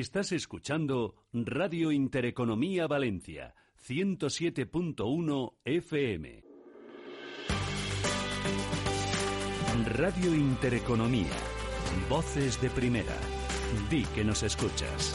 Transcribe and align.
Estás 0.00 0.32
escuchando 0.32 1.14
Radio 1.32 1.92
Intereconomía 1.92 2.88
Valencia, 2.88 3.54
107.1 3.86 5.52
FM. 5.64 6.42
Radio 9.96 10.34
Intereconomía. 10.34 11.30
Voces 12.10 12.60
de 12.60 12.70
primera. 12.70 13.16
Di 13.88 14.02
que 14.06 14.24
nos 14.24 14.42
escuchas. 14.42 15.14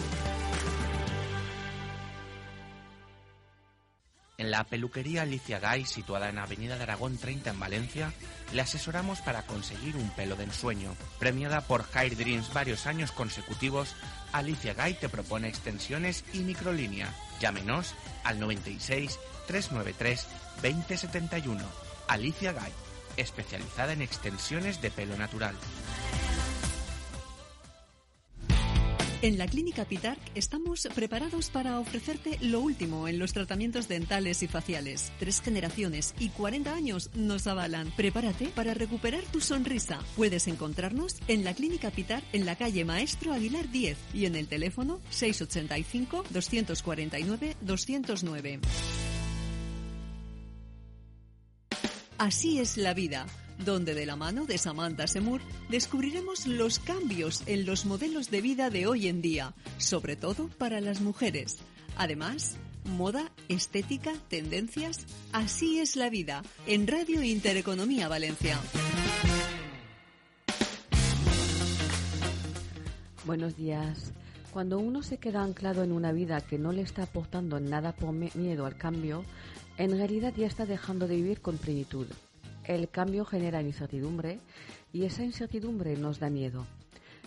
En 4.39 4.51
la 4.51 4.63
peluquería 4.63 5.23
Alicia 5.23 5.59
Gay, 5.59 5.83
situada 5.83 6.29
en 6.29 6.37
Avenida 6.37 6.77
de 6.77 6.83
Aragón 6.83 7.17
30 7.17 7.49
en 7.49 7.59
Valencia, 7.59 8.13
le 8.53 8.61
asesoramos 8.61 9.19
para 9.19 9.41
conseguir 9.41 9.97
un 9.97 10.09
pelo 10.11 10.37
de 10.37 10.45
ensueño. 10.45 10.95
Premiada 11.19 11.59
por 11.59 11.83
Hair 11.93 12.15
Dreams 12.15 12.53
varios 12.53 12.87
años 12.87 13.11
consecutivos, 13.11 13.97
Alicia 14.31 14.73
Gay 14.73 14.93
te 14.93 15.09
propone 15.09 15.49
extensiones 15.49 16.23
y 16.31 16.39
microlínea. 16.39 17.13
Llámenos 17.41 17.95
al 18.23 18.39
96 18.39 19.19
393 19.47 20.25
2071. 20.63 21.61
Alicia 22.07 22.53
Gay, 22.53 22.71
especializada 23.17 23.91
en 23.91 24.01
extensiones 24.01 24.81
de 24.81 24.89
pelo 24.89 25.17
natural. 25.17 25.55
En 29.21 29.37
la 29.37 29.47
Clínica 29.47 29.83
Pitarc 29.83 30.17
estamos 30.33 30.87
preparados 30.95 31.49
para 31.49 31.77
ofrecerte 31.81 32.37
lo 32.39 32.61
último 32.61 33.05
en 33.09 33.19
los 33.19 33.33
tratamientos 33.33 33.89
dentales 33.89 34.41
y 34.43 34.47
faciales. 34.47 35.11
Tres 35.19 35.41
generaciones 35.41 36.15
y 36.19 36.29
40 36.29 36.73
años 36.73 37.09
nos 37.15 37.45
avalan. 37.45 37.91
Prepárate 37.97 38.47
para 38.47 38.73
recuperar 38.73 39.23
tu 39.25 39.41
sonrisa. 39.41 39.99
Puedes 40.15 40.47
encontrarnos 40.47 41.17
en 41.27 41.43
la 41.43 41.53
Clínica 41.53 41.91
Pitarc 41.91 42.23
en 42.31 42.45
la 42.45 42.55
calle 42.55 42.85
Maestro 42.85 43.33
Aguilar 43.33 43.69
10 43.69 43.97
y 44.13 44.25
en 44.25 44.37
el 44.37 44.47
teléfono 44.47 45.01
685 45.09 46.23
249 46.29 47.57
209. 47.59 48.59
Así 52.17 52.59
es 52.59 52.77
la 52.77 52.93
vida 52.93 53.25
donde 53.65 53.93
de 53.93 54.05
la 54.05 54.15
mano 54.15 54.45
de 54.45 54.57
Samantha 54.57 55.07
Semur 55.07 55.41
descubriremos 55.69 56.47
los 56.47 56.79
cambios 56.79 57.43
en 57.45 57.65
los 57.65 57.85
modelos 57.85 58.31
de 58.31 58.41
vida 58.41 58.69
de 58.69 58.87
hoy 58.87 59.07
en 59.07 59.21
día, 59.21 59.53
sobre 59.77 60.15
todo 60.15 60.47
para 60.47 60.81
las 60.81 61.01
mujeres. 61.01 61.57
Además, 61.97 62.55
moda, 62.85 63.31
estética, 63.49 64.13
tendencias, 64.29 65.05
así 65.33 65.79
es 65.79 65.95
la 65.95 66.09
vida, 66.09 66.43
en 66.65 66.87
Radio 66.87 67.21
Intereconomía 67.21 68.07
Valencia. 68.07 68.59
Buenos 73.25 73.57
días. 73.57 74.13
Cuando 74.53 74.79
uno 74.79 75.03
se 75.03 75.17
queda 75.17 75.43
anclado 75.43 75.83
en 75.83 75.91
una 75.91 76.11
vida 76.11 76.41
que 76.41 76.57
no 76.57 76.71
le 76.71 76.81
está 76.81 77.03
aportando 77.03 77.59
nada 77.59 77.91
por 77.91 78.11
miedo 78.13 78.65
al 78.65 78.77
cambio, 78.77 79.23
en 79.77 79.91
realidad 79.91 80.33
ya 80.35 80.47
está 80.47 80.65
dejando 80.65 81.07
de 81.07 81.17
vivir 81.17 81.41
con 81.41 81.57
plenitud 81.57 82.07
el 82.63 82.89
cambio 82.89 83.25
genera 83.25 83.61
incertidumbre 83.61 84.39
y 84.93 85.05
esa 85.05 85.23
incertidumbre 85.23 85.95
nos 85.97 86.19
da 86.19 86.29
miedo. 86.29 86.65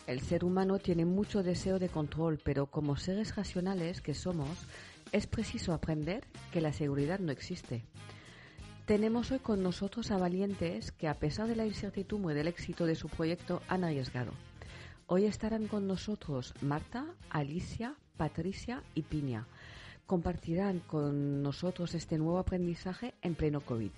El 0.07 0.21
ser 0.21 0.45
humano 0.45 0.79
tiene 0.79 1.05
mucho 1.05 1.43
deseo 1.43 1.79
de 1.79 1.89
control, 1.89 2.41
pero 2.43 2.67
como 2.67 2.97
seres 2.97 3.37
racionales 3.37 4.01
que 4.01 4.15
somos, 4.15 4.67
es 5.13 5.27
preciso 5.27 5.73
aprender 5.73 6.25
que 6.51 6.61
la 6.61 6.73
seguridad 6.73 7.21
no 7.21 7.31
existe. 7.31 7.85
Tenemos 8.87 9.31
hoy 9.31 9.39
con 9.39 9.63
nosotros 9.63 10.11
a 10.11 10.19
valientes 10.19 10.91
que 10.91 11.07
a 11.07 11.15
pesar 11.15 11.47
de 11.47 11.55
la 11.55 11.67
incertidumbre 11.67 12.35
del 12.35 12.49
éxito 12.49 12.85
de 12.85 12.97
su 12.97 13.09
proyecto 13.09 13.63
han 13.69 13.85
arriesgado. 13.85 14.33
Hoy 15.07 15.27
estarán 15.27 15.69
con 15.69 15.87
nosotros 15.87 16.55
Marta, 16.63 17.07
Alicia, 17.31 17.95
Patricia 18.17 18.83
y 18.95 19.03
Piña. 19.03 19.47
Compartirán 20.07 20.81
con 20.81 21.43
nosotros 21.43 21.95
este 21.95 22.19
nuevo 22.19 22.39
aprendizaje 22.39 23.15
en 23.23 23.35
pleno 23.37 23.61
COVID. 23.61 23.91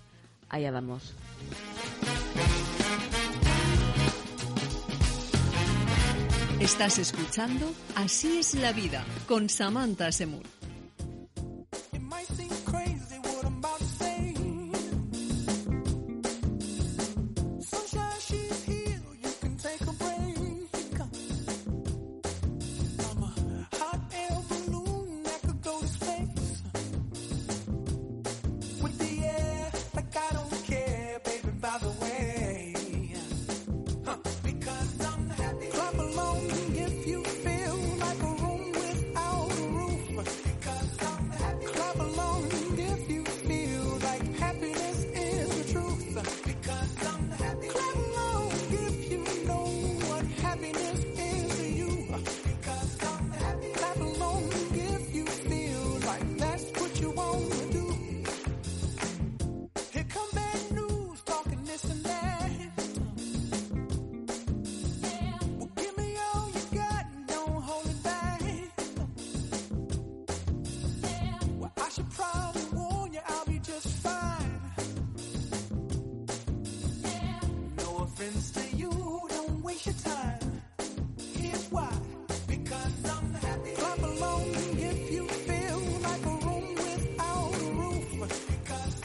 Allá 0.49 0.71
vamos. 0.71 1.15
Estás 6.61 6.99
escuchando 6.99 7.71
Así 7.95 8.39
es 8.39 8.55
la 8.55 8.73
vida 8.73 9.05
con 9.29 9.49
Samantha 9.49 10.11
Semur. 10.13 10.54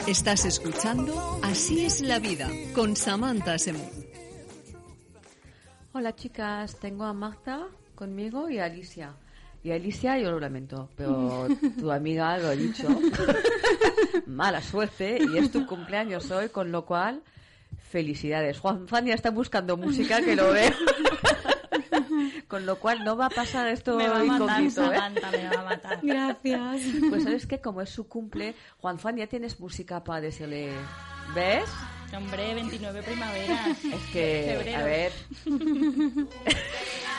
Estás 0.10 0.44
escuchando 0.46 1.40
Así 1.44 1.86
es 1.86 2.02
la 2.02 2.18
vida 2.18 2.50
con 2.74 2.96
Samantha 2.96 3.60
Semur. 3.60 3.92
Hola 5.94 6.16
chicas, 6.16 6.80
tengo 6.80 7.04
a 7.04 7.14
Marta 7.14 7.68
conmigo 7.94 8.50
y 8.50 8.58
a 8.58 8.66
Alicia. 8.66 9.14
Y 9.64 9.70
a 9.70 9.76
Alicia 9.76 10.18
yo 10.18 10.32
lo 10.32 10.40
lamento, 10.40 10.90
pero 10.96 11.48
tu 11.78 11.92
amiga 11.92 12.40
lo 12.40 12.48
ha 12.48 12.56
dicho. 12.56 12.88
Mala 14.26 14.64
suerte 14.64 15.20
y 15.32 15.38
es 15.38 15.52
tu 15.52 15.68
cumpleaños 15.68 16.32
hoy, 16.32 16.50
con 16.50 16.72
lo 16.72 16.88
cual 16.88 17.22
felicidades. 17.92 18.58
Juan 18.58 18.88
Fania 18.88 19.14
está 19.14 19.30
buscando 19.30 19.78
música 19.78 20.24
que 20.24 20.36
lo 20.36 20.52
veo. 20.52 20.74
Con 22.50 22.66
lo 22.66 22.78
cual 22.80 23.04
no 23.04 23.16
va 23.16 23.28
a 23.28 23.30
pasar 23.30 23.68
esto 23.68 23.96
me 23.96 24.10
va 24.10 24.22
a 24.22 24.24
matar, 24.24 24.62
¿eh? 24.64 24.72
Samantha, 24.72 25.32
me 25.32 25.56
va 25.56 25.62
a 25.62 25.66
matar. 25.66 26.00
Gracias. 26.04 26.82
Pues 27.10 27.24
sabes 27.24 27.46
que 27.46 27.62
como 27.62 27.82
es 27.82 27.92
su 27.92 28.08
cumple, 28.08 28.56
Juan 28.82 28.98
Fan, 28.98 29.18
ya 29.18 29.28
tienes 29.28 29.60
música 29.60 30.04
para 30.04 30.20
decirle, 30.22 30.72
¿ves? 31.36 31.70
Hombre, 32.12 32.56
29 32.56 33.04
primaveras. 33.04 33.86
Es 33.86 34.06
que, 34.12 34.56
Febrero. 34.58 34.80
a 34.80 34.84
ver. 34.84 35.12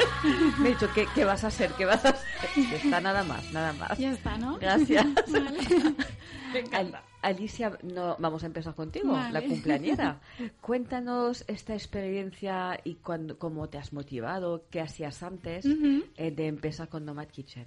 Me 0.59 0.69
he 0.69 0.73
dicho, 0.73 0.89
¿qué, 0.95 1.07
¿qué 1.15 1.25
vas 1.25 1.45
a 1.45 1.49
hacer? 1.49 1.71
¿Qué 1.73 1.85
vas 1.85 2.05
a 2.05 2.11
hacer? 2.11 2.29
Ya 2.71 2.77
está 2.77 3.01
nada 3.01 3.25
más, 3.25 3.53
nada 3.53 3.73
más. 3.75 3.99
Ya 3.99 4.13
está, 4.13 4.37
¿no? 4.39 4.59
Gracias. 4.59 5.07
Vale. 5.29 5.59
Me 6.53 6.59
encanta. 6.61 6.99
Al- 6.99 7.05
Alicia, 7.23 7.79
no, 7.83 8.17
vamos 8.19 8.43
a 8.45 8.47
empezar 8.47 8.75
contigo, 8.75 9.13
Vale. 9.13 9.33
la 9.33 9.43
cumpleañera. 9.47 10.21
Cuéntanos 10.63 11.45
esta 11.49 11.75
experiencia 11.75 12.81
y 12.83 12.95
cuándo, 12.95 13.39
cómo 13.39 13.69
te 13.69 13.77
has 13.77 13.93
motivado, 13.93 14.65
qué 14.71 14.81
hacías 14.81 15.23
antes 15.23 15.67
eh, 15.67 16.31
de 16.31 16.47
empezar 16.47 16.89
con 16.89 17.05
Nomad 17.05 17.29
Kitchen. 17.29 17.67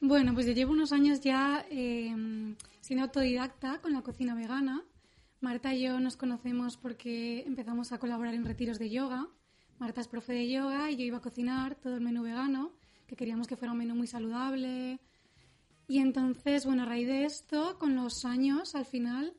Bueno, 0.00 0.34
pues 0.34 0.46
yo 0.46 0.52
llevo 0.52 0.72
unos 0.72 0.92
años 0.92 1.20
ya 1.20 1.64
eh, 1.70 2.12
siendo 2.80 3.04
autodidacta 3.04 3.78
con 3.80 3.92
la 3.92 4.02
cocina 4.02 4.34
vegana. 4.34 4.82
Marta 5.40 5.72
y 5.72 5.82
yo 5.82 6.00
nos 6.00 6.16
conocemos 6.16 6.76
porque 6.76 7.44
empezamos 7.46 7.92
a 7.92 7.98
colaborar 7.98 8.34
en 8.34 8.44
retiros 8.44 8.78
de 8.80 8.90
yoga. 8.90 9.28
Marta 9.84 10.00
es 10.00 10.08
profe 10.08 10.32
de 10.32 10.48
yoga 10.48 10.90
y 10.90 10.96
yo 10.96 11.04
iba 11.04 11.18
a 11.18 11.20
cocinar 11.20 11.74
todo 11.74 11.94
el 11.96 12.00
menú 12.00 12.22
vegano, 12.22 12.72
que 13.06 13.16
queríamos 13.16 13.46
que 13.46 13.54
fuera 13.54 13.72
un 13.72 13.76
menú 13.76 13.94
muy 13.94 14.06
saludable. 14.06 14.98
Y 15.88 15.98
entonces, 15.98 16.64
bueno, 16.64 16.84
a 16.84 16.86
raíz 16.86 17.06
de 17.06 17.26
esto, 17.26 17.78
con 17.78 17.94
los 17.94 18.24
años, 18.24 18.74
al 18.76 18.86
final, 18.86 19.34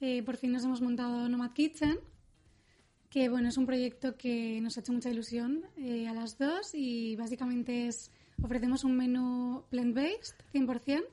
eh, 0.00 0.24
por 0.24 0.36
fin 0.36 0.50
nos 0.50 0.64
hemos 0.64 0.80
montado 0.80 1.28
Nomad 1.28 1.52
Kitchen, 1.52 2.00
que 3.08 3.28
bueno, 3.28 3.50
es 3.50 3.56
un 3.56 3.66
proyecto 3.66 4.16
que 4.16 4.60
nos 4.60 4.76
ha 4.76 4.80
hecho 4.80 4.92
mucha 4.92 5.10
ilusión 5.10 5.64
eh, 5.76 6.08
a 6.08 6.12
las 6.12 6.38
dos 6.38 6.74
y 6.74 7.14
básicamente 7.14 7.86
es 7.86 8.10
ofrecemos 8.42 8.82
un 8.82 8.96
menú 8.96 9.62
plant-based, 9.70 10.34
100%, 10.52 11.04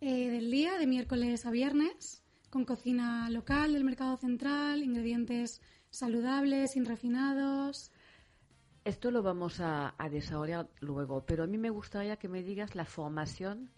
eh, 0.00 0.30
del 0.30 0.50
día, 0.50 0.78
de 0.78 0.88
miércoles 0.88 1.46
a 1.46 1.52
viernes, 1.52 2.24
con 2.50 2.64
cocina 2.64 3.30
local 3.30 3.72
del 3.72 3.84
mercado 3.84 4.16
central, 4.16 4.82
ingredientes 4.82 5.60
saludables, 5.90 6.72
sin 6.72 6.84
refinados. 6.84 7.90
Esto 8.84 9.10
lo 9.10 9.22
vamos 9.22 9.60
a, 9.60 9.94
a 9.98 10.08
desarrollar 10.08 10.68
luego, 10.80 11.24
pero 11.26 11.44
a 11.44 11.46
mí 11.46 11.58
me 11.58 11.70
gustaría 11.70 12.16
que 12.16 12.28
me 12.28 12.42
digas 12.42 12.74
la 12.74 12.84
formación 12.84 13.70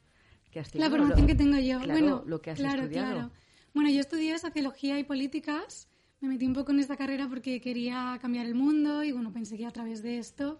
que 0.51 0.61
has 0.61 0.71
tenido. 0.71 0.89
La 0.89 0.97
formación 0.97 1.21
lo- 1.23 1.27
que 1.27 1.35
tengo 1.35 1.59
yo. 1.59 1.79
claro, 1.81 1.93
bueno, 1.93 2.23
lo 2.27 2.41
que 2.41 2.51
has 2.51 2.59
claro, 2.59 2.83
estudiado. 2.83 3.13
claro. 3.13 3.31
Bueno, 3.75 3.91
yo 3.91 4.01
estudié 4.01 4.39
sociología 4.39 4.99
y 4.99 5.05
políticas. 5.05 5.89
Me 6.21 6.29
metí 6.29 6.47
un 6.47 6.53
poco 6.55 6.73
en 6.73 6.81
esta 6.81 6.97
carrera 6.97 7.29
porque 7.29 7.61
quería 7.61 8.19
cambiar 8.21 8.47
el 8.47 8.55
mundo 8.55 9.03
y 9.03 9.11
bueno, 9.13 9.33
pensé 9.33 9.57
que 9.57 9.67
a 9.67 9.71
través 9.71 10.03
de 10.03 10.19
esto 10.19 10.59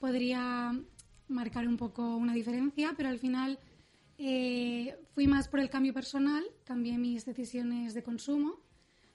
podría 0.00 0.72
marcar 1.28 1.68
un 1.68 1.76
poco 1.76 2.16
una 2.16 2.32
diferencia, 2.34 2.94
pero 2.96 3.08
al 3.08 3.18
final 3.18 3.58
eh, 4.18 4.96
fui 5.14 5.26
más 5.28 5.46
por 5.48 5.60
el 5.60 5.70
cambio 5.70 5.92
personal, 5.94 6.44
cambié 6.64 6.98
mis 6.98 7.24
decisiones 7.24 7.94
de 7.94 8.02
consumo 8.02 8.60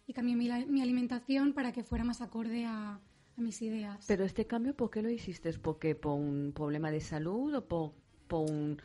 y 0.06 0.14
cambié 0.14 0.36
mi, 0.36 0.50
mi 0.68 0.82
alimentación 0.82 1.54
para 1.54 1.72
que 1.72 1.84
fuera 1.84 2.04
más 2.04 2.22
acorde 2.22 2.66
a, 2.66 3.00
a 3.38 3.42
mis 3.42 3.62
ideas. 3.62 4.06
Pero 4.08 4.24
este 4.24 4.46
cambio, 4.46 4.76
¿por 4.76 4.90
qué 4.90 5.02
lo 5.02 5.10
hiciste? 5.10 5.52
¿Porque 5.54 5.96
por 5.96 6.14
un 6.14 6.52
problema 6.54 6.92
de 6.92 7.02
salud 7.02 7.54
o 7.56 7.68
por, 7.68 7.94
por 8.28 8.50
un... 8.50 8.82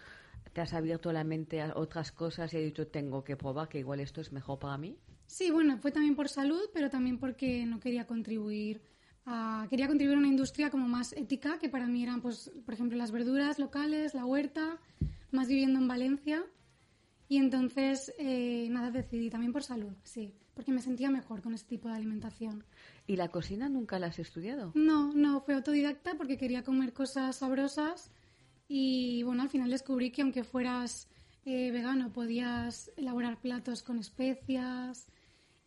te 0.53 0.61
has 0.61 0.73
abierto 0.75 1.13
la 1.13 1.25
mente 1.25 1.61
a 1.61 1.73
otras 1.77 2.13
cosas 2.13 2.53
y 2.53 2.57
has 2.57 2.63
dicho, 2.63 2.87
tengo 2.87 3.25
que 3.25 3.37
probar 3.37 3.69
que 3.69 3.79
igual 3.79 4.01
esto 4.01 4.21
es 4.21 4.33
mejor 4.33 4.59
para 4.59 4.79
mí? 4.79 4.97
Sí, 5.27 5.51
bueno, 5.51 5.77
fue 5.79 5.93
también 5.93 6.17
por 6.17 6.29
salud, 6.29 6.63
pero 6.73 6.89
también 6.89 7.19
porque 7.19 7.67
no 7.67 7.81
quería 7.81 8.07
contribuir 8.07 8.81
a, 9.27 9.67
quería 9.69 9.87
contribuir 9.87 10.17
a 10.17 10.21
una 10.21 10.29
industria 10.29 10.71
como 10.71 10.89
más 10.89 11.13
ética, 11.13 11.59
que 11.59 11.69
para 11.69 11.87
mí 11.87 12.03
eran, 12.03 12.23
pues, 12.23 12.51
por 12.65 12.73
ejemplo, 12.73 12.97
las 12.97 13.11
verduras 13.13 13.59
locales, 13.59 14.15
la 14.15 14.25
huerta, 14.25 14.79
más 15.31 15.49
viviendo 15.49 15.79
en 15.81 15.87
Valencia. 15.87 16.47
Y 17.29 17.37
entonces, 17.37 18.15
eh, 18.19 18.69
nada, 18.71 18.91
decidí 18.91 19.29
también 19.29 19.53
por 19.53 19.63
salud, 19.63 19.93
sí, 20.03 20.33
porque 20.59 20.73
me 20.73 20.83
sentía 20.83 21.09
mejor 21.09 21.41
con 21.41 21.55
este 21.55 21.69
tipo 21.69 21.89
de 21.89 21.95
alimentación. 21.95 22.65
¿Y 23.07 23.15
la 23.15 23.29
cocina 23.29 23.69
nunca 23.69 24.01
la 24.01 24.09
has 24.09 24.19
estudiado? 24.19 24.73
No, 24.75 25.13
no, 25.13 25.41
fue 25.41 25.55
autodidacta 25.55 26.17
porque 26.17 26.37
quería 26.37 26.65
comer 26.65 26.93
cosas 26.93 27.37
sabrosas 27.37 28.11
y 28.67 29.23
bueno, 29.23 29.45
al 29.45 29.51
final 29.51 29.71
descubrí 29.71 30.11
que 30.11 30.23
aunque 30.23 30.43
fueras 30.43 31.07
eh, 31.45 31.71
vegano 31.71 32.13
podías 32.13 32.91
elaborar 32.97 33.41
platos 33.41 33.85
con 33.85 34.01
especias 34.01 35.07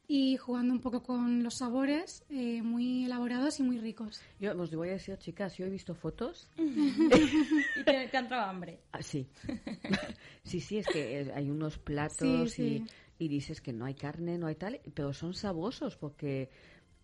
y 0.10 0.36
jugando 0.36 0.74
un 0.74 0.82
poco 0.82 1.04
con 1.04 1.42
los 1.42 1.54
sabores 1.54 2.26
eh, 2.30 2.62
muy 2.62 3.06
elaborados 3.06 3.62
y 3.62 3.64
muy 3.64 3.78
ricos. 3.78 4.22
Yo 4.42 4.52
os 4.60 4.76
voy 4.76 4.90
a 4.90 4.92
decir, 4.92 5.18
chicas, 5.20 5.56
yo 5.56 5.68
he 5.68 5.70
visto 5.70 5.96
fotos. 5.96 6.50
Y 6.58 7.84
te, 7.86 8.10
te 8.10 8.18
ha 8.18 8.20
entrado 8.20 8.44
hambre. 8.44 8.82
Ah, 8.92 9.02
sí. 9.02 9.26
sí, 10.44 10.60
sí, 10.60 10.80
es 10.80 10.88
que 10.88 11.32
hay 11.34 11.50
unos 11.50 11.78
platos 11.78 12.52
Sí, 12.52 12.80
sí. 12.82 12.86
Y, 13.22 13.28
dices 13.28 13.62
que 13.62 13.72
no 13.72 13.86
hay 13.86 13.94
carne, 13.94 14.38
no 14.38 14.48
hay 14.48 14.56
tal, 14.56 14.82
pero 14.96 15.14
son 15.14 15.34
sabrosos 15.34 15.96
porque 15.96 16.50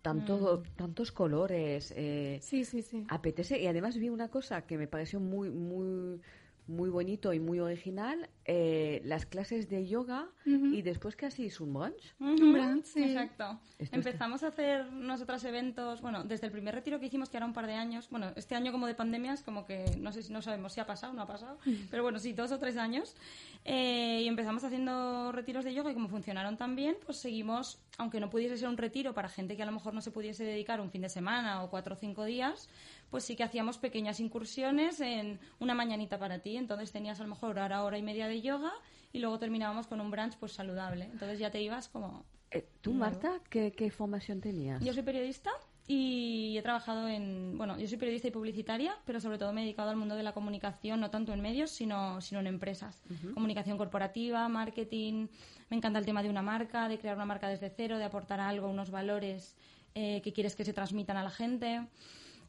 tanto, 0.02 0.62
tantos 0.74 1.12
colores. 1.12 1.92
eh, 1.96 2.38
Sí, 2.42 2.64
sí, 2.64 2.82
sí. 2.82 3.04
apetece. 3.08 3.60
Y 3.60 3.66
además 3.68 3.96
vi 3.96 4.08
una 4.08 4.28
cosa 4.28 4.66
que 4.66 4.76
me 4.76 4.88
pareció 4.88 5.20
muy, 5.20 5.50
muy, 5.50 6.20
muy 6.68 6.90
bonito 6.90 7.32
y 7.32 7.40
muy 7.40 7.60
original, 7.60 8.28
eh, 8.44 9.00
las 9.04 9.26
clases 9.26 9.68
de 9.68 9.86
yoga 9.86 10.28
y 10.44 10.82
después 10.82 11.16
que 11.16 11.26
hacéis 11.26 11.60
un 11.60 11.72
brunch. 11.74 12.14
Un 12.20 12.52
brunch, 12.52 12.84
sí. 12.84 13.02
Exacto. 13.02 13.58
Esto 13.78 13.96
Empezamos 13.96 14.42
a 14.42 14.48
hacer 14.48 14.92
nosotros 14.92 15.42
eventos, 15.44 16.00
bueno, 16.02 16.24
desde 16.24 16.46
el 16.46 16.52
primer 16.52 16.74
retiro 16.74 17.00
que 17.00 17.06
hicimos, 17.06 17.30
que 17.30 17.38
era 17.38 17.46
un 17.46 17.52
par 17.52 17.66
de 17.66 17.74
años, 17.74 18.08
bueno, 18.10 18.32
este 18.36 18.54
año 18.54 18.70
como 18.70 18.86
de 18.86 18.94
pandemias, 18.94 19.42
como 19.42 19.66
que 19.66 19.84
no 19.98 20.12
sé 20.12 20.22
si 20.22 20.32
no 20.32 20.42
sabemos 20.42 20.72
si 20.72 20.80
ha 20.80 20.86
pasado 20.86 21.12
o 21.12 21.16
no 21.16 21.22
ha 21.22 21.26
pasado, 21.26 21.58
pero 21.90 22.02
bueno, 22.02 22.18
sí, 22.18 22.32
dos 22.32 22.52
o 22.52 22.58
tres 22.58 22.76
años. 22.76 23.16
Eh, 23.64 24.22
y 24.22 24.28
empezamos 24.28 24.62
haciendo 24.64 25.32
retiros 25.32 25.64
de 25.64 25.74
yoga 25.74 25.90
y 25.90 25.94
como 25.94 26.08
funcionaron 26.08 26.56
tan 26.56 26.76
bien, 26.76 26.96
pues 27.04 27.18
seguimos, 27.18 27.78
aunque 27.98 28.20
no 28.20 28.30
pudiese 28.30 28.56
ser 28.56 28.68
un 28.68 28.76
retiro 28.76 29.12
para 29.12 29.28
gente 29.28 29.56
que 29.56 29.62
a 29.62 29.66
lo 29.66 29.72
mejor 29.72 29.92
no 29.92 30.00
se 30.00 30.10
pudiese 30.10 30.44
dedicar 30.44 30.80
un 30.80 30.90
fin 30.90 31.02
de 31.02 31.08
semana 31.08 31.62
o 31.62 31.68
cuatro 31.68 31.94
o 31.94 31.98
cinco 31.98 32.24
días, 32.24 32.68
pues 33.10 33.24
sí 33.24 33.36
que 33.36 33.42
hacíamos 33.42 33.76
pequeñas 33.78 34.20
incursiones 34.20 35.00
en 35.00 35.38
una 35.58 35.74
mañanita 35.74 36.18
para 36.18 36.38
ti. 36.38 36.56
Entonces 36.56 36.92
tenías 36.92 37.20
a 37.20 37.24
lo 37.24 37.28
mejor 37.30 37.58
hora, 37.58 37.82
hora 37.84 37.98
y 37.98 38.02
media 38.02 38.28
de 38.28 38.40
yoga 38.40 38.72
y 39.12 39.18
luego 39.18 39.38
terminábamos 39.38 39.86
con 39.88 40.00
un 40.00 40.10
brunch 40.10 40.36
pues 40.38 40.52
saludable. 40.52 41.04
Entonces 41.06 41.38
ya 41.38 41.50
te 41.50 41.60
ibas 41.60 41.88
como 41.88 42.24
Eh, 42.50 42.66
¿Tú, 42.80 42.94
Marta, 42.94 43.40
qué, 43.50 43.72
qué 43.72 43.90
formación 43.90 44.40
tenías? 44.40 44.82
yo 44.82 44.94
soy 44.94 45.02
periodista 45.02 45.50
y 45.90 46.54
he 46.58 46.60
trabajado 46.60 47.08
en, 47.08 47.56
bueno, 47.56 47.78
yo 47.78 47.88
soy 47.88 47.96
periodista 47.96 48.28
y 48.28 48.30
publicitaria, 48.30 48.94
pero 49.06 49.20
sobre 49.20 49.38
todo 49.38 49.54
me 49.54 49.62
he 49.62 49.64
dedicado 49.64 49.88
al 49.88 49.96
mundo 49.96 50.16
de 50.16 50.22
la 50.22 50.34
comunicación, 50.34 51.00
no 51.00 51.10
tanto 51.10 51.32
en 51.32 51.40
medios, 51.40 51.70
sino, 51.70 52.20
sino 52.20 52.40
en 52.40 52.46
empresas. 52.46 53.02
Comunicación 53.32 53.78
corporativa, 53.78 54.46
marketing, 54.50 55.28
me 55.70 55.78
encanta 55.78 55.98
el 55.98 56.04
tema 56.04 56.22
de 56.22 56.28
una 56.28 56.42
marca, 56.42 56.88
de 56.88 56.98
crear 56.98 57.16
una 57.16 57.24
marca 57.24 57.48
desde 57.48 57.70
cero, 57.70 57.96
de 57.96 58.04
aportar 58.04 58.38
algo, 58.38 58.68
unos 58.68 58.90
valores 58.90 59.56
eh, 59.94 60.20
que 60.20 60.34
quieres 60.34 60.54
que 60.54 60.66
se 60.66 60.74
transmitan 60.74 61.16
a 61.16 61.22
la 61.22 61.30
gente. 61.30 61.88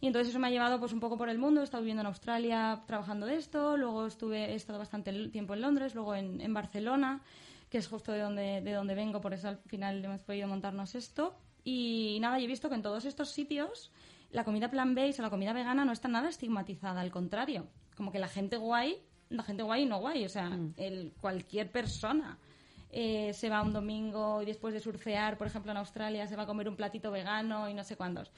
Y 0.02 0.08
entonces 0.08 0.32
eso 0.32 0.40
me 0.40 0.48
ha 0.48 0.52
llevado 0.52 0.78
pues 0.78 0.92
un 0.92 1.00
poco 1.00 1.18
por 1.18 1.30
el 1.30 1.38
mundo. 1.38 1.62
He 1.62 1.64
estado 1.64 1.82
viviendo 1.82 2.02
en 2.02 2.08
Australia 2.08 2.84
trabajando 2.88 3.26
de 3.26 3.36
esto, 3.36 3.78
luego 3.78 4.06
estuve, 4.06 4.52
he 4.52 4.56
estado 4.56 4.80
bastante 4.80 5.14
tiempo 5.30 5.54
en 5.54 5.62
Londres, 5.62 5.96
luego 5.96 6.14
en, 6.14 6.42
en 6.42 6.54
Barcelona, 6.54 7.22
que 7.70 7.78
es 7.78 7.88
justo 7.88 8.12
de 8.12 8.20
donde, 8.20 8.60
de 8.60 8.74
donde 8.74 8.96
vengo, 8.96 9.22
por 9.22 9.34
eso 9.34 9.48
al 9.48 9.60
final 9.60 10.04
hemos 10.04 10.24
podido 10.24 10.50
montarnos 10.50 10.94
esto. 10.96 11.38
Y 11.64 12.18
nada, 12.22 12.40
y 12.40 12.46
he 12.46 12.48
visto 12.48 12.70
que 12.70 12.76
en 12.76 12.82
todos 12.82 13.06
estos 13.06 13.30
sitios 13.30 13.92
la 14.32 14.44
comida 14.44 14.70
plant-based 14.70 15.20
o 15.20 15.24
la 15.24 15.30
comida 15.30 15.54
vegana 15.54 15.86
no 15.86 15.92
está 15.92 16.08
nada 16.08 16.30
estigmatizada, 16.30 17.02
al 17.02 17.12
contrario. 17.12 17.68
Como 17.96 18.12
que 18.12 18.20
la 18.20 18.28
gente 18.28 18.58
guay, 18.58 19.02
la 19.30 19.44
gente 19.44 19.64
guay 19.64 19.84
y 19.84 19.86
no 19.86 20.00
guay, 20.00 20.26
o 20.26 20.30
sea, 20.30 20.58
el, 20.78 21.14
cualquier 21.20 21.72
persona 21.72 22.38
eh, 22.92 23.34
se 23.34 23.50
va 23.50 23.62
un 23.62 23.74
domingo 23.74 24.42
y 24.42 24.46
después 24.46 24.74
de 24.74 24.80
surfear, 24.80 25.38
por 25.38 25.48
ejemplo, 25.48 25.72
en 25.72 25.78
Australia, 25.78 26.28
se 26.28 26.36
va 26.36 26.44
a 26.44 26.48
comer 26.48 26.70
un 26.70 26.76
platito 26.76 27.12
vegano 27.12 27.70
y 27.70 27.74
no 27.74 27.84
sé 27.84 27.96
cuántos. 27.96 28.32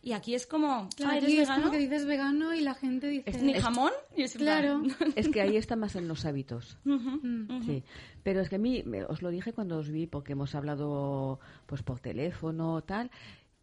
Y 0.00 0.12
aquí 0.12 0.34
es 0.34 0.46
como, 0.46 0.88
Claro, 0.96 1.12
ah, 1.12 1.16
¿eres 1.18 1.24
aquí 1.24 1.32
es 1.34 1.40
vegano? 1.48 1.60
como 1.62 1.72
que 1.72 1.78
dices 1.78 2.06
vegano 2.06 2.54
y 2.54 2.60
la 2.60 2.74
gente 2.74 3.08
dice... 3.08 3.42
¿Ni 3.42 3.54
jamón? 3.54 3.90
Y 4.16 4.22
es 4.22 4.34
Claro. 4.36 4.82
plan, 4.98 5.12
Es 5.16 5.28
que 5.28 5.40
ahí 5.40 5.56
está 5.56 5.74
más 5.76 5.96
en 5.96 6.06
los 6.08 6.24
hábitos. 6.24 6.78
Mm. 6.84 7.62
Sí, 7.66 7.82
pero 8.22 8.40
es 8.40 8.48
que 8.48 8.56
a 8.56 8.58
mí, 8.58 8.84
os 9.08 9.22
lo 9.22 9.30
dije 9.30 9.52
cuando 9.52 9.76
os 9.78 9.90
vi, 9.90 10.06
porque 10.06 10.32
hemos 10.32 10.54
hablado 10.54 11.40
pues 11.66 11.82
por 11.82 11.98
teléfono, 12.00 12.80
tal, 12.82 13.10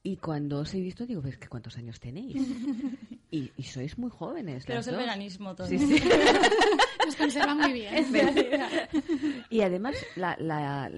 y 0.03 0.17
cuando 0.17 0.59
os 0.59 0.73
he 0.75 0.81
visto 0.81 1.05
digo, 1.05 1.21
¿ves 1.21 1.37
que 1.37 1.47
cuántos 1.47 1.77
años 1.77 1.99
tenéis? 1.99 2.35
y, 3.31 3.51
y 3.57 3.63
sois 3.63 3.97
muy 3.97 4.11
jóvenes. 4.11 4.65
Pero 4.67 4.81
es 4.81 4.87
el 4.87 4.95
dos. 4.95 5.03
veganismo 5.03 5.55
todo. 5.55 5.67
Sí, 5.67 5.79
sí. 5.79 6.03
Nos 7.05 7.15
conserva 7.15 7.55
muy 7.55 7.71
bien. 7.73 8.05
Y 9.49 9.61
además, 9.61 9.95
la, 10.15 10.35
la- 10.39 10.91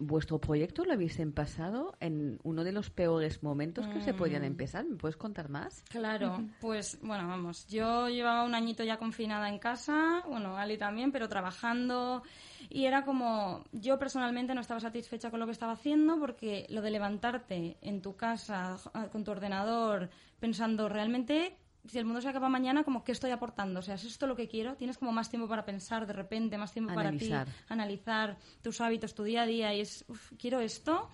vuestro 0.00 0.40
proyecto 0.40 0.84
lo 0.84 0.94
habéis 0.94 1.20
empezado 1.20 1.94
en 2.00 2.38
uno 2.42 2.64
de 2.64 2.72
los 2.72 2.90
peores 2.90 3.42
momentos 3.42 3.86
que 3.86 4.00
se 4.00 4.12
Mm. 4.12 4.16
podían 4.16 4.44
empezar. 4.44 4.84
¿Me 4.86 4.96
puedes 4.96 5.16
contar 5.16 5.48
más? 5.50 5.84
Claro, 5.90 6.42
pues 6.60 6.98
bueno, 7.02 7.28
vamos, 7.28 7.66
yo 7.68 8.08
llevaba 8.08 8.44
un 8.44 8.54
añito 8.54 8.82
ya 8.82 8.96
confinada 8.96 9.48
en 9.48 9.58
casa, 9.58 10.22
bueno, 10.26 10.56
Ali 10.56 10.78
también, 10.78 11.12
pero 11.12 11.28
trabajando 11.28 12.22
y 12.70 12.86
era 12.86 13.04
como, 13.04 13.62
yo 13.72 13.98
personalmente 13.98 14.54
no 14.54 14.62
estaba 14.62 14.80
satisfecha 14.80 15.30
con 15.30 15.38
lo 15.38 15.46
que 15.46 15.52
estaba 15.52 15.72
haciendo 15.72 16.18
porque 16.18 16.66
lo 16.70 16.80
de 16.82 16.90
levantarte 16.90 17.76
en 17.82 18.00
tu 18.00 18.16
casa 18.16 18.78
con 19.12 19.22
tu 19.22 19.30
ordenador 19.30 20.08
pensando 20.40 20.88
realmente... 20.88 21.56
Si 21.86 21.98
el 21.98 22.04
mundo 22.04 22.20
se 22.20 22.28
acaba 22.28 22.48
mañana, 22.48 22.84
como 22.84 23.04
qué 23.04 23.12
estoy 23.12 23.30
aportando, 23.30 23.80
o 23.80 23.82
sea, 23.82 23.94
¿es 23.94 24.04
esto 24.04 24.26
lo 24.26 24.36
que 24.36 24.48
quiero? 24.48 24.76
Tienes 24.76 24.98
como 24.98 25.12
más 25.12 25.30
tiempo 25.30 25.48
para 25.48 25.64
pensar 25.64 26.06
de 26.06 26.12
repente, 26.12 26.58
más 26.58 26.72
tiempo 26.72 26.92
Analizar. 26.92 27.46
para 27.46 27.56
ti, 27.56 27.64
analizar 27.68 28.36
tus 28.62 28.80
hábitos, 28.80 29.14
tu 29.14 29.24
día 29.24 29.42
a 29.42 29.46
día 29.46 29.74
y 29.74 29.80
es, 29.80 30.04
"Uf, 30.08 30.32
quiero 30.38 30.60
esto. 30.60 31.08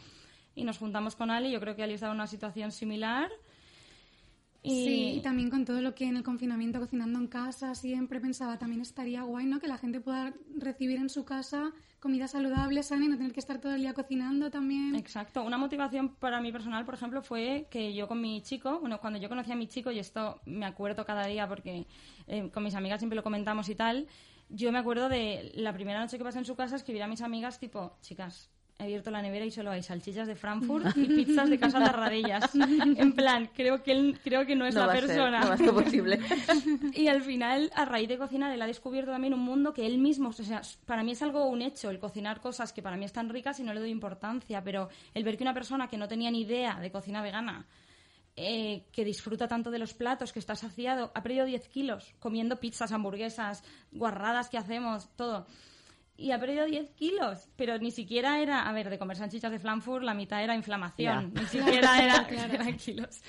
Y 0.54 0.64
nos 0.64 0.78
juntamos 0.78 1.14
con 1.16 1.30
Ali, 1.30 1.50
yo 1.52 1.60
creo 1.60 1.76
que 1.76 1.82
Ali 1.82 1.94
estaba 1.94 2.12
en 2.12 2.16
una 2.18 2.26
situación 2.26 2.72
similar. 2.72 3.30
Y... 4.66 4.84
Sí, 4.84 5.12
y 5.18 5.20
también 5.20 5.48
con 5.48 5.64
todo 5.64 5.80
lo 5.80 5.94
que 5.94 6.06
en 6.06 6.16
el 6.16 6.24
confinamiento, 6.24 6.80
cocinando 6.80 7.18
en 7.20 7.28
casa, 7.28 7.74
siempre 7.74 8.20
pensaba, 8.20 8.58
también 8.58 8.82
estaría 8.82 9.22
guay, 9.22 9.46
¿no? 9.46 9.60
Que 9.60 9.68
la 9.68 9.78
gente 9.78 10.00
pueda 10.00 10.34
recibir 10.56 10.98
en 10.98 11.08
su 11.08 11.24
casa 11.24 11.72
comida 12.00 12.28
saludable, 12.28 12.82
sana 12.82 13.04
y 13.04 13.08
no 13.08 13.16
tener 13.16 13.32
que 13.32 13.40
estar 13.40 13.60
todo 13.60 13.74
el 13.74 13.80
día 13.80 13.94
cocinando 13.94 14.50
también. 14.50 14.94
Exacto. 14.94 15.42
Una 15.42 15.56
motivación 15.56 16.14
para 16.16 16.40
mí 16.40 16.52
personal, 16.52 16.84
por 16.84 16.94
ejemplo, 16.94 17.22
fue 17.22 17.68
que 17.70 17.94
yo 17.94 18.06
con 18.06 18.20
mi 18.20 18.42
chico, 18.42 18.80
bueno, 18.80 19.00
cuando 19.00 19.18
yo 19.18 19.28
conocí 19.28 19.52
a 19.52 19.56
mi 19.56 19.66
chico, 19.66 19.90
y 19.90 19.98
esto 19.98 20.40
me 20.46 20.66
acuerdo 20.66 21.04
cada 21.04 21.26
día 21.26 21.48
porque 21.48 21.86
eh, 22.26 22.50
con 22.52 22.62
mis 22.62 22.74
amigas 22.74 23.00
siempre 23.00 23.16
lo 23.16 23.22
comentamos 23.22 23.68
y 23.68 23.74
tal, 23.74 24.06
yo 24.48 24.70
me 24.72 24.78
acuerdo 24.78 25.08
de 25.08 25.52
la 25.54 25.72
primera 25.72 26.00
noche 26.00 26.18
que 26.18 26.24
pasé 26.24 26.38
en 26.38 26.44
su 26.44 26.54
casa 26.54 26.76
escribir 26.76 27.02
a 27.02 27.08
mis 27.08 27.22
amigas 27.22 27.58
tipo, 27.58 27.96
chicas, 28.02 28.50
he 28.78 28.84
abierto 28.84 29.10
la 29.10 29.22
nevera 29.22 29.44
y 29.44 29.50
solo 29.50 29.70
hay 29.70 29.82
salchichas 29.82 30.26
de 30.26 30.36
Frankfurt 30.36 30.86
y 30.96 31.06
pizzas 31.06 31.48
de 31.48 31.58
casa 31.58 31.80
de 31.80 31.88
Radellas. 31.88 32.50
En 32.54 33.12
plan, 33.14 33.50
creo 33.54 33.82
que 33.82 33.92
él, 33.92 34.18
creo 34.22 34.44
que 34.44 34.54
no 34.54 34.66
es 34.66 34.74
la 34.74 34.86
va 34.86 34.92
a 34.92 34.96
ser, 34.96 35.06
persona. 35.06 35.40
no 35.40 35.48
va 35.48 35.54
a 35.54 35.56
ser 35.56 35.72
posible. 35.72 36.20
Y 36.94 37.08
al 37.08 37.22
final, 37.22 37.70
a 37.74 37.84
raíz 37.84 38.08
de 38.08 38.18
cocinar, 38.18 38.52
él 38.52 38.62
ha 38.62 38.66
descubierto 38.66 39.10
también 39.10 39.34
un 39.34 39.40
mundo 39.40 39.72
que 39.72 39.86
él 39.86 39.98
mismo, 39.98 40.30
o 40.30 40.32
sea, 40.32 40.62
para 40.84 41.02
mí 41.02 41.12
es 41.12 41.22
algo 41.22 41.46
un 41.46 41.62
hecho, 41.62 41.90
el 41.90 41.98
cocinar 41.98 42.40
cosas 42.40 42.72
que 42.72 42.82
para 42.82 42.96
mí 42.96 43.04
están 43.04 43.28
ricas 43.28 43.60
y 43.60 43.62
no 43.62 43.74
le 43.74 43.80
doy 43.80 43.90
importancia, 43.90 44.62
pero 44.62 44.88
el 45.14 45.24
ver 45.24 45.36
que 45.36 45.44
una 45.44 45.54
persona 45.54 45.88
que 45.88 45.96
no 45.96 46.08
tenía 46.08 46.30
ni 46.30 46.42
idea 46.42 46.78
de 46.80 46.90
cocina 46.90 47.22
vegana 47.22 47.66
eh, 48.38 48.84
que 48.92 49.02
disfruta 49.02 49.48
tanto 49.48 49.70
de 49.70 49.78
los 49.78 49.94
platos, 49.94 50.30
que 50.30 50.38
está 50.38 50.54
saciado, 50.54 51.10
ha 51.14 51.22
perdido 51.22 51.46
10 51.46 51.68
kilos 51.68 52.14
comiendo 52.18 52.60
pizzas, 52.60 52.92
hamburguesas, 52.92 53.64
guarradas 53.92 54.50
que 54.50 54.58
hacemos, 54.58 55.08
todo. 55.16 55.46
Y 56.18 56.30
ha 56.30 56.40
perdido 56.40 56.64
10 56.64 56.90
kilos, 56.92 57.48
pero 57.56 57.78
ni 57.78 57.90
siquiera 57.90 58.40
era, 58.40 58.66
a 58.66 58.72
ver, 58.72 58.88
de 58.88 58.98
comer 58.98 59.16
salchichas 59.16 59.50
de 59.50 59.58
Frankfurt, 59.58 60.02
la 60.02 60.14
mitad 60.14 60.42
era 60.42 60.54
inflamación, 60.54 61.32
ni 61.34 61.44
siquiera 61.46 62.02
era, 62.02 62.26
eran 62.52 62.76
kilos. 62.76 63.22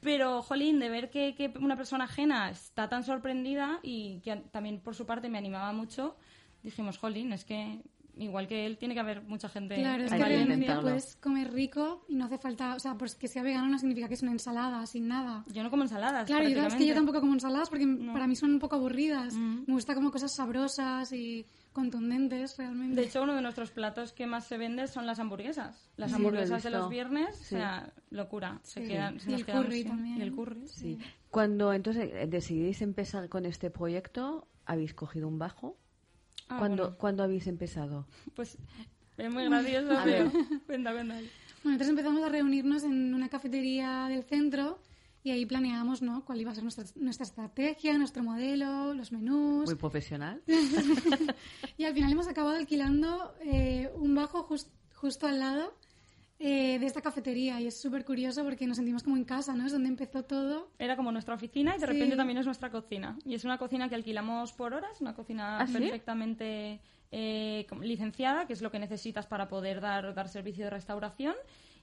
Pero, 0.00 0.42
jolín, 0.42 0.78
de 0.78 0.90
ver 0.90 1.08
que, 1.08 1.34
que 1.34 1.52
una 1.58 1.76
persona 1.76 2.04
ajena 2.04 2.50
está 2.50 2.88
tan 2.88 3.04
sorprendida 3.04 3.80
y 3.82 4.20
que 4.20 4.36
también 4.50 4.80
por 4.80 4.94
su 4.94 5.06
parte 5.06 5.30
me 5.30 5.38
animaba 5.38 5.72
mucho, 5.72 6.16
dijimos, 6.62 6.98
jolín, 6.98 7.32
es 7.32 7.44
que 7.44 7.80
igual 8.18 8.46
que 8.46 8.66
él, 8.66 8.78
tiene 8.78 8.94
que 8.94 9.00
haber 9.00 9.22
mucha 9.22 9.48
gente. 9.48 9.74
Claro, 9.74 10.04
es 10.04 10.10
que 10.10 10.16
que 10.16 10.24
realmente 10.24 10.54
intentarlo. 10.54 10.82
puedes 10.82 11.16
comer 11.16 11.52
rico 11.52 12.04
y 12.08 12.14
no 12.14 12.26
hace 12.26 12.38
falta, 12.38 12.74
o 12.74 12.80
sea, 12.80 12.94
pues 12.94 13.14
que 13.14 13.28
sea 13.28 13.42
vegano 13.42 13.68
no 13.68 13.78
significa 13.78 14.08
que 14.08 14.14
es 14.14 14.22
una 14.22 14.32
ensalada 14.32 14.84
sin 14.86 15.08
nada. 15.08 15.44
Yo 15.52 15.62
no 15.62 15.70
como 15.70 15.82
ensaladas. 15.82 16.26
Claro, 16.26 16.48
yo, 16.48 16.66
es 16.66 16.74
que 16.74 16.86
yo 16.86 16.94
tampoco 16.94 17.20
como 17.20 17.34
ensaladas 17.34 17.68
porque 17.68 17.86
para 18.12 18.26
mí 18.26 18.36
son 18.36 18.52
un 18.52 18.58
poco 18.58 18.76
aburridas. 18.76 19.34
Mm. 19.34 19.64
Me 19.66 19.74
gusta 19.74 19.94
como 19.94 20.10
cosas 20.10 20.34
sabrosas 20.34 21.12
y 21.12 21.46
contundentes 21.76 22.56
realmente. 22.56 22.96
De 23.00 23.06
hecho, 23.06 23.22
uno 23.22 23.34
de 23.34 23.42
nuestros 23.42 23.70
platos 23.70 24.12
que 24.12 24.26
más 24.26 24.46
se 24.46 24.56
vende 24.56 24.88
son 24.88 25.04
las 25.06 25.18
hamburguesas. 25.20 25.90
Las 25.96 26.10
Sí, 26.10 26.12
lo 26.12 26.16
hamburguesas 26.16 26.62
de 26.62 26.70
los 26.70 26.88
viernes, 26.88 27.36
Sí. 27.36 27.54
o 27.54 27.58
sea, 27.58 27.92
locura. 28.10 28.58
Se 28.62 28.80
Sí. 28.80 28.88
quedan, 28.88 29.20
se 29.20 29.28
Y 29.28 29.32
nos 29.32 29.40
el 29.40 29.46
quedamos 29.46 29.66
curry 29.66 29.78
sin- 29.82 29.88
también. 29.88 30.16
Y 30.18 30.22
el 30.22 30.34
curry. 30.34 30.66
Sí. 30.68 30.98
Cuando 31.30 31.72
entonces 31.74 32.10
eh, 32.12 32.26
decidís 32.26 32.80
empezar 32.82 33.28
con 33.28 33.44
este 33.46 33.70
proyecto, 33.70 34.48
¿habéis 34.64 34.94
cogido 34.94 35.28
un 35.28 35.38
bajo? 35.38 35.76
Ah, 36.48 36.56
¿Cuándo, 36.58 36.82
bueno, 36.84 36.98
¿Cuándo 36.98 37.22
habéis 37.22 37.46
empezado? 37.46 38.06
pues 38.34 38.56
es 39.18 39.32
muy 39.32 39.44
gracioso, 39.44 39.96
A 39.98 40.04
ver. 40.04 40.26
cuenta, 40.66 40.92
cuenta. 40.92 41.14
Bueno, 41.14 41.28
entonces 41.74 41.88
empezamos 41.90 42.22
a 42.22 42.28
reunirnos 42.30 42.84
en 42.84 43.12
una 43.14 43.28
cafetería 43.28 44.06
del 44.08 44.24
centro 44.24 44.78
y 45.26 45.30
ahí 45.32 45.44
planeábamos 45.44 46.02
¿no? 46.02 46.24
cuál 46.24 46.40
iba 46.40 46.52
a 46.52 46.54
ser 46.54 46.62
nuestra, 46.62 46.84
nuestra 46.94 47.24
estrategia, 47.24 47.98
nuestro 47.98 48.22
modelo, 48.22 48.94
los 48.94 49.10
menús. 49.10 49.64
Muy 49.66 49.74
profesional. 49.74 50.40
Y 51.78 51.84
al 51.84 51.94
final 51.94 52.12
hemos 52.12 52.28
acabado 52.28 52.56
alquilando 52.56 53.34
eh, 53.44 53.90
un 53.96 54.14
bajo 54.14 54.46
jus- 54.48 54.68
justo 54.94 55.26
al 55.26 55.40
lado 55.40 55.74
eh, 56.38 56.78
de 56.78 56.86
esta 56.86 57.00
cafetería 57.02 57.60
y 57.60 57.66
es 57.66 57.80
súper 57.80 58.04
curioso 58.04 58.44
porque 58.44 58.66
nos 58.66 58.76
sentimos 58.76 59.02
como 59.02 59.16
en 59.16 59.24
casa, 59.24 59.54
¿no? 59.54 59.66
Es 59.66 59.72
donde 59.72 59.88
empezó 59.88 60.22
todo. 60.24 60.70
Era 60.78 60.96
como 60.96 61.10
nuestra 61.12 61.34
oficina 61.34 61.72
y 61.76 61.80
de 61.80 61.86
Sí. 61.86 61.92
repente 61.92 62.16
también 62.16 62.38
es 62.38 62.46
nuestra 62.46 62.70
cocina. 62.70 63.18
Y 63.24 63.34
es 63.34 63.44
una 63.44 63.58
cocina 63.58 63.88
que 63.88 63.94
alquilamos 63.96 64.52
por 64.52 64.74
horas, 64.74 65.00
una 65.00 65.14
cocina 65.14 65.58
¿Ah, 65.60 65.66
sí? 65.66 65.72
perfectamente 65.72 66.80
eh, 67.10 67.66
com- 67.68 67.80
licenciada, 67.80 68.46
que 68.46 68.52
es 68.52 68.62
lo 68.62 68.70
que 68.70 68.78
necesitas 68.78 69.26
para 69.26 69.48
poder 69.48 69.80
dar, 69.80 70.14
dar 70.14 70.28
servicio 70.28 70.64
de 70.64 70.70
restauración. 70.70 71.34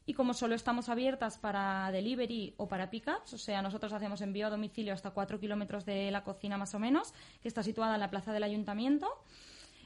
Y 0.05 0.13
como 0.13 0.33
solo 0.33 0.53
estamos 0.55 0.89
abiertas 0.89 1.37
para 1.37 1.89
delivery 1.91 2.53
o 2.57 2.67
para 2.67 2.89
pickups, 2.89 3.33
o 3.33 3.37
sea, 3.37 3.61
nosotros 3.61 3.93
hacemos 3.93 4.19
envío 4.21 4.47
a 4.47 4.49
domicilio 4.49 4.93
hasta 4.93 5.11
4 5.11 5.39
kilómetros 5.39 5.85
de 5.85 6.11
la 6.11 6.23
cocina 6.23 6.57
más 6.57 6.75
o 6.75 6.79
menos, 6.79 7.13
que 7.41 7.47
está 7.47 7.63
situada 7.63 7.93
en 7.93 8.01
la 8.01 8.09
plaza 8.09 8.33
del 8.33 8.43
ayuntamiento. 8.43 9.07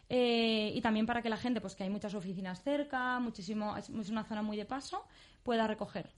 Eh, 0.09 0.71
y 0.73 0.81
también 0.81 1.05
para 1.05 1.21
que 1.21 1.29
la 1.29 1.37
gente, 1.37 1.61
pues 1.61 1.75
que 1.75 1.83
hay 1.83 1.89
muchas 1.89 2.15
oficinas 2.15 2.63
cerca, 2.63 3.19
muchísimo, 3.19 3.77
es 3.77 3.89
una 3.89 4.23
zona 4.23 4.41
muy 4.41 4.57
de 4.57 4.65
paso, 4.65 5.05
pueda 5.43 5.67
recoger. 5.67 6.09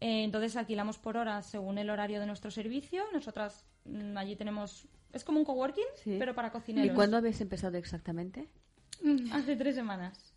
Eh, 0.00 0.24
entonces 0.24 0.54
alquilamos 0.56 0.98
por 0.98 1.16
horas 1.16 1.46
según 1.46 1.78
el 1.78 1.88
horario 1.88 2.20
de 2.20 2.26
nuestro 2.26 2.50
servicio. 2.50 3.04
Nosotras 3.14 3.64
mm, 3.86 4.18
allí 4.18 4.36
tenemos, 4.36 4.86
es 5.14 5.24
como 5.24 5.38
un 5.38 5.44
coworking, 5.46 5.84
Sí. 6.04 6.16
pero 6.18 6.34
para 6.34 6.48
¿Y 6.48 6.50
cocineros. 6.50 6.94
cuándo 6.94 7.16
habéis 7.16 7.40
empezado 7.40 7.78
exactamente? 7.78 8.48
Hace 9.32 9.56
tres 9.56 9.76
semanas. 9.76 10.34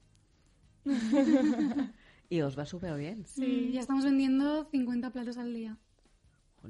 Y 2.30 2.42
os 2.42 2.58
va 2.58 2.66
súper 2.66 2.96
bien. 2.98 3.26
Sí, 3.26 3.72
ya 3.74 3.80
estamos 3.80 4.04
vendiendo 4.06 4.66
50 4.66 5.10
platos 5.12 5.38
al 5.38 5.54
día. 5.54 5.78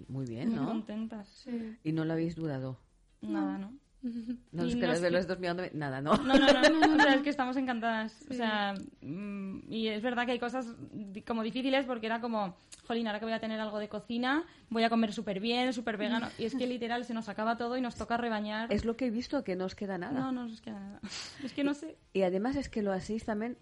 Muy 0.07 0.25
bien, 0.25 0.49
Muy 0.49 0.57
¿no? 0.59 0.65
contentas. 0.67 1.45
Y 1.83 1.91
no 1.91 2.05
lo 2.05 2.13
habéis 2.13 2.35
dudado. 2.35 2.79
Nada, 3.21 3.57
¿no? 3.57 3.73
No 4.53 4.63
es 4.63 4.75
que 4.77 4.81
no 4.83 4.87
los 4.87 5.01
es- 5.03 5.11
los 5.11 5.27
dos 5.27 5.39
mirando. 5.39 5.63
Nada, 5.73 5.99
¿no? 5.99 6.13
No, 6.15 6.33
no, 6.37 6.53
no, 6.53 6.69
no, 6.87 6.95
o 6.95 6.99
sea, 7.01 7.15
es 7.15 7.21
que 7.21 7.29
estamos 7.29 7.57
encantadas. 7.57 8.15
O 8.29 8.33
sea, 8.33 8.73
mm, 9.01 9.63
y 9.69 9.87
es 9.89 10.01
verdad 10.01 10.25
que 10.25 10.31
hay 10.31 10.39
cosas 10.39 10.67
como 11.27 11.43
difíciles 11.43 11.85
porque 11.85 12.05
era 12.05 12.21
como, 12.21 12.55
jolín, 12.87 13.07
ahora 13.07 13.19
que 13.19 13.25
voy 13.25 13.33
a 13.33 13.41
tener 13.41 13.59
algo 13.59 13.77
de 13.77 13.89
cocina, 13.89 14.45
voy 14.69 14.83
a 14.83 14.89
comer 14.89 15.11
súper 15.11 15.41
bien, 15.41 15.73
súper 15.73 15.97
vegano. 15.97 16.29
Y 16.39 16.45
es 16.45 16.55
que 16.55 16.65
literal 16.67 17.03
se 17.03 17.13
nos 17.13 17.27
acaba 17.27 17.57
todo 17.57 17.75
y 17.75 17.81
nos 17.81 17.95
toca 17.95 18.15
rebañar. 18.15 18.71
Es 18.71 18.85
lo 18.85 18.95
que 18.95 19.07
he 19.07 19.09
visto, 19.11 19.43
que 19.43 19.57
no 19.57 19.65
os 19.65 19.75
queda 19.75 19.97
nada. 19.97 20.17
No, 20.17 20.31
no 20.31 20.47
nos 20.47 20.61
queda 20.61 20.79
nada. 20.79 21.01
Es 21.43 21.51
que 21.51 21.65
no 21.65 21.73
sé. 21.73 21.97
Y 22.13 22.21
además 22.21 22.55
es 22.55 22.69
que 22.69 22.81
lo 22.81 22.93
hacéis 22.93 23.25
también, 23.25 23.57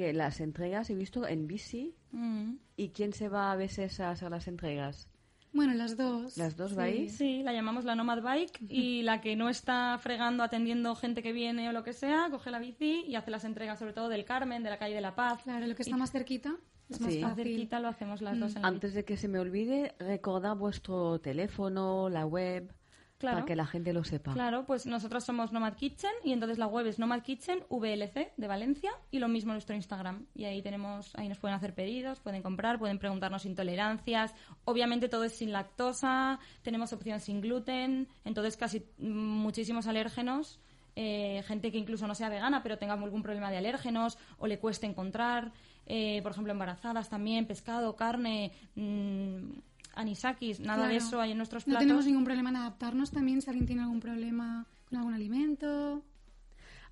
que 0.00 0.14
las 0.14 0.40
entregas 0.40 0.88
he 0.88 0.94
visto 0.94 1.28
en 1.28 1.46
bici. 1.46 1.94
Mm. 2.12 2.54
¿Y 2.78 2.88
quién 2.88 3.12
se 3.12 3.28
va 3.28 3.52
a 3.52 3.56
veces 3.56 4.00
a 4.00 4.08
hacer 4.10 4.30
las 4.30 4.48
entregas? 4.48 5.10
Bueno, 5.52 5.74
las 5.74 5.94
dos. 5.98 6.38
¿Las 6.38 6.56
dos 6.56 6.70
Sí. 6.70 6.76
vais? 6.76 7.16
Sí, 7.18 7.42
la 7.42 7.52
llamamos 7.52 7.84
la 7.84 7.94
Nomad 7.94 8.22
Bike 8.22 8.60
y 8.66 9.02
la 9.02 9.20
que 9.20 9.36
no 9.36 9.50
está 9.50 9.98
fregando, 9.98 10.42
atendiendo 10.42 10.94
gente 10.94 11.22
que 11.22 11.32
viene 11.34 11.68
o 11.68 11.72
lo 11.72 11.84
que 11.84 11.92
sea, 11.92 12.28
coge 12.30 12.50
la 12.50 12.58
bici 12.60 13.04
y 13.06 13.14
hace 13.16 13.30
las 13.30 13.44
entregas 13.44 13.78
sobre 13.78 13.92
todo 13.92 14.08
del 14.08 14.24
Carmen, 14.24 14.62
de 14.62 14.70
la 14.70 14.78
calle 14.78 14.94
de 14.94 15.02
la 15.02 15.14
Paz. 15.14 15.42
Claro, 15.42 15.66
lo 15.66 15.74
que 15.74 15.82
está 15.82 15.98
más 15.98 16.12
cerquita 16.12 16.56
es 16.88 16.98
más 16.98 17.12
Sí. 17.12 17.20
Más 17.20 17.32
fácil. 17.32 17.44
cerquita 17.44 17.78
lo 17.80 17.88
hacemos 17.88 18.22
las 18.22 18.38
dos 18.40 18.56
en 18.56 18.62
la 18.62 18.68
Antes 18.68 18.94
de 18.94 19.04
que 19.04 19.18
se 19.18 19.28
me 19.28 19.38
olvide, 19.38 19.94
recordad 19.98 20.56
vuestro 20.56 21.18
teléfono, 21.20 22.08
la 22.08 22.24
web, 22.24 22.72
Claro. 23.20 23.36
para 23.36 23.46
que 23.46 23.54
la 23.54 23.66
gente 23.66 23.92
lo 23.92 24.02
sepa. 24.02 24.32
Claro, 24.32 24.64
pues 24.64 24.86
nosotros 24.86 25.24
somos 25.24 25.52
Nomad 25.52 25.74
Kitchen 25.74 26.10
y 26.24 26.32
entonces 26.32 26.56
la 26.56 26.66
web 26.66 26.86
es 26.86 26.98
Nomad 26.98 27.20
Kitchen 27.20 27.62
VLC 27.68 28.32
de 28.34 28.48
Valencia 28.48 28.90
y 29.10 29.18
lo 29.18 29.28
mismo 29.28 29.52
nuestro 29.52 29.76
Instagram. 29.76 30.24
Y 30.34 30.44
ahí 30.44 30.62
tenemos, 30.62 31.14
ahí 31.16 31.28
nos 31.28 31.38
pueden 31.38 31.54
hacer 31.54 31.74
pedidos, 31.74 32.18
pueden 32.20 32.40
comprar, 32.42 32.78
pueden 32.78 32.98
preguntarnos 32.98 33.44
intolerancias. 33.44 34.34
Obviamente 34.64 35.10
todo 35.10 35.24
es 35.24 35.34
sin 35.36 35.52
lactosa, 35.52 36.38
tenemos 36.62 36.94
opción 36.94 37.20
sin 37.20 37.42
gluten, 37.42 38.08
entonces 38.24 38.56
casi 38.56 38.86
muchísimos 38.98 39.86
alérgenos. 39.86 40.58
eh, 40.96 41.42
gente 41.46 41.70
que 41.70 41.78
incluso 41.78 42.06
no 42.08 42.14
sea 42.16 42.28
vegana 42.28 42.62
pero 42.64 42.76
tenga 42.76 42.94
algún 42.94 43.22
problema 43.22 43.50
de 43.50 43.58
alérgenos 43.58 44.18
o 44.38 44.46
le 44.48 44.58
cueste 44.58 44.86
encontrar, 44.86 45.52
eh, 45.86 46.20
por 46.22 46.32
ejemplo 46.32 46.52
embarazadas 46.52 47.08
también, 47.08 47.46
pescado, 47.46 47.94
carne, 47.94 48.52
mm, 48.74 49.50
anisakis, 49.94 50.60
nada 50.60 50.88
de 50.88 50.96
eso 50.96 51.20
hay 51.20 51.32
en 51.32 51.36
nuestros 51.38 51.66
No 51.66 51.72
platos. 51.72 51.82
tenemos 51.86 52.06
ningún 52.06 52.24
problema 52.24 52.50
en 52.50 52.56
adaptarnos 52.56 53.10
también 53.10 53.42
si 53.42 53.50
alguien 53.50 53.66
tiene 53.66 53.82
algún 53.82 54.00
problema 54.00 54.66
con 54.88 54.98
algún 54.98 55.14
alimento. 55.14 56.02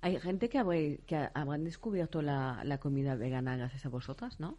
Hay 0.01 0.17
gente 0.19 0.47
que, 0.49 0.57
habrán 1.33 1.63
descubierto 1.63 2.21
la, 2.21 2.61
la 2.63 2.77
comida 2.79 3.15
vegana 3.15 3.57
gracias 3.57 3.85
a 3.85 3.89
vosotras, 3.89 4.39
¿no? 4.39 4.57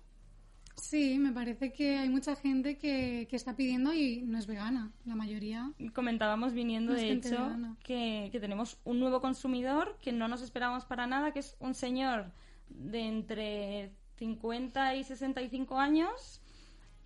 Sí, 0.81 1.19
me 1.19 1.33
parece 1.33 1.73
que 1.73 1.99
hay 1.99 2.09
mucha 2.09 2.37
gente 2.37 2.79
que, 2.79 3.27
que 3.29 3.37
está 3.37 3.55
pidiendo 3.55 3.93
y 3.93 4.23
no 4.23 4.39
es 4.39 4.47
vegana, 4.47 4.91
la 5.05 5.15
mayoría. 5.15 5.73
comentábamos 5.95 6.55
viniendo, 6.55 6.93
No 6.93 6.99
de 6.99 7.13
hecho, 7.13 7.51
que, 7.83 8.31
que 8.33 8.41
tenemos 8.41 8.79
un 8.85 8.99
nuevo 8.99 9.21
consumidor 9.21 9.99
que 10.01 10.13
no 10.13 10.27
nos 10.29 10.41
esperábamos 10.43 10.87
para 10.87 11.07
nada, 11.07 11.33
que 11.33 11.41
es 11.41 11.57
un 11.61 11.75
señor 11.75 12.33
de 12.71 13.01
entre 13.01 13.93
50 14.17 14.97
y 14.97 15.05
65 15.05 15.79
años 15.79 16.41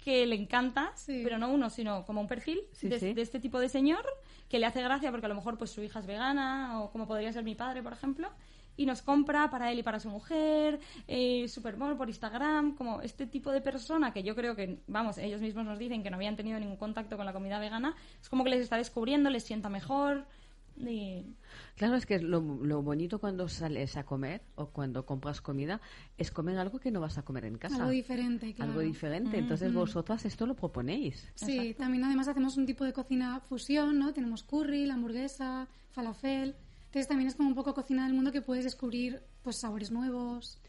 que 0.04 0.26
le 0.26 0.36
encanta, 0.36 0.92
Sí. 0.96 1.22
pero 1.24 1.38
no 1.38 1.48
uno, 1.50 1.70
sino 1.70 2.04
como 2.04 2.20
un 2.20 2.28
perfil 2.28 2.60
Sí, 2.72 2.88
de, 2.88 3.00
sí. 3.00 3.14
de 3.14 3.22
este 3.22 3.40
tipo 3.40 3.58
de 3.58 3.68
señor 3.70 4.04
que 4.50 4.58
le 4.58 4.66
hace 4.66 4.82
gracia 4.82 5.10
porque 5.10 5.26
a 5.26 5.28
lo 5.30 5.34
mejor 5.34 5.56
pues 5.56 5.70
su 5.70 5.82
hija 5.82 6.00
es 6.00 6.06
vegana 6.06 6.80
o 6.82 6.90
como 6.90 7.06
podría 7.06 7.32
ser 7.32 7.42
mi 7.44 7.54
padre, 7.54 7.82
por 7.82 7.92
ejemplo, 7.94 8.28
y 8.76 8.86
nos 8.86 9.02
compra 9.02 9.48
para 9.50 9.70
él 9.72 9.78
y 9.78 9.82
para 9.82 10.00
su 10.00 10.10
mujer, 10.10 10.80
eh, 11.08 11.46
Supermall 11.48 11.96
por 11.96 12.08
Instagram, 12.08 12.74
como 12.74 13.00
este 13.00 13.26
tipo 13.26 13.50
de 13.50 13.60
persona 13.60 14.12
que 14.12 14.22
yo 14.22 14.34
creo 14.34 14.54
que, 14.56 14.80
vamos, 14.88 15.16
ellos 15.16 15.40
mismos 15.40 15.64
nos 15.64 15.78
dicen 15.78 16.02
que 16.02 16.10
no 16.10 16.16
habían 16.16 16.36
tenido 16.36 16.58
ningún 16.60 16.76
contacto 16.76 17.16
con 17.16 17.24
la 17.24 17.32
comida 17.32 17.58
vegana, 17.58 17.94
es 18.20 18.28
como 18.28 18.44
que 18.44 18.50
les 18.50 18.60
está 18.60 18.76
descubriendo, 18.76 19.30
les 19.30 19.44
sienta 19.44 19.68
mejor. 19.70 20.24
Claro, 21.76 21.94
es 21.96 22.06
que 22.06 22.18
lo, 22.20 22.40
lo 22.40 22.82
bonito 22.82 23.18
cuando 23.18 23.48
sales 23.48 23.96
a 23.96 24.04
comer 24.04 24.42
o 24.56 24.66
cuando 24.70 25.06
compras 25.06 25.40
comida 25.40 25.80
es 26.18 26.30
comer 26.30 26.58
algo 26.58 26.78
que 26.80 26.90
no 26.90 27.00
vas 27.00 27.18
a 27.18 27.22
comer 27.24 27.44
en 27.44 27.58
casa. 27.58 27.76
Algo 27.76 27.90
diferente, 27.90 28.54
claro. 28.54 28.72
Algo 28.72 28.82
diferente. 28.82 29.38
Entonces 29.38 29.72
vosotras 29.72 30.24
esto 30.24 30.46
lo 30.46 30.54
proponéis. 30.56 31.30
Sí, 31.34 31.74
también 31.74 32.04
además 32.04 32.28
hacemos 32.28 32.56
un 32.56 32.66
tipo 32.66 32.84
de 32.84 32.92
cocina 32.92 33.40
fusión, 33.40 33.98
¿no? 33.98 34.12
Tenemos 34.12 34.42
curry, 34.42 34.86
la 34.86 34.94
hamburguesa, 34.94 35.68
falafel. 35.92 36.56
Entonces 36.86 37.08
también 37.08 37.28
es 37.28 37.34
como 37.34 37.48
un 37.48 37.54
poco 37.54 37.74
cocina 37.74 38.04
del 38.04 38.14
mundo 38.14 38.30
que 38.32 38.42
puedes 38.42 38.64
descubrir 38.64 39.22
pues 39.42 39.56
sabores 39.60 39.90
nuevos. 39.90 40.60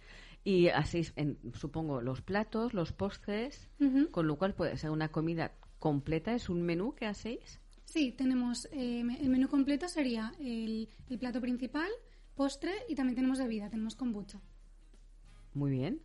Y 0.44 0.68
hacéis, 0.70 1.14
en- 1.16 1.38
supongo, 1.54 2.02
los 2.02 2.22
platos, 2.22 2.74
los 2.74 2.92
postres, 2.92 3.70
con 4.12 4.28
lo 4.28 4.36
cual 4.38 4.54
puede 4.54 4.78
ser 4.78 4.92
una 4.92 5.10
comida 5.10 5.52
completa. 5.80 6.34
¿Es 6.36 6.50
un 6.50 6.62
menú 6.64 6.94
que 6.96 7.06
hacéis? 7.08 7.60
Sí, 7.86 8.12
tenemos 8.12 8.66
eh, 8.72 9.00
el 9.22 9.30
menú 9.30 9.48
completo 9.48 9.88
sería 9.88 10.34
el, 10.40 10.90
el 11.10 11.18
plato 11.20 11.40
principal, 11.40 11.90
postre 12.36 12.72
y 12.90 12.96
también 12.96 13.16
tenemos 13.16 13.40
bebida, 13.40 13.70
tenemos 13.70 13.96
kombucha. 13.96 14.42
Muy 15.54 15.72
bien. 15.72 16.02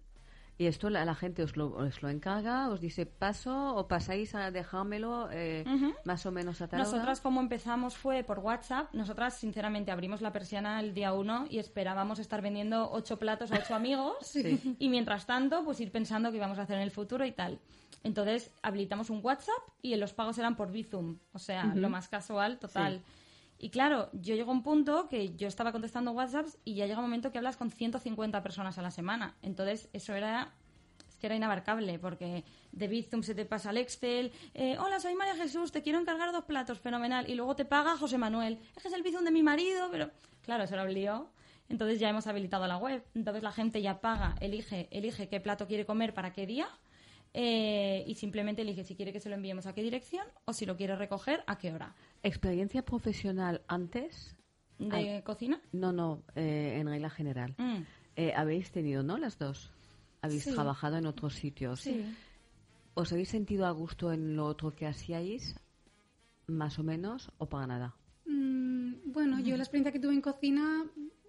¿Y 0.58 0.66
esto 0.66 0.90
la, 0.90 1.06
la 1.06 1.14
gente 1.14 1.42
os 1.42 1.56
lo, 1.56 1.72
os 1.74 2.02
lo 2.02 2.10
encarga, 2.10 2.68
os 2.68 2.82
dice 2.82 3.06
paso 3.06 3.74
o 3.76 3.88
pasáis 3.88 4.34
a 4.34 4.50
dejármelo 4.50 5.30
eh, 5.32 5.64
más 6.04 6.26
o 6.26 6.32
menos 6.32 6.60
a 6.60 6.68
tal 6.68 6.80
hora? 6.82 6.90
Nosotras 6.90 7.22
como 7.22 7.40
empezamos 7.40 7.96
fue 7.96 8.22
por 8.24 8.40
WhatsApp. 8.40 8.92
Nosotras 8.92 9.38
sinceramente 9.38 9.90
abrimos 9.90 10.20
la 10.20 10.32
persiana 10.32 10.78
el 10.80 10.92
día 10.92 11.14
uno 11.14 11.46
y 11.48 11.58
esperábamos 11.60 12.18
estar 12.18 12.42
vendiendo 12.42 12.90
ocho 12.92 13.18
platos 13.18 13.50
a 13.52 13.56
ocho 13.56 13.74
amigos 13.74 14.16
Sí. 14.20 14.76
y 14.78 14.88
mientras 14.90 15.24
tanto 15.24 15.64
pues 15.64 15.80
ir 15.80 15.90
pensando 15.90 16.30
qué 16.30 16.36
íbamos 16.36 16.58
a 16.58 16.62
hacer 16.62 16.76
en 16.76 16.82
el 16.82 16.90
futuro 16.90 17.24
y 17.24 17.32
tal. 17.32 17.58
Entonces 18.02 18.50
habilitamos 18.62 19.10
un 19.10 19.20
WhatsApp 19.22 19.62
y 19.82 19.94
los 19.96 20.12
pagos 20.12 20.38
eran 20.38 20.56
por 20.56 20.72
Bizum, 20.72 21.18
o 21.32 21.38
sea, 21.38 21.66
lo 21.74 21.88
más 21.90 22.08
casual 22.08 22.58
total. 22.58 23.02
Y 23.58 23.68
claro, 23.68 24.08
yo 24.14 24.34
llego 24.34 24.50
a 24.50 24.54
un 24.54 24.62
punto 24.62 25.06
que 25.08 25.36
yo 25.36 25.46
estaba 25.46 25.70
contestando 25.70 26.12
WhatsApps 26.12 26.56
y 26.64 26.74
ya 26.74 26.86
llega 26.86 26.98
un 26.98 27.04
momento 27.04 27.30
que 27.30 27.36
hablas 27.36 27.58
con 27.58 27.70
150 27.70 28.42
personas 28.42 28.78
a 28.78 28.82
la 28.82 28.90
semana. 28.90 29.36
Entonces, 29.42 29.90
eso 29.92 30.14
era 30.14 30.54
es 31.10 31.16
que 31.16 31.26
era 31.26 31.36
inabarcable 31.36 31.98
porque 31.98 32.44
de 32.72 32.88
Bizum 32.88 33.22
se 33.22 33.34
te 33.34 33.44
pasa 33.44 33.68
al 33.68 33.76
Excel. 33.76 34.32
eh, 34.54 34.78
Hola, 34.78 34.98
soy 34.98 35.14
María 35.14 35.34
Jesús, 35.34 35.72
te 35.72 35.82
quiero 35.82 35.98
encargar 35.98 36.32
dos 36.32 36.44
platos, 36.44 36.78
fenomenal. 36.78 37.28
Y 37.28 37.34
luego 37.34 37.54
te 37.54 37.66
paga 37.66 37.98
José 37.98 38.16
Manuel. 38.16 38.58
Es 38.74 38.82
que 38.82 38.88
es 38.88 38.94
el 38.94 39.02
Bizum 39.02 39.24
de 39.24 39.30
mi 39.30 39.42
marido, 39.42 39.88
pero 39.90 40.10
claro, 40.42 40.64
eso 40.64 40.72
era 40.74 40.84
un 40.84 40.94
lío. 40.94 41.28
Entonces 41.68 42.00
ya 42.00 42.08
hemos 42.08 42.26
habilitado 42.26 42.66
la 42.66 42.78
web. 42.78 43.04
Entonces 43.14 43.42
la 43.42 43.52
gente 43.52 43.82
ya 43.82 44.00
paga, 44.00 44.36
elige, 44.40 44.88
elige 44.90 45.28
qué 45.28 45.38
plato 45.38 45.66
quiere 45.66 45.84
comer 45.84 46.14
para 46.14 46.32
qué 46.32 46.46
día. 46.46 46.66
Eh, 47.32 48.04
y 48.06 48.14
simplemente 48.16 48.62
elige 48.62 48.84
si 48.84 48.96
quiere 48.96 49.12
que 49.12 49.20
se 49.20 49.28
lo 49.28 49.36
enviemos 49.36 49.66
a 49.66 49.74
qué 49.74 49.82
dirección 49.82 50.26
o 50.44 50.52
si 50.52 50.66
lo 50.66 50.76
quiere 50.76 50.96
recoger 50.96 51.42
a 51.46 51.58
qué 51.58 51.72
hora. 51.72 51.94
¿Experiencia 52.22 52.82
profesional 52.84 53.62
antes? 53.68 54.36
¿De 54.78 54.94
Ay. 54.96 55.22
cocina? 55.22 55.60
No, 55.72 55.92
no, 55.92 56.22
eh, 56.34 56.78
en 56.80 56.86
regla 56.88 57.10
general. 57.10 57.54
Mm. 57.58 57.82
Eh, 58.16 58.32
¿Habéis 58.34 58.70
tenido, 58.70 59.02
no, 59.02 59.18
las 59.18 59.38
dos? 59.38 59.70
¿Habéis 60.22 60.44
Sí. 60.44 60.52
trabajado 60.52 60.96
en 60.96 61.06
otros 61.06 61.34
sitios? 61.34 61.80
Sí. 61.80 62.04
¿Os 62.94 63.12
habéis 63.12 63.28
sentido 63.28 63.66
a 63.66 63.70
gusto 63.70 64.12
en 64.12 64.36
lo 64.36 64.46
otro 64.46 64.74
que 64.74 64.86
hacíais? 64.86 65.54
¿Más 66.46 66.78
o 66.78 66.82
menos? 66.82 67.30
¿O 67.38 67.46
para 67.46 67.66
nada? 67.66 67.94
Mm, 68.26 69.12
bueno, 69.12 69.38
yo 69.40 69.56
la 69.56 69.62
experiencia 69.62 69.92
que 69.92 70.00
tuve 70.00 70.14
en 70.14 70.20
cocina 70.20 70.84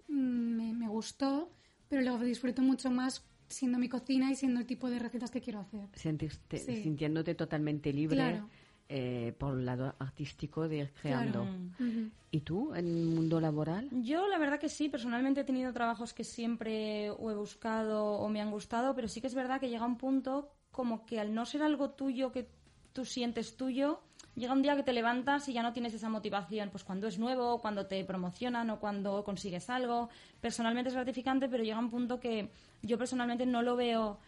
mm, 0.08 0.12
me, 0.56 0.72
me 0.72 0.88
gustó, 0.88 1.50
pero 1.88 2.02
luego 2.02 2.18
disfruto 2.24 2.60
mucho 2.62 2.90
más 2.90 3.24
siendo 3.52 3.78
mi 3.78 3.88
cocina 3.88 4.30
y 4.30 4.34
siendo 4.34 4.60
el 4.60 4.66
tipo 4.66 4.90
de 4.90 4.98
recetas 4.98 5.30
que 5.30 5.40
quiero 5.40 5.60
hacer. 5.60 5.88
Sentiste- 5.94 6.58
Sí. 6.58 6.82
Sintiéndote 6.82 7.34
totalmente 7.34 7.92
libre 7.92 8.16
Claro. 8.16 8.48
eh, 8.88 9.34
por 9.38 9.56
el 9.58 9.64
lado 9.64 9.94
artístico 9.98 10.68
de 10.68 10.76
ir 10.78 10.92
creando. 11.00 11.42
Claro. 11.44 11.56
Ujú. 11.80 12.10
¿Y 12.30 12.40
tú, 12.40 12.74
en 12.74 12.86
el 12.86 13.06
mundo 13.06 13.40
laboral? 13.40 13.88
Yo 14.02 14.26
la 14.28 14.38
verdad 14.38 14.58
que 14.58 14.68
sí, 14.68 14.88
personalmente 14.88 15.40
he 15.40 15.44
tenido 15.44 15.72
trabajos 15.72 16.12
que 16.12 16.24
siempre 16.24 17.10
o 17.10 17.30
he 17.30 17.34
buscado 17.34 18.04
o 18.04 18.28
me 18.28 18.40
han 18.40 18.50
gustado, 18.50 18.94
pero 18.94 19.08
sí 19.08 19.20
que 19.20 19.26
es 19.28 19.34
verdad 19.34 19.60
que 19.60 19.68
llega 19.70 19.86
un 19.86 19.96
punto 19.98 20.50
como 20.70 21.04
que 21.06 21.20
al 21.20 21.34
no 21.34 21.44
ser 21.46 21.62
algo 21.62 21.90
tuyo 21.90 22.32
que 22.32 22.48
tú 22.92 23.04
sientes 23.06 23.56
tuyo, 23.56 24.00
llega 24.34 24.52
un 24.52 24.62
día 24.62 24.76
que 24.76 24.82
te 24.82 24.92
levantas 24.92 25.48
y 25.48 25.52
ya 25.52 25.62
no 25.62 25.72
tienes 25.72 25.94
esa 25.94 26.08
motivación, 26.08 26.70
pues 26.70 26.84
cuando 26.84 27.06
es 27.06 27.18
nuevo, 27.18 27.60
cuando 27.60 27.86
te 27.86 28.04
promocionan 28.04 28.70
o 28.70 28.80
cuando 28.80 29.24
consigues 29.24 29.68
algo. 29.70 30.08
Personalmente 30.40 30.88
es 30.88 30.94
gratificante, 30.94 31.48
pero 31.48 31.64
llega 31.64 31.78
un 31.78 31.90
punto 31.90 32.20
que 32.20 32.50
yo 32.82 32.98
personalmente 32.98 33.46
no 33.46 33.62
lo 33.62 33.76
veo 33.76 34.18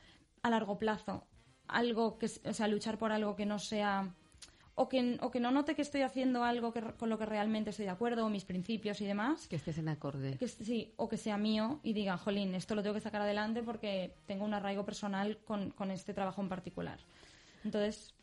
a 0.42 0.50
largo 0.50 0.78
plazo. 0.78 1.26
Algo 1.68 2.18
que, 2.18 2.26
o 2.26 2.52
sea, 2.52 2.68
luchar 2.68 2.98
por 2.98 3.12
algo 3.12 3.34
que 3.36 3.46
no 3.46 3.58
sea 3.58 4.14
o 4.76 4.88
que, 4.88 5.18
o 5.20 5.30
que 5.30 5.40
no 5.40 5.50
note 5.50 5.74
que 5.74 5.82
estoy 5.82 6.02
haciendo 6.02 6.42
algo 6.42 6.72
que, 6.72 6.82
con 6.82 7.08
lo 7.08 7.16
que 7.16 7.26
realmente 7.26 7.70
estoy 7.70 7.84
de 7.86 7.92
acuerdo, 7.92 8.26
o 8.26 8.28
mis 8.28 8.44
principios 8.44 9.00
y 9.00 9.06
demás, 9.06 9.46
Que 9.46 9.56
estés 9.56 9.78
en 9.78 9.88
acorde. 9.88 10.36
que 10.36 10.48
sí, 10.48 10.92
o 10.96 11.08
que 11.08 11.16
sea 11.16 11.38
mío 11.38 11.80
y 11.82 11.92
diga, 11.92 12.18
jolín, 12.18 12.54
esto 12.54 12.74
lo 12.74 12.82
tengo 12.82 12.94
que 12.94 13.00
sacar 13.00 13.22
adelante 13.22 13.62
porque 13.62 14.16
tengo 14.26 14.44
un 14.44 14.52
arraigo 14.52 14.84
personal 14.84 15.38
con, 15.44 15.70
con 15.70 15.90
este 15.90 16.12
trabajo 16.12 16.42
en 16.42 16.48
particular. 16.48 16.98
Entonces, 17.62 18.13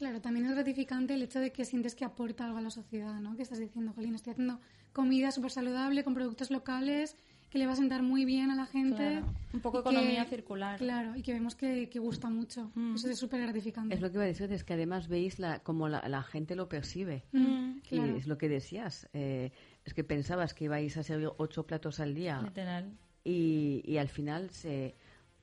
Claro, 0.00 0.22
también 0.22 0.46
es 0.46 0.52
gratificante 0.52 1.12
el 1.12 1.22
hecho 1.22 1.40
de 1.40 1.52
que 1.52 1.66
sientes 1.66 1.94
que 1.94 2.06
aporta 2.06 2.46
algo 2.46 2.56
a 2.56 2.62
la 2.62 2.70
sociedad, 2.70 3.20
¿no? 3.20 3.36
Que 3.36 3.42
estás 3.42 3.58
diciendo, 3.58 3.92
Jolín, 3.92 4.14
estoy 4.14 4.32
haciendo 4.32 4.58
comida 4.94 5.30
súper 5.30 5.50
saludable 5.50 6.04
con 6.04 6.14
productos 6.14 6.50
locales 6.50 7.16
que 7.50 7.58
le 7.58 7.66
va 7.66 7.72
a 7.72 7.76
sentar 7.76 8.02
muy 8.02 8.24
bien 8.24 8.50
a 8.50 8.54
la 8.56 8.64
gente. 8.64 8.96
Claro, 8.96 9.34
un 9.52 9.60
poco 9.60 9.76
y 9.78 9.80
economía 9.82 10.24
circular. 10.24 10.78
Claro, 10.78 11.16
y 11.16 11.22
que 11.22 11.34
vemos 11.34 11.54
que, 11.54 11.90
que 11.90 11.98
gusta 11.98 12.30
mucho. 12.30 12.70
Mm. 12.74 12.94
Eso 12.94 13.10
es 13.10 13.18
súper 13.18 13.42
gratificante. 13.42 13.94
Es 13.94 14.00
lo 14.00 14.08
que 14.08 14.14
iba 14.16 14.24
a 14.24 14.26
decir, 14.28 14.50
es 14.52 14.64
que 14.64 14.72
además 14.72 15.06
veis 15.08 15.38
la, 15.38 15.58
como 15.58 15.86
la, 15.88 16.00
la 16.08 16.22
gente 16.22 16.56
lo 16.56 16.66
percibe. 16.68 17.24
Mm, 17.32 17.80
claro. 17.80 18.14
Y 18.14 18.18
es 18.20 18.26
lo 18.26 18.38
que 18.38 18.48
decías. 18.48 19.06
eh, 19.12 19.52
es 19.84 19.92
que 19.92 20.02
pensabas 20.04 20.54
que 20.54 20.64
ibais 20.64 20.96
a 20.96 21.02
servir 21.02 21.28
ocho 21.36 21.66
platos 21.66 22.00
al 22.00 22.14
día 22.14 22.40
literal. 22.40 22.90
y, 23.24 23.82
y 23.84 23.98
al 23.98 24.08
final 24.08 24.48
se, 24.50 24.94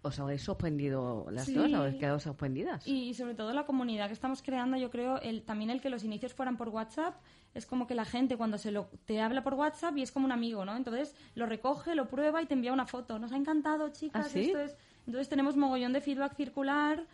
os 0.08 0.20
habréis 0.20 0.41
sorprendido 0.41 1.28
las 1.32 1.46
Sí. 1.46 1.54
dos, 1.54 1.72
habréis 1.74 1.98
quedado 1.98 2.20
sorprendidas. 2.20 2.86
Y, 2.88 3.13
sobre 3.13 3.36
todo 3.36 3.54
la 3.54 3.65
comunidad 3.65 4.08
que 4.08 4.13
estamos 4.13 4.41
creando, 4.41 4.78
yo 4.78 4.89
creo, 4.89 5.20
el, 5.22 5.43
también 5.43 5.70
el 5.70 5.82
que 5.82 5.89
los 5.89 6.04
inicios 6.04 6.34
fueran 6.34 6.58
por 6.58 6.70
WhatsApp, 6.70 7.15
es 7.54 7.65
como 7.65 7.88
que 7.88 7.96
la 7.96 8.06
gente 8.06 8.38
cuando 8.38 8.58
se 8.58 8.72
lo 8.72 8.89
te 9.06 9.22
habla 9.22 9.43
por 9.43 9.54
WhatsApp 9.56 9.98
y 9.98 10.02
es 10.02 10.12
como 10.12 10.26
un 10.26 10.32
amigo, 10.32 10.65
¿no? 10.65 10.76
Entonces 10.76 11.15
lo 11.36 11.46
recoge, 11.46 11.96
lo 11.96 12.08
prueba 12.08 12.41
y 12.41 12.46
te 12.46 12.54
envía 12.54 12.74
una 12.74 12.86
foto. 12.86 13.20
Nos 13.20 13.32
ha 13.32 13.38
encantado, 13.38 13.89
chicas, 13.89 14.26
¿Ah, 14.28 14.30
sí? 14.30 14.41
esto 14.41 14.60
es... 14.60 14.78
Entonces 15.06 15.30
tenemos 15.30 15.56
mogollón 15.56 15.93
de 15.93 16.02
feedback 16.02 16.36
circular, 16.36 17.06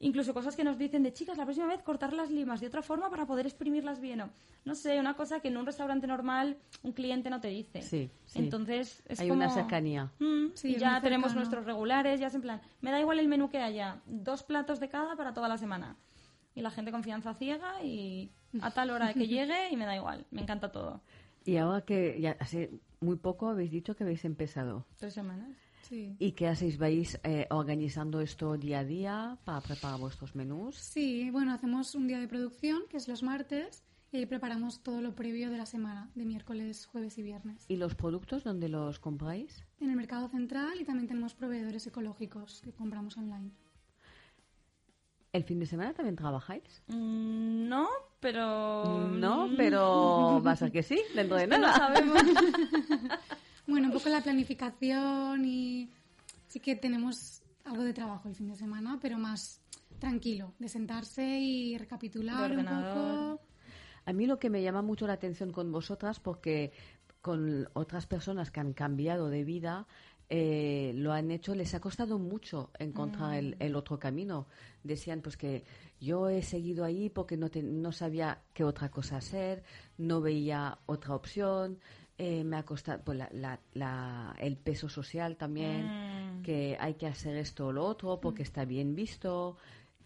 incluso 0.00 0.34
cosas 0.34 0.56
que 0.56 0.64
nos 0.64 0.78
dicen 0.78 1.02
de 1.02 1.12
chicas, 1.12 1.38
la 1.38 1.44
próxima 1.44 1.66
vez 1.66 1.82
cortar 1.82 2.12
las 2.12 2.30
limas 2.30 2.60
de 2.60 2.66
otra 2.66 2.82
forma 2.82 3.08
para 3.10 3.26
poder 3.26 3.46
exprimirlas 3.46 4.00
bien. 4.00 4.22
O, 4.22 4.30
no 4.64 4.74
sé, 4.74 4.98
una 4.98 5.14
cosa 5.14 5.40
que 5.40 5.48
en 5.48 5.56
un 5.56 5.66
restaurante 5.66 6.06
normal 6.06 6.56
un 6.82 6.92
cliente 6.92 7.30
no 7.30 7.40
te 7.40 7.48
dice. 7.48 7.82
Sí, 7.82 8.10
sí. 8.26 8.38
Entonces 8.38 9.02
es 9.06 9.20
Hay 9.20 9.28
como... 9.28 9.40
una 9.44 9.50
cercanía. 9.50 10.10
Mm, 10.18 10.48
Sí, 10.54 10.72
y 10.74 10.78
ya 10.78 11.00
tenemos 11.00 11.34
nuestros 11.34 11.64
regulares, 11.64 12.18
ya 12.18 12.26
es 12.26 12.34
en 12.34 12.40
plan, 12.42 12.60
me 12.80 12.90
da 12.90 12.98
igual 12.98 13.18
el 13.18 13.28
menú 13.28 13.50
que 13.50 13.58
haya, 13.58 14.00
dos 14.06 14.42
platos 14.42 14.80
de 14.80 14.88
cada 14.88 15.16
para 15.16 15.32
toda 15.32 15.48
la 15.48 15.58
semana. 15.58 15.96
Y 16.54 16.62
la 16.62 16.70
gente 16.70 16.90
confianza 16.90 17.34
ciega 17.34 17.82
y 17.84 18.32
a 18.60 18.72
tal 18.72 18.90
hora 18.90 19.14
que 19.14 19.28
llegue 19.28 19.70
y 19.70 19.76
me 19.76 19.84
da 19.86 19.94
igual, 19.94 20.26
me 20.30 20.42
encanta 20.42 20.72
todo. 20.72 21.00
Y 21.44 21.56
ahora 21.56 21.82
que 21.82 22.20
ya 22.20 22.36
hace 22.40 22.70
muy 23.00 23.16
poco 23.16 23.48
habéis 23.48 23.70
dicho 23.70 23.94
que 23.94 24.04
habéis 24.04 24.24
empezado. 24.24 24.86
Tres 24.96 25.14
semanas. 25.14 25.56
Sí. 25.90 26.14
¿Y 26.20 26.32
qué 26.32 26.46
hacéis? 26.46 26.78
¿Vais 26.78 27.18
eh, 27.24 27.48
organizando 27.50 28.20
esto 28.20 28.56
día 28.56 28.78
a 28.78 28.84
día 28.84 29.38
para 29.44 29.60
preparar 29.60 29.98
vuestros 29.98 30.36
menús? 30.36 30.76
Sí, 30.76 31.30
bueno, 31.32 31.52
hacemos 31.52 31.96
un 31.96 32.06
día 32.06 32.20
de 32.20 32.28
producción, 32.28 32.82
que 32.88 32.96
es 32.96 33.08
los 33.08 33.24
martes, 33.24 33.82
y 34.12 34.18
ahí 34.18 34.26
preparamos 34.26 34.84
todo 34.84 35.00
lo 35.02 35.16
previo 35.16 35.50
de 35.50 35.56
la 35.58 35.66
semana, 35.66 36.08
de 36.14 36.24
miércoles, 36.24 36.86
jueves 36.86 37.18
y 37.18 37.22
viernes. 37.24 37.64
¿Y 37.66 37.74
los 37.74 37.96
productos 37.96 38.44
dónde 38.44 38.68
los 38.68 39.00
compráis? 39.00 39.64
En 39.80 39.90
el 39.90 39.96
mercado 39.96 40.28
central 40.28 40.80
y 40.80 40.84
también 40.84 41.08
tenemos 41.08 41.34
proveedores 41.34 41.84
ecológicos 41.88 42.60
que 42.62 42.72
compramos 42.72 43.16
online. 43.16 43.50
¿El 45.32 45.42
fin 45.42 45.58
de 45.58 45.66
semana 45.66 45.92
también 45.92 46.14
trabajáis? 46.14 46.82
Mm, 46.86 47.68
no, 47.68 47.88
pero... 48.20 49.08
No, 49.08 49.48
pero 49.56 50.40
va 50.46 50.52
a 50.52 50.56
ser 50.56 50.70
que 50.70 50.84
sí, 50.84 51.00
dentro 51.16 51.36
de 51.36 51.48
no 51.48 51.58
lo 51.58 51.66
nada. 51.66 51.76
sabemos. 51.78 52.22
Bueno, 53.70 53.86
un 53.88 53.92
poco 53.92 54.08
la 54.08 54.20
planificación 54.20 55.44
y 55.44 55.88
sí 56.48 56.60
que 56.60 56.76
tenemos 56.76 57.42
algo 57.64 57.82
de 57.84 57.92
trabajo 57.92 58.28
el 58.28 58.34
fin 58.34 58.48
de 58.48 58.56
semana, 58.56 58.98
pero 59.00 59.16
más 59.18 59.60
tranquilo, 59.98 60.52
de 60.58 60.68
sentarse 60.68 61.38
y 61.38 61.78
recapitular 61.78 62.50
un 62.50 62.56
poco. 62.66 63.40
A 64.06 64.12
mí 64.12 64.26
lo 64.26 64.38
que 64.38 64.50
me 64.50 64.62
llama 64.62 64.82
mucho 64.82 65.06
la 65.06 65.12
atención 65.14 65.52
con 65.52 65.70
vosotras, 65.70 66.18
porque 66.20 66.72
con 67.20 67.68
otras 67.74 68.06
personas 68.06 68.50
que 68.50 68.60
han 68.60 68.72
cambiado 68.72 69.28
de 69.28 69.44
vida, 69.44 69.86
eh, 70.30 70.92
lo 70.96 71.12
han 71.12 71.30
hecho, 71.30 71.54
les 71.54 71.74
ha 71.74 71.80
costado 71.80 72.18
mucho 72.18 72.70
encontrar 72.78 73.34
el, 73.34 73.56
el 73.60 73.76
otro 73.76 73.98
camino. 73.98 74.46
Decían 74.82 75.20
pues 75.20 75.36
que 75.36 75.64
yo 76.00 76.28
he 76.28 76.42
seguido 76.42 76.84
ahí 76.84 77.10
porque 77.10 77.36
no, 77.36 77.50
te- 77.50 77.62
no 77.62 77.92
sabía 77.92 78.40
qué 78.54 78.64
otra 78.64 78.90
cosa 78.90 79.18
hacer, 79.18 79.62
no 79.98 80.20
veía 80.20 80.78
otra 80.86 81.14
opción, 81.14 81.78
eh, 82.22 82.44
me 82.44 82.56
ha 82.58 82.64
costado 82.64 83.00
pues, 83.02 83.16
la- 83.16 83.30
la- 83.32 83.60
la- 83.72 84.34
el 84.38 84.56
peso 84.58 84.88
social 84.88 85.36
también, 85.36 85.86
Mm, 85.86 86.42
que 86.42 86.76
hay 86.78 86.94
que 86.94 87.06
hacer 87.06 87.34
esto 87.36 87.68
o 87.68 87.72
lo 87.72 87.84
otro 87.86 88.20
porque 88.20 88.42
está 88.42 88.64
bien 88.66 88.94
visto. 88.94 89.56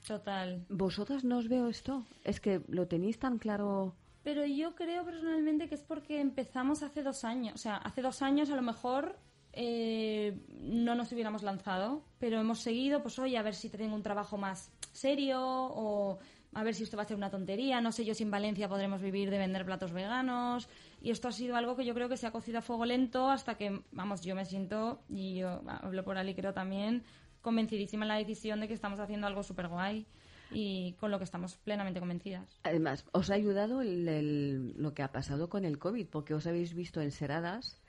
total. 0.06 0.64
¿Vosotras 0.68 1.24
no 1.24 1.38
os 1.38 1.48
veo 1.48 1.66
esto? 1.68 2.04
Es 2.24 2.38
que 2.38 2.60
lo 2.68 2.86
tenéis 2.86 3.18
tan 3.18 3.38
claro. 3.38 3.94
Pero 4.22 4.44
yo 4.46 4.74
creo 4.74 5.04
personalmente 5.04 5.66
que 5.68 5.74
es 5.74 5.82
porque 5.82 6.20
empezamos 6.20 6.82
hace 6.82 7.02
dos 7.02 7.24
años. 7.24 7.54
O 7.54 7.58
sea, 7.58 7.76
hace 7.76 8.00
dos 8.02 8.20
años 8.22 8.50
a 8.50 8.56
lo 8.56 8.62
mejor 8.62 9.16
eh, 9.56 10.36
no 10.60 10.94
nos 10.94 11.10
hubiéramos 11.12 11.42
lanzado, 11.42 12.02
pero 12.18 12.40
hemos 12.40 12.60
seguido, 12.60 13.02
pues 13.02 13.18
oye, 13.18 13.38
a 13.38 13.42
ver 13.42 13.54
si 13.54 13.68
tengo 13.70 13.94
un 13.94 14.02
trabajo 14.02 14.36
más 14.36 14.70
serio 14.92 15.40
o 15.42 16.18
a 16.54 16.62
ver 16.62 16.74
si 16.74 16.84
esto 16.84 16.96
va 16.96 17.02
a 17.02 17.06
ser 17.06 17.16
una 17.16 17.30
tontería. 17.30 17.80
No 17.80 17.92
sé 17.92 18.04
yo 18.04 18.14
si 18.14 18.22
en 18.22 18.30
Valencia 18.30 18.68
podremos 18.68 19.00
vivir 19.02 19.30
de 19.30 19.38
vender 19.38 19.64
platos 19.64 19.92
veganos. 19.92 20.68
Y 21.02 21.10
esto 21.10 21.28
ha 21.28 21.32
sido 21.32 21.56
algo 21.56 21.76
que 21.76 21.84
yo 21.84 21.94
creo 21.94 22.08
que 22.08 22.16
se 22.16 22.26
ha 22.26 22.30
cocido 22.30 22.58
a 22.58 22.62
fuego 22.62 22.84
lento 22.86 23.28
hasta 23.30 23.56
que, 23.56 23.82
vamos, 23.92 24.22
yo 24.22 24.34
me 24.34 24.44
siento, 24.44 25.02
y 25.08 25.34
yo 25.36 25.62
hablo 25.66 26.04
por 26.04 26.16
Ali 26.16 26.34
creo 26.34 26.52
también, 26.54 27.02
convencidísima 27.42 28.04
en 28.04 28.08
la 28.08 28.16
decisión 28.16 28.60
de 28.60 28.68
que 28.68 28.74
estamos 28.74 29.00
haciendo 29.00 29.26
algo 29.26 29.42
súper 29.42 29.68
guay 29.68 30.06
y 30.50 30.92
con 31.00 31.10
lo 31.10 31.18
que 31.18 31.24
estamos 31.24 31.56
plenamente 31.56 32.00
convencidas. 32.00 32.60
Además, 32.62 33.04
os 33.12 33.30
ha 33.30 33.34
ayudado 33.34 33.82
el- 33.82 34.06
el- 34.08 34.72
lo 34.80 34.94
que 34.94 35.02
ha 35.02 35.10
pasado 35.12 35.48
con 35.48 35.64
el 35.64 35.78
COVID, 35.78 36.06
porque 36.08 36.34
os 36.34 36.46
habéis 36.46 36.74
visto 36.74 37.00
encerradas 37.00 37.82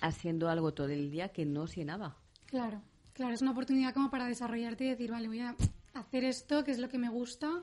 haciendo 0.00 0.48
algo 0.48 0.74
todo 0.74 0.88
el 0.88 1.10
día 1.10 1.28
que 1.30 1.44
no 1.46 1.62
os 1.62 1.76
llenaba. 1.76 2.16
Claro. 2.46 2.82
Claro, 3.14 3.34
es 3.34 3.42
una 3.42 3.50
oportunidad 3.52 3.92
como 3.94 4.10
para 4.10 4.26
desarrollarte 4.26 4.84
y 4.84 4.88
decir, 4.90 5.10
vale, 5.10 5.26
voy 5.28 5.40
a 5.40 5.56
hacer 5.94 6.24
esto, 6.24 6.62
que 6.64 6.70
es 6.70 6.78
lo 6.78 6.88
que 6.88 6.98
me 6.98 7.08
gusta 7.08 7.62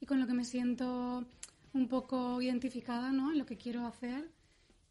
y 0.00 0.06
con 0.06 0.20
lo 0.20 0.26
que 0.26 0.34
me 0.34 0.44
siento 0.44 1.24
un 1.72 1.88
poco 1.88 2.40
identificada, 2.40 3.12
¿no? 3.12 3.32
En 3.32 3.38
lo 3.38 3.46
que 3.46 3.56
quiero 3.56 3.86
hacer. 3.86 4.30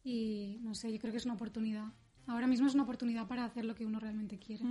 Y 0.04 0.60
no 0.62 0.76
sé, 0.76 0.91
yo 0.91 1.00
creo 1.00 1.12
que 1.12 1.18
es 1.18 1.26
una 1.26 1.34
oportunidad. 1.34 1.86
Ahora 2.28 2.48
mismo 2.48 2.68
es 2.68 2.74
una 2.74 2.84
oportunidad 2.84 3.28
para 3.28 3.46
hacer 3.46 3.65
lo 3.65 3.76
que 3.76 3.86
uno 3.86 4.00
realmente 4.00 4.38
quiere. 4.39 4.63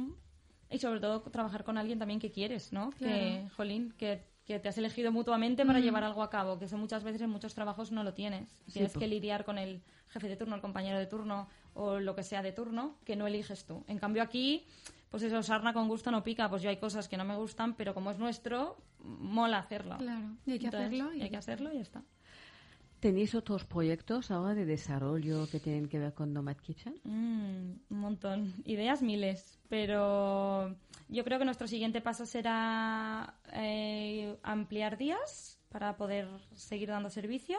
Y 0.71 0.79
sobre 0.79 1.01
todo 1.01 1.23
trabajar 1.23 1.65
con 1.65 1.79
alguien 1.79 1.99
también 1.99 2.21
que 2.21 2.31
quieres, 2.31 2.73
¿no? 2.73 2.91
Que, 2.91 2.97
Claro. 3.05 3.51
jolín, 3.57 3.93
que, 3.93 4.25
que 4.45 4.59
te 4.59 4.69
has 4.69 4.77
elegido 4.79 5.11
mutuamente 5.11 5.65
para 5.65 5.81
llevar 5.81 6.05
algo 6.05 6.23
a 6.23 6.29
cabo, 6.29 6.59
que 6.59 6.67
eso 6.67 6.77
muchas 6.77 7.03
veces 7.03 7.23
en 7.23 7.31
muchos 7.31 7.55
trabajos 7.55 7.91
no 7.93 8.05
lo 8.05 8.13
tienes. 8.13 8.49
Tienes 8.73 8.93
po- 8.93 9.01
que 9.01 9.07
lidiar 9.09 9.45
con 9.45 9.57
el 9.59 9.81
jefe 10.09 10.29
de 10.29 10.37
turno, 10.37 10.55
el 10.55 10.61
compañero 10.61 10.99
de 10.99 11.07
turno 11.07 11.49
o 11.73 11.99
lo 11.99 12.15
que 12.15 12.23
sea 12.23 12.43
de 12.43 12.53
turno, 12.53 12.97
que 13.05 13.17
no 13.17 13.27
eliges 13.27 13.65
tú. 13.65 13.85
En 13.89 13.99
cambio 13.99 14.23
aquí, 14.23 14.65
pues 15.11 15.23
eso, 15.23 15.43
sarna 15.43 15.73
con 15.73 15.89
gusto 15.89 16.11
no 16.11 16.23
pica. 16.23 16.49
Pues 16.51 16.61
yo 16.63 16.69
hay 16.69 16.77
cosas 16.77 17.09
que 17.09 17.17
no 17.17 17.25
me 17.25 17.37
gustan, 17.37 17.75
pero 17.75 17.95
como 17.95 18.11
es 18.11 18.19
nuestro, 18.19 18.77
mola 18.99 19.59
hacerlo. 19.59 19.97
Claro, 19.97 20.37
y 20.45 20.53
hay 20.53 20.59
que 20.59 20.65
Entonces, 20.67 20.89
hacerlo. 21.01 21.15
y 21.15 21.23
hay 21.23 21.31
que 21.31 21.37
hacerlo 21.39 21.73
y 21.73 21.77
ya 21.77 21.81
está. 21.83 22.03
¿Tenéis 23.05 23.35
otros 23.35 23.67
proyectos 23.67 24.31
ahora 24.31 24.55
de 24.55 24.65
desarrollo 24.65 25.47
que 25.51 25.61
tienen 25.61 25.89
que 25.89 25.99
ver 25.99 26.15
con 26.15 26.33
Nomad 26.33 26.57
Kitchen? 26.57 26.95
Mm, 27.05 27.93
un 27.93 28.01
montón. 28.01 28.55
Ideas 28.65 29.03
miles, 29.03 29.59
pero 29.69 30.75
yo 31.11 31.23
creo 31.23 31.39
que 31.39 31.45
nuestro 31.45 31.67
siguiente 31.69 32.01
paso 32.01 32.25
será 32.25 33.35
eh, 33.53 34.39
ampliar 34.43 34.97
días 34.97 35.61
para 35.69 35.99
poder 35.99 36.29
seguir 36.55 36.89
dando 36.89 37.11
servicio. 37.11 37.59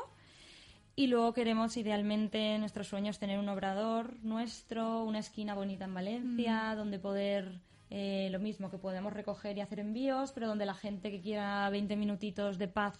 Y 0.95 1.05
luego 1.05 1.31
queremos, 1.33 1.77
idealmente, 1.77 2.57
nuestros 2.57 2.87
sueños 2.87 3.19
tener 3.19 3.37
un 3.37 3.47
obrador 3.47 4.15
nuestro, 4.23 5.03
una 5.03 5.19
esquina 5.19 5.53
bonita 5.53 5.85
en 5.85 5.93
Valencia, 5.93 6.73
donde 6.75 6.97
poder, 6.97 7.59
eh, 7.91 8.29
lo 8.31 8.39
mismo, 8.39 8.71
que 8.71 8.79
podemos 8.79 9.13
recoger 9.13 9.55
y 9.59 9.61
hacer 9.61 9.79
envíos, 9.79 10.31
pero 10.31 10.47
donde 10.47 10.65
la 10.65 10.73
gente 10.73 11.11
que 11.11 11.21
quiera 11.21 11.69
20 11.69 11.95
minutitos 11.97 12.57
de 12.57 12.67
paz 12.67 12.99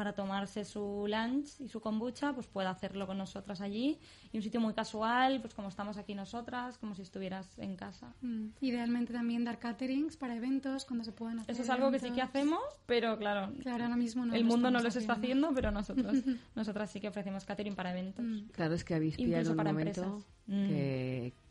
para 0.00 0.14
tomarse 0.14 0.64
su 0.64 1.04
lunch 1.06 1.60
y 1.60 1.68
su 1.68 1.78
kombucha, 1.82 2.32
pues 2.32 2.46
pueda 2.46 2.70
hacerlo 2.70 3.06
con 3.06 3.18
nosotras 3.18 3.60
allí. 3.60 3.98
Y 4.32 4.38
un 4.38 4.42
sitio 4.42 4.58
muy 4.58 4.72
casual, 4.72 5.42
pues 5.42 5.52
como 5.52 5.68
estamos 5.68 5.98
aquí 5.98 6.14
nosotras, 6.14 6.78
como 6.78 6.94
si 6.94 7.02
estuvieras 7.02 7.58
en 7.58 7.76
casa. 7.76 8.14
Mm, 8.22 8.46
Idealmente 8.62 9.12
también 9.12 9.44
dar 9.44 9.58
caterings 9.58 10.16
para 10.16 10.34
eventos 10.36 10.86
cuando 10.86 11.04
se 11.04 11.12
puedan 11.12 11.40
hacer. 11.40 11.52
Eso 11.52 11.62
es 11.62 11.68
algo 11.68 11.90
que 11.90 11.98
sí 11.98 12.06
que 12.06 12.12
eventos. 12.22 12.28
hacemos, 12.30 12.60
pero 12.86 13.18
claro, 13.18 13.52
Claro, 13.60 13.84
ahora 13.84 13.96
mismo 13.96 14.24
no 14.24 14.32
el 14.34 14.44
mundo 14.46 14.70
no 14.70 14.80
los 14.80 14.96
está 14.96 15.12
haciendo. 15.12 15.52
pero 15.54 15.70
nosotros, 15.70 16.14
nosotras 16.54 16.90
sí 16.90 16.98
que 16.98 17.08
ofrecemos 17.08 17.44
catering 17.44 17.74
para 17.76 17.90
eventos. 17.90 18.24
Mm. 18.24 18.48
Claro, 18.52 18.72
es 18.72 18.82
que 18.84 18.94
habéis 18.94 19.18
Incluso 19.18 19.28
pillado 19.36 19.50
un 19.50 19.56
para 19.58 19.72
momento 19.74 20.00
empresas. 20.02 20.26
Mm. 20.46 20.66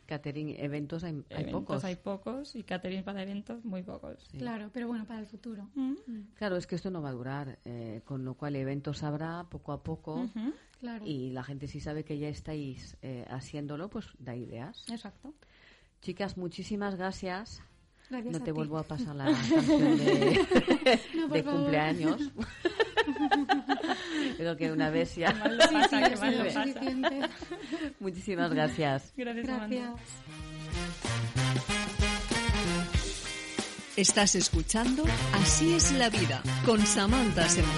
Catering, 0.10 0.56
eventos 0.58 1.04
hay, 1.04 1.14
hay 1.30 1.44
eventos 1.44 1.62
pocos. 1.62 1.84
hay 1.86 1.96
pocos 1.96 2.56
y 2.56 2.64
catering 2.64 3.04
para 3.04 3.22
eventos 3.24 3.64
muy 3.64 3.84
pocos. 3.84 4.28
Claro, 4.38 4.70
pero 4.74 4.88
bueno, 4.88 5.06
para 5.06 5.20
el 5.20 5.28
futuro. 5.28 5.70
Mm. 5.76 5.94
Claro, 6.36 6.58
es 6.58 6.66
que 6.68 6.76
esto 6.76 6.90
no 6.90 7.02
va 7.02 7.10
a 7.10 7.14
durar, 7.14 7.60
eh, 7.66 8.02
con 8.06 8.26
lo 8.26 8.34
cual 8.34 8.56
eventos 8.56 9.04
habrá 9.04 9.44
poco 9.50 9.72
a 9.72 9.84
poco 9.84 10.28
Claro. 10.80 11.06
y 11.06 11.30
la 11.30 11.44
gente 11.44 11.68
si 11.68 11.80
sabe 11.80 12.04
que 12.04 12.18
ya 12.18 12.28
estáis 12.30 12.98
eh, 13.02 13.26
haciéndolo, 13.30 13.90
pues 13.90 14.08
da 14.18 14.36
ideas. 14.36 14.84
Exacto. 14.90 15.34
Chicas, 16.02 16.36
muchísimas 16.38 16.96
gracias. 16.96 17.62
Gracias 18.10 18.32
no 18.32 18.38
a 18.38 18.40
te 18.44 18.46
ti. 18.46 18.52
vuelvo 18.52 18.78
a 18.80 18.84
pasar 18.84 19.16
la 19.16 19.26
canción 19.32 19.98
de, 19.98 21.00
No, 21.16 21.30
cumpleaños. 21.52 22.32
Creo 24.40 24.56
que 24.56 24.72
una 24.72 24.90
vez 24.90 25.10
suficiente. 25.16 27.20
Muchísimas 28.00 28.54
gracias. 28.54 29.12
Gracias. 29.18 29.46
Gracias. 29.46 29.92
Estás 33.98 34.36
escuchando 34.36 35.04
Así 35.34 35.74
es 35.74 35.92
la 35.92 36.10
vida 36.10 36.42
con 36.66 36.80
Samantha 36.86 37.50
Simón. 37.50 37.70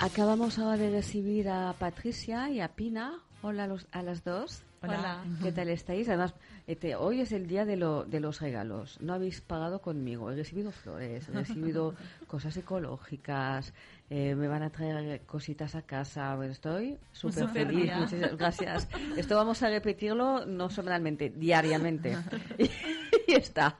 Acabamos 0.00 0.58
ahora 0.58 0.78
de 0.78 0.92
recibir 0.92 1.50
a 1.50 1.74
Patricia 1.78 2.48
y 2.48 2.62
a 2.62 2.68
Pina. 2.68 3.22
Hola 3.42 3.64
a, 3.64 3.66
los- 3.66 3.86
a 3.92 4.02
las 4.02 4.22
dos. 4.24 4.62
Hola. 4.82 5.24
¿Qué 5.42 5.52
tal 5.52 5.68
estáis? 5.68 6.08
Además, 6.08 6.34
este, 6.66 6.94
hoy 6.96 7.20
es 7.20 7.32
el 7.32 7.46
día 7.46 7.64
de, 7.64 7.76
lo- 7.76 8.04
de 8.04 8.20
los 8.20 8.40
regalos. 8.40 8.98
No 9.00 9.12
habéis 9.14 9.40
pagado 9.40 9.80
conmigo. 9.80 10.30
He 10.30 10.36
recibido 10.36 10.72
flores, 10.72 11.28
he 11.28 11.32
recibido 11.32 11.94
cosas 12.26 12.56
ecológicas, 12.56 13.72
eh, 14.10 14.34
me 14.34 14.48
van 14.48 14.62
a 14.62 14.70
traer 14.70 15.20
cositas 15.22 15.74
a 15.74 15.82
casa. 15.82 16.34
Bueno, 16.36 16.52
estoy 16.52 16.98
súper 17.12 17.48
feliz. 17.48 17.90
Muchas 17.96 18.36
gracias. 18.36 18.88
Esto 19.16 19.36
vamos 19.36 19.62
a 19.62 19.68
repetirlo 19.68 20.44
no 20.46 20.68
semanalmente, 20.70 21.30
diariamente. 21.30 22.16
y 22.58 23.32
está. 23.32 23.78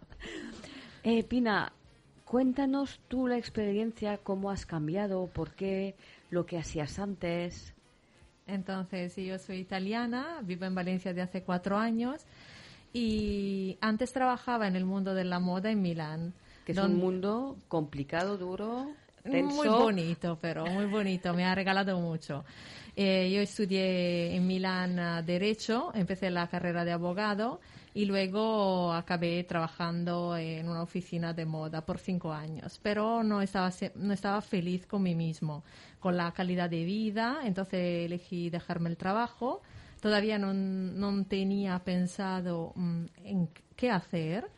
Eh, 1.03 1.23
Pina, 1.25 1.73
cuéntanos 2.25 3.01
tú 3.09 3.27
la 3.27 3.37
experiencia, 3.38 4.18
cómo 4.18 4.51
has 4.51 4.64
cambiado, 4.66 5.27
por 5.29 5.53
qué, 5.53 5.96
lo 6.31 6.44
que 6.46 6.59
hacías 6.59 6.99
antes. 6.99 7.75
Entonces, 8.55 9.15
yo 9.17 9.39
soy 9.39 9.59
italiana, 9.59 10.41
vivo 10.43 10.65
en 10.67 10.75
Valencia 10.75 11.13
de 11.15 11.23
hace 11.23 11.43
cuatro 11.43 11.77
años 11.79 12.23
y 12.93 13.79
antes 13.81 14.13
trabajaba 14.13 14.67
en 14.67 14.77
el 14.77 14.85
mundo 14.85 15.15
de 15.15 15.25
la 15.25 15.39
moda 15.39 15.71
en 15.71 15.83
Milán. 15.83 16.33
Que 16.65 16.73
es 16.73 16.77
donde- 16.77 16.95
un 16.97 17.01
mundo 17.01 17.57
complicado, 17.69 18.37
duro, 18.37 18.91
tenso. 19.23 19.55
Muy 19.57 19.69
bonito, 19.69 20.39
pero 20.41 20.67
muy 20.67 20.87
bonito, 20.87 21.33
me 21.35 21.45
ha 21.45 21.55
regalado 21.55 21.99
mucho. 22.01 22.45
Eh, 22.97 23.31
yo 23.33 23.41
estudié 23.41 24.35
en 24.35 24.47
Milán 24.47 24.99
ah, 24.99 25.23
Derecho, 25.23 25.93
empecé 25.95 26.31
la 26.31 26.49
carrera 26.49 26.85
de 26.85 26.93
abogado 26.93 27.61
y 27.92 28.05
luego 28.05 28.92
acabé 28.92 29.42
trabajando 29.44 30.37
en 30.37 30.68
una 30.68 30.83
oficina 30.83 31.33
de 31.33 31.44
moda 31.44 31.85
por 31.85 31.98
cinco 31.98 32.33
años, 32.33 32.79
pero 32.83 33.22
no 33.22 33.42
estaba, 33.42 33.70
no 33.96 34.12
estaba 34.12 34.40
feliz 34.40 34.87
con 34.87 35.03
mí 35.03 35.14
mismo, 35.14 35.64
con 35.98 36.16
la 36.16 36.31
calidad 36.33 36.70
de 36.70 36.85
vida, 36.85 37.40
entonces 37.44 38.07
elegí 38.07 38.48
dejarme 38.50 38.90
el 38.90 38.96
trabajo. 38.96 39.62
Todavía 40.00 40.38
no, 40.38 40.55
no 40.55 41.24
tenía 41.24 41.79
pensado 41.81 42.72
mm, 42.74 43.05
en 43.24 43.48
qué 43.76 43.90
hacer, 43.90 44.50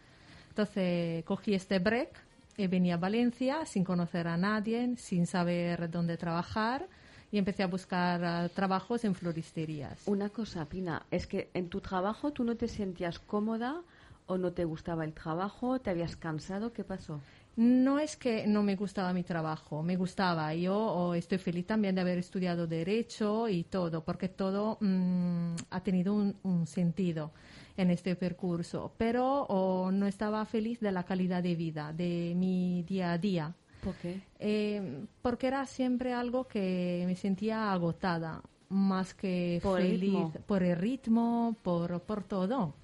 entonces 0.51 1.25
cogí 1.25 1.55
este 1.55 1.79
break 1.79 2.11
y 2.57 2.67
vine 2.67 2.93
a 2.93 2.99
Valencia 2.99 3.65
sin 3.65 3.83
conocer 3.83 4.29
a 4.29 4.37
nadie, 4.37 4.95
sin 4.97 5.27
saber 5.27 5.91
dónde 5.91 6.17
trabajar 6.17 6.87
y 7.33 7.39
empecé 7.39 7.63
a 7.63 7.67
buscar 7.67 8.23
ah, 8.25 8.49
trabajos 8.55 9.05
en 9.05 9.15
floristerías. 9.15 10.03
Una 10.07 10.29
cosa, 10.29 10.67
Pina, 10.67 11.07
es 11.11 11.27
que 11.27 11.51
en 11.55 11.69
tu 11.69 11.81
trabajo 11.81 12.31
tú 12.33 12.45
no 12.45 12.57
te 12.57 12.69
sentías 12.69 13.19
cómoda 13.19 13.83
o 14.27 14.39
no 14.39 14.53
te 14.53 14.65
gustaba 14.65 15.05
el 15.05 15.15
trabajo, 15.15 15.81
te 15.81 15.91
habías 15.91 16.15
cansado, 16.15 16.73
¿qué 16.73 16.85
pasó? 16.85 17.21
No 17.57 17.99
es 17.99 18.17
que 18.17 18.47
no 18.47 18.63
me 18.63 18.77
gustaba 18.77 19.13
mi 19.13 19.25
trabajo, 19.25 19.83
me 19.83 19.97
gustaba. 19.97 20.55
Yo 20.55 20.75
oh, 20.75 21.15
estoy 21.15 21.39
feliz 21.39 21.67
también 21.67 21.95
de 21.95 22.01
haber 22.01 22.19
estudiado 22.19 22.67
Derecho 22.67 23.49
y 23.49 23.65
todo, 23.65 24.05
porque 24.05 24.29
todo 24.29 24.79
mm, 24.81 25.55
ha 25.71 25.81
tenido 25.83 26.15
un, 26.15 26.37
un 26.45 26.67
sentido 26.67 27.33
en 27.77 27.91
este 27.91 28.15
percurso, 28.17 28.93
pero 28.97 29.47
oh, 29.49 29.91
no 29.91 30.07
estaba 30.07 30.45
feliz 30.45 30.81
de 30.81 30.93
la 30.93 31.05
calidad 31.05 31.43
de 31.43 31.55
vida, 31.55 31.93
de 31.93 32.35
mi 32.37 32.83
día 32.85 33.13
a 33.13 33.19
día. 33.19 33.55
¿Por 33.83 33.95
qué? 33.97 34.21
Eh, 34.39 35.05
porque 35.23 35.49
era 35.49 35.67
siempre 35.67 36.13
algo 36.13 36.47
que 36.47 37.03
me 37.07 37.17
sentía 37.17 37.73
agotada, 37.73 38.41
más 38.69 39.13
que 39.13 39.59
Por 39.63 39.81
el 39.81 39.99
feliz 39.99 40.01
ritmo. 40.01 40.33
por 40.47 40.63
el 40.63 40.77
ritmo, 40.77 41.57
por, 41.63 42.01
por 42.03 42.23
todo. 42.25 42.75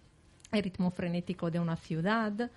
El 0.50 0.62
ritmo 0.62 0.90
frenético 0.90 1.50
de 1.50 1.60
una 1.60 1.76
ciudad, 1.76 2.50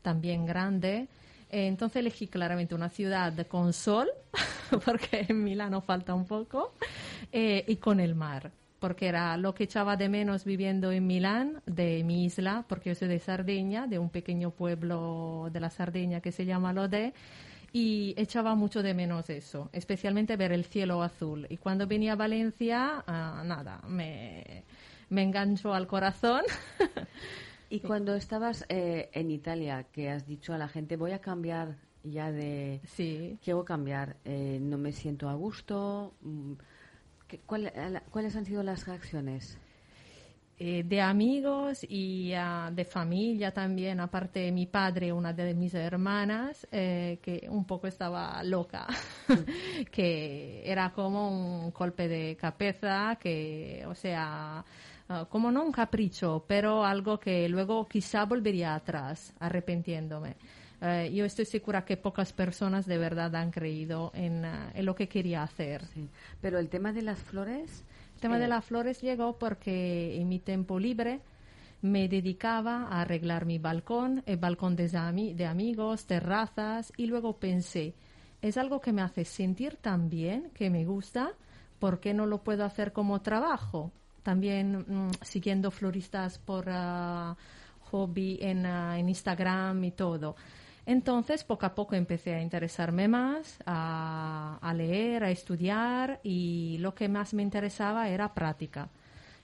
también 0.00 0.46
grande. 0.46 1.08
Eh, 1.50 1.66
entonces 1.66 1.96
elegí 1.96 2.28
claramente 2.28 2.74
una 2.74 2.88
ciudad 2.88 3.46
con 3.46 3.72
sol, 3.72 4.08
porque 4.84 5.26
en 5.28 5.44
Milano 5.44 5.80
falta 5.82 6.14
un 6.14 6.24
poco, 6.24 6.72
eh, 7.30 7.62
y 7.68 7.76
con 7.76 8.00
el 8.00 8.14
mar, 8.14 8.50
porque 8.80 9.06
era 9.08 9.36
lo 9.36 9.54
que 9.54 9.64
echaba 9.64 9.96
de 9.96 10.08
menos 10.08 10.44
viviendo 10.44 10.90
en 10.92 11.06
Milán, 11.06 11.60
de 11.66 12.02
mi 12.04 12.24
isla, 12.24 12.64
porque 12.68 12.90
yo 12.90 12.94
soy 12.94 13.08
de 13.08 13.18
Sardeña, 13.18 13.86
de 13.86 13.98
un 13.98 14.08
pequeño 14.08 14.50
pueblo 14.50 15.50
de 15.52 15.60
la 15.60 15.68
Sardeña 15.68 16.20
que 16.20 16.32
se 16.32 16.46
llama 16.46 16.72
Lodé, 16.72 17.12
y 17.72 18.14
echaba 18.18 18.54
mucho 18.54 18.82
de 18.82 18.92
menos 18.94 19.30
eso, 19.30 19.70
especialmente 19.72 20.36
ver 20.36 20.52
el 20.52 20.64
cielo 20.64 21.02
azul. 21.02 21.46
Y 21.48 21.56
cuando 21.56 21.86
venía 21.86 22.12
a 22.12 22.16
Valencia, 22.16 23.02
ah, 23.06 23.42
nada, 23.44 23.80
me, 23.88 24.64
me 25.08 25.22
enganchó 25.22 25.72
al 25.74 25.86
corazón. 25.86 26.42
Y 27.70 27.80
cuando 27.80 28.14
estabas 28.14 28.66
eh, 28.68 29.08
en 29.14 29.30
Italia, 29.30 29.86
que 29.90 30.10
has 30.10 30.26
dicho 30.26 30.52
a 30.52 30.58
la 30.58 30.68
gente, 30.68 30.96
voy 30.96 31.12
a 31.12 31.20
cambiar 31.20 31.76
ya 32.04 32.30
de... 32.30 32.80
sí. 32.84 33.38
Quiero 33.42 33.64
cambiar, 33.64 34.16
eh, 34.26 34.58
no 34.60 34.76
me 34.76 34.92
siento 34.92 35.30
a 35.30 35.34
gusto. 35.34 36.12
mm, 36.20 36.52
¿qué- 37.28 37.38
cuál- 37.46 37.72
la- 37.74 38.02
¿Cuáles 38.10 38.36
han 38.36 38.44
sido 38.44 38.62
las 38.62 38.86
reacciones? 38.86 39.56
Eh, 40.64 40.84
de 40.84 41.00
amigos 41.00 41.84
y 41.88 42.32
ah, 42.34 42.70
de 42.72 42.84
familia 42.84 43.50
también, 43.50 43.98
aparte 43.98 44.38
de 44.38 44.52
mi 44.52 44.66
padre, 44.66 45.12
una 45.12 45.32
de 45.32 45.54
mis 45.54 45.74
hermanas, 45.74 46.68
eh, 46.70 47.18
que 47.20 47.48
un 47.50 47.64
poco 47.64 47.88
estaba 47.88 48.40
loca, 48.44 48.86
que 49.90 50.62
era 50.64 50.92
como 50.92 51.64
un 51.64 51.72
golpe 51.72 52.06
de 52.06 52.36
cabeza, 52.36 53.18
que, 53.20 53.84
o 53.88 53.94
sea, 53.96 54.64
ah, 55.08 55.26
como 55.28 55.50
no 55.50 55.64
un 55.64 55.72
capricho, 55.72 56.44
pero 56.46 56.84
algo 56.84 57.18
que 57.18 57.48
luego 57.48 57.88
quizá 57.88 58.24
volvería 58.24 58.76
atrás, 58.76 59.34
arrepentiéndome. 59.40 60.36
Eh, 60.80 61.12
yo 61.12 61.24
estoy 61.24 61.44
segura 61.44 61.84
que 61.84 61.96
pocas 61.96 62.32
personas 62.32 62.86
de 62.86 62.98
verdad 62.98 63.34
han 63.34 63.50
creído 63.50 64.12
en, 64.14 64.44
ah, 64.44 64.70
en 64.74 64.86
lo 64.86 64.94
que 64.94 65.08
quería 65.08 65.42
hacer. 65.42 65.82
Pero 66.40 66.60
el 66.60 66.68
tema 66.68 66.92
de 66.92 67.02
las 67.02 67.18
flores, 67.18 67.84
tema 68.22 68.38
de 68.38 68.48
las 68.48 68.64
flores 68.64 69.00
llegó 69.02 69.38
porque 69.38 70.16
en 70.20 70.28
mi 70.28 70.38
tiempo 70.38 70.78
libre 70.78 71.20
me 71.82 72.08
dedicaba 72.08 72.84
a 72.88 73.02
arreglar 73.02 73.44
mi 73.44 73.58
balcón, 73.58 74.22
el 74.26 74.36
balcón 74.38 74.76
de, 74.76 74.88
ami- 74.90 75.34
de 75.34 75.46
amigos, 75.46 76.06
terrazas, 76.06 76.92
y 76.96 77.06
luego 77.06 77.38
pensé, 77.38 77.94
es 78.40 78.56
algo 78.56 78.80
que 78.80 78.92
me 78.92 79.02
hace 79.02 79.24
sentir 79.24 79.76
tan 79.76 80.08
bien, 80.08 80.50
que 80.54 80.70
me 80.70 80.84
gusta, 80.84 81.32
¿por 81.78 81.98
qué 82.00 82.14
no 82.14 82.24
lo 82.26 82.38
puedo 82.42 82.64
hacer 82.64 82.92
como 82.92 83.20
trabajo? 83.20 83.90
También 84.22 84.84
mm, 84.86 85.10
siguiendo 85.22 85.70
floristas 85.72 86.38
por 86.38 86.66
ah, 86.68 87.36
hobby 87.90 88.38
en, 88.40 88.64
ah, 88.64 88.98
en 88.98 89.08
Instagram 89.08 89.82
y 89.84 89.90
todo. 89.90 90.36
Entonces, 90.84 91.44
poco 91.44 91.66
a 91.66 91.74
poco 91.74 91.94
empecé 91.94 92.34
a 92.34 92.42
interesarme 92.42 93.06
más, 93.06 93.58
a, 93.66 94.58
a 94.60 94.74
leer, 94.74 95.22
a 95.22 95.30
estudiar 95.30 96.20
y 96.22 96.78
lo 96.80 96.94
que 96.94 97.08
más 97.08 97.34
me 97.34 97.42
interesaba 97.42 98.08
era 98.08 98.34
práctica. 98.34 98.88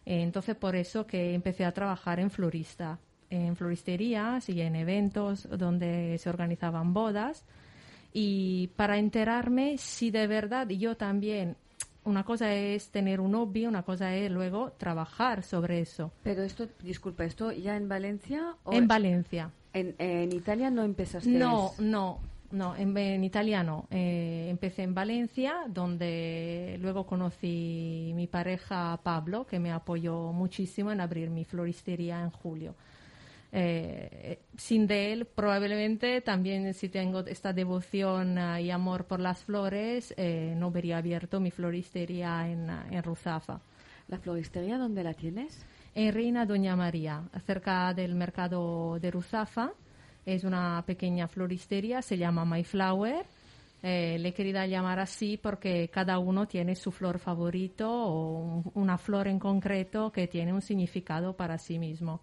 Entonces, 0.05 0.57
por 0.57 0.75
eso 0.75 1.07
que 1.07 1.35
empecé 1.35 1.65
a 1.65 1.73
trabajar 1.73 2.19
en 2.19 2.31
florista, 2.31 2.99
en 3.31 3.57
floristerías 3.57 4.49
y 4.49 4.61
en 4.63 4.75
eventos 4.75 5.49
donde 5.51 6.19
se 6.19 6.31
organizaban 6.31 6.93
bodas. 6.93 7.45
Y 8.13 8.69
para 8.77 8.99
enterarme 8.99 9.77
si 9.79 10.11
de 10.11 10.27
verdad 10.27 10.69
yo 10.69 10.97
también, 10.97 11.57
una 12.05 12.25
cosa 12.25 12.55
es 12.55 12.89
tener 12.89 13.21
un 13.21 13.35
hobby, 13.35 13.67
una 13.67 13.83
cosa 13.83 14.15
es 14.15 14.31
luego 14.31 14.73
trabajar 14.73 15.43
sobre 15.43 15.81
eso. 15.81 16.11
pero 16.23 16.43
esto, 16.43 16.67
disculpa, 16.83 17.25
¿esto 17.25 17.53
ya 17.53 17.77
en 17.77 17.89
Valencia 17.89 18.57
o 18.65 18.73
En 18.73 18.89
Valencia. 18.89 19.51
En, 19.81 19.95
en 19.99 20.33
Italia 20.33 20.71
no 20.71 20.83
empezaste? 20.83 21.29
No, 21.29 21.73
no, 21.79 22.21
no, 22.51 22.77
en, 22.77 22.97
en 22.97 23.25
italiano. 23.25 23.87
Eh, 23.91 24.47
empecé 24.51 24.83
en 24.83 24.95
Valencia, 24.95 25.65
donde 25.69 26.79
luego 26.81 27.07
conocí 27.07 28.13
mi 28.15 28.27
pareja 28.27 28.99
Pablo, 29.03 29.47
que 29.47 29.59
me 29.59 29.73
apoyó 29.73 30.33
muchísimo 30.33 30.91
en 30.91 31.01
abrir 31.01 31.31
mi 31.31 31.45
floristería 31.45 32.21
en 32.21 32.31
julio. 32.31 32.75
Eh, 33.51 34.41
sin 34.59 34.87
de 34.87 35.13
él, 35.13 35.25
probablemente 35.25 36.21
también 36.21 36.75
si 36.75 36.91
tengo 36.91 37.21
esta 37.21 37.55
devoción 37.55 38.37
ah, 38.37 38.61
y 38.61 38.71
amor 38.71 39.07
por 39.07 39.21
las 39.21 39.43
flores, 39.43 40.13
eh, 40.19 40.55
no 40.57 40.67
habría 40.67 40.99
abierto 40.99 41.41
mi 41.41 41.51
floristería 41.51 42.47
en, 42.47 42.69
en 42.69 43.03
Ruzafa. 43.03 43.61
¿La 44.09 44.19
floristería 44.19 44.77
dónde 44.77 45.03
la 45.03 45.15
tienes? 45.15 45.65
En 45.99 46.13
Reina 46.15 46.47
Doña 46.47 46.77
María, 46.77 47.25
cerca 47.45 47.93
del 47.93 48.15
mercado 48.15 48.99
de 49.01 49.11
Ruzafa. 49.11 49.73
Es 50.25 50.45
una 50.45 50.85
pequeña 50.87 51.27
floristería, 51.27 52.03
se 52.03 52.17
llama 52.17 52.45
My 52.45 52.63
Flower. 52.63 53.27
Eh, 53.83 54.17
le 54.21 54.29
he 54.29 54.33
querido 54.33 54.65
llamar 54.65 55.01
así 55.01 55.39
porque 55.43 55.89
cada 55.93 56.21
uno 56.21 56.47
tiene 56.47 56.77
su 56.77 56.93
flor 56.93 57.19
favorito 57.19 57.91
o 57.91 58.39
un- 58.39 58.71
una 58.75 58.97
flor 58.97 59.27
en 59.27 59.41
concreto 59.41 60.13
que 60.13 60.29
tiene 60.29 60.53
un 60.53 60.63
significado 60.63 61.33
para 61.35 61.59
sí 61.59 61.81
mismo. 61.81 62.21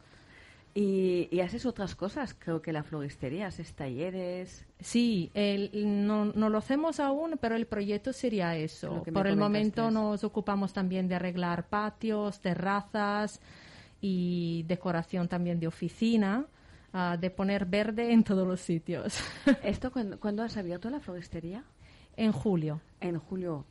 Y, 0.74 1.28
y 1.32 1.40
haces 1.42 1.66
otras 1.66 1.96
cosas, 1.96 2.34
creo 2.38 2.62
que 2.62 2.72
la 2.72 2.84
floristería, 2.84 3.48
haces 3.48 3.74
talleres. 3.74 4.66
Sí, 4.80 5.32
el- 5.34 5.70
no, 6.08 6.26
no 6.26 6.50
lo 6.50 6.58
hacemos 6.60 7.02
aún, 7.02 7.38
pero 7.42 7.56
el 7.58 7.66
proyecto 7.66 8.14
sería 8.14 8.56
eso. 8.56 9.04
Por 9.14 9.28
el 9.28 9.36
momento 9.38 9.90
nos 9.92 10.24
ocupamos 10.24 10.72
también 10.72 11.08
de 11.10 11.16
arreglar 11.16 11.68
patios, 11.68 12.40
terrazas 12.40 13.42
y 14.08 14.64
decoración 14.68 15.28
también 15.28 15.60
de 15.60 15.66
oficina, 15.68 16.46
ah, 16.94 17.18
de 17.20 17.30
poner 17.32 17.66
verde 17.66 18.12
en 18.14 18.24
todos 18.24 18.48
los 18.48 18.62
sitios. 18.62 19.18
¿Esto 19.64 19.92
cuándo, 19.92 20.20
cuándo 20.20 20.44
has 20.44 20.58
abierto 20.58 20.90
la 20.90 21.00
floristería? 21.00 21.64
en 22.18 22.32
julio. 22.32 22.80
En 23.02 23.18
julio. 23.20 23.66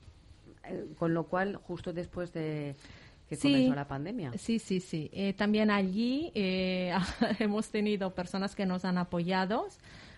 Eh, 0.65 0.87
con 0.99 1.15
lo 1.15 1.25
cual, 1.25 1.57
justo 1.57 1.93
después 1.95 2.31
de 2.33 2.75
que 3.29 3.37
Sí. 3.37 3.53
comenzó 3.53 3.75
la 3.75 3.89
pandemia. 3.89 4.33
Sí, 4.37 4.59
sí, 4.59 4.81
sí. 4.81 5.09
Eh, 5.15 5.33
también 5.33 5.71
allí 5.71 6.31
eh, 6.35 6.93
hemos 7.39 7.71
tenido 7.71 8.13
personas 8.15 8.55
que 8.55 8.67
nos 8.67 8.85
han 8.85 8.99
apoyado, 8.99 9.67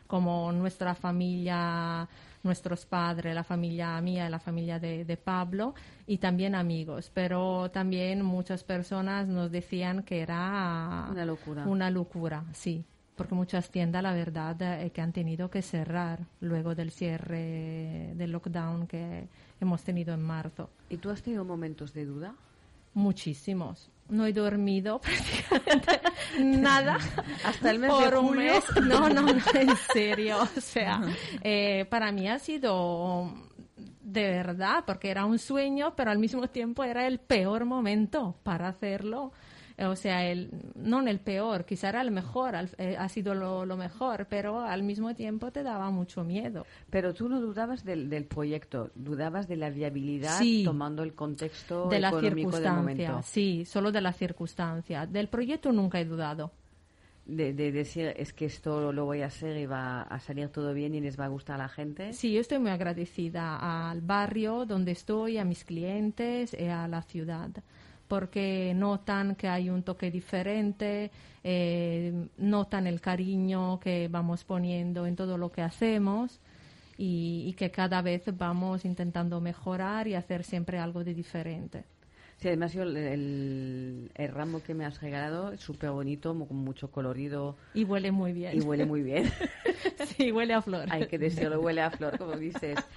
como 0.09 0.51
nuestra 0.53 0.95
familia, 0.97 2.09
nuestros 2.47 2.87
padres, 2.87 3.35
la 3.35 3.45
familia 3.45 4.01
mía 4.01 4.31
la 4.31 4.39
familia 4.39 4.79
de, 4.79 5.05
de 5.05 5.17
Pablo, 5.17 5.75
y 6.07 6.19
también 6.19 6.55
amigos. 6.55 7.11
Pero 7.13 7.71
también 7.71 8.23
muchas 8.23 8.65
personas 8.65 9.27
nos 9.29 9.51
decían 9.51 10.03
que 10.03 10.21
era 10.21 11.09
Una 11.11 11.25
locura. 11.27 11.67
Una 11.67 11.91
locura, 11.91 12.45
sí. 12.53 12.85
Porque 13.17 13.35
muchas 13.35 13.71
tiendas, 13.71 14.03
la 14.03 14.13
verdad, 14.13 14.61
eh, 14.61 14.91
que 14.91 15.01
han 15.01 15.13
tenido 15.13 15.51
que 15.51 15.63
cerrar 15.63 16.21
luego 16.41 16.75
del 16.75 16.91
cierre 16.91 18.13
del 18.15 18.31
lockdown 18.31 18.87
que 18.87 19.29
hemos 19.61 19.83
tenido 19.83 20.13
en 20.15 20.23
marzo. 20.23 20.71
¿Y 20.91 20.99
tú 20.99 21.11
has 21.11 21.23
tenido 21.23 21.45
momentos 21.45 21.95
de 21.95 22.05
duda? 22.05 22.35
Muchísimos. 22.93 23.91
No 24.09 24.25
he 24.27 24.33
dormido 24.33 25.01
prácticamente 25.01 26.01
nada. 26.39 26.99
Hasta 27.45 27.71
el 27.71 27.79
mes 27.79 27.91
por 27.91 28.11
de 28.11 28.19
un 28.19 28.27
julio. 28.29 28.53
mes. 28.55 28.65
No, 28.87 29.09
no, 29.09 29.23
no, 29.23 29.31
en 29.55 29.77
serio. 29.93 30.39
O 30.57 30.61
sea, 30.61 31.03
eh, 31.43 31.87
para 31.91 32.13
mí 32.13 32.29
ha 32.29 32.39
sido 32.39 33.33
de 34.01 34.23
verdad, 34.31 34.85
porque 34.87 35.11
era 35.11 35.25
un 35.25 35.39
sueño, 35.39 35.95
pero 35.97 36.11
al 36.13 36.19
mismo 36.19 36.49
tiempo 36.49 36.85
era 36.85 37.07
el 37.07 37.19
peor 37.19 37.65
momento 37.65 38.37
para 38.45 38.69
hacerlo. 38.69 39.33
Eh, 39.79 39.85
O 39.87 39.95
sea, 39.97 40.25
el, 40.31 40.51
no 40.75 41.01
en 41.01 41.09
el 41.09 41.19
peor, 41.21 41.65
quizá 41.67 41.91
era 41.91 42.01
el 42.01 42.11
mejor, 42.11 42.57
al- 42.57 42.71
eh, 42.79 42.97
ha 42.99 43.09
sido 43.11 43.35
lo, 43.35 43.67
lo 43.67 43.77
mejor, 43.77 44.27
pero 44.31 44.61
al 44.61 44.83
mismo 44.83 45.15
tiempo 45.15 45.51
te 45.53 45.63
daba 45.63 45.91
mucho 45.91 46.25
miedo. 46.25 46.65
Pero 46.89 47.13
tú 47.13 47.29
no 47.29 47.41
dudabas 47.41 47.85
del, 47.85 48.09
del 48.09 48.25
proyecto, 48.25 48.91
dudabas 48.95 49.49
de 49.49 49.57
la 49.57 49.69
viabilidad 49.71 50.39
Sí. 50.39 50.63
tomando 50.65 51.03
el 51.03 51.13
contexto 51.15 51.89
de 51.89 52.01
la 52.01 52.09
económico 52.09 52.53
del 52.53 52.63
circunstancia, 52.65 53.09
momento. 53.11 53.27
sí, 53.27 53.65
solo 53.67 53.93
de 53.93 54.01
la 54.01 54.13
circunstancia. 54.13 55.07
Del 55.07 55.29
proyecto 55.29 55.73
nunca 55.73 56.01
he 56.01 56.05
dudado. 56.05 56.53
De, 57.27 57.53
de 57.53 57.73
decir, 57.73 58.15
es 58.17 58.33
que 58.33 58.45
esto 58.45 58.93
lo 58.93 59.05
voy 59.05 59.23
a 59.23 59.27
hacer 59.27 59.57
y 59.57 59.67
va 59.67 60.03
a 60.03 60.21
salir 60.21 60.49
todo 60.49 60.73
bien 60.73 60.95
y 60.95 61.01
les 61.01 61.19
va 61.19 61.25
a 61.25 61.29
gustar 61.29 61.57
a 61.57 61.65
la 61.65 61.69
gente. 61.69 62.13
Sí, 62.13 62.33
yo 62.33 62.41
estoy 62.41 62.61
muy 62.61 62.71
agradecida 62.71 63.91
al 63.91 64.01
barrio 64.01 64.65
donde 64.65 64.93
estoy, 64.93 65.37
a 65.37 65.45
mis 65.45 65.65
clientes 65.65 66.55
y 66.59 66.67
a 66.67 66.87
la 66.87 67.03
ciudad, 67.03 67.51
porque 68.09 68.73
notan 68.75 69.35
que 69.35 69.49
hay 69.49 69.69
un 69.71 69.83
toque 69.83 70.11
diferente, 70.11 71.11
eh, 71.43 72.29
notan 72.39 72.87
el 72.87 73.01
cariño 73.01 73.79
que 73.81 74.09
vamos 74.09 74.45
poniendo 74.45 75.07
en 75.07 75.17
todo 75.17 75.39
lo 75.39 75.51
que 75.51 75.63
hacemos 75.63 76.41
y, 76.99 77.45
y 77.47 77.53
que 77.55 77.71
cada 77.71 78.03
vez 78.03 78.23
vamos 78.37 78.85
intentando 78.85 79.41
mejorar 79.41 80.09
y 80.09 80.15
hacer 80.15 80.45
siempre 80.45 80.79
algo 80.79 81.05
de 81.05 81.15
diferente. 81.15 81.85
Sí, 82.39 82.49
además 82.49 82.75
yo 82.75 82.83
el, 82.83 82.97
el- 82.99 84.11
el 84.15 84.29
ramo 84.31 84.63
que 84.63 84.75
me 84.75 84.85
has 84.85 85.01
regalado 85.01 85.53
es 85.53 85.61
súper 85.61 85.91
bonito, 85.91 86.35
con 86.47 86.57
mucho 86.59 86.91
colorido 86.91 87.57
Y 87.73 87.85
huele 87.85 88.13
muy 88.13 88.33
bien. 88.35 88.57
y 88.57 88.61
huele 88.61 88.85
muy 88.85 89.03
bien. 89.03 89.25
sí, 90.07 90.31
huele 90.33 90.53
a 90.53 90.61
flor. 90.61 90.87
Hay 90.91 91.07
que 91.07 91.19
decirlo, 91.19 91.61
huele 91.63 91.81
a 91.81 91.91
flor, 91.91 92.19
como 92.19 92.37
dices. 92.37 92.79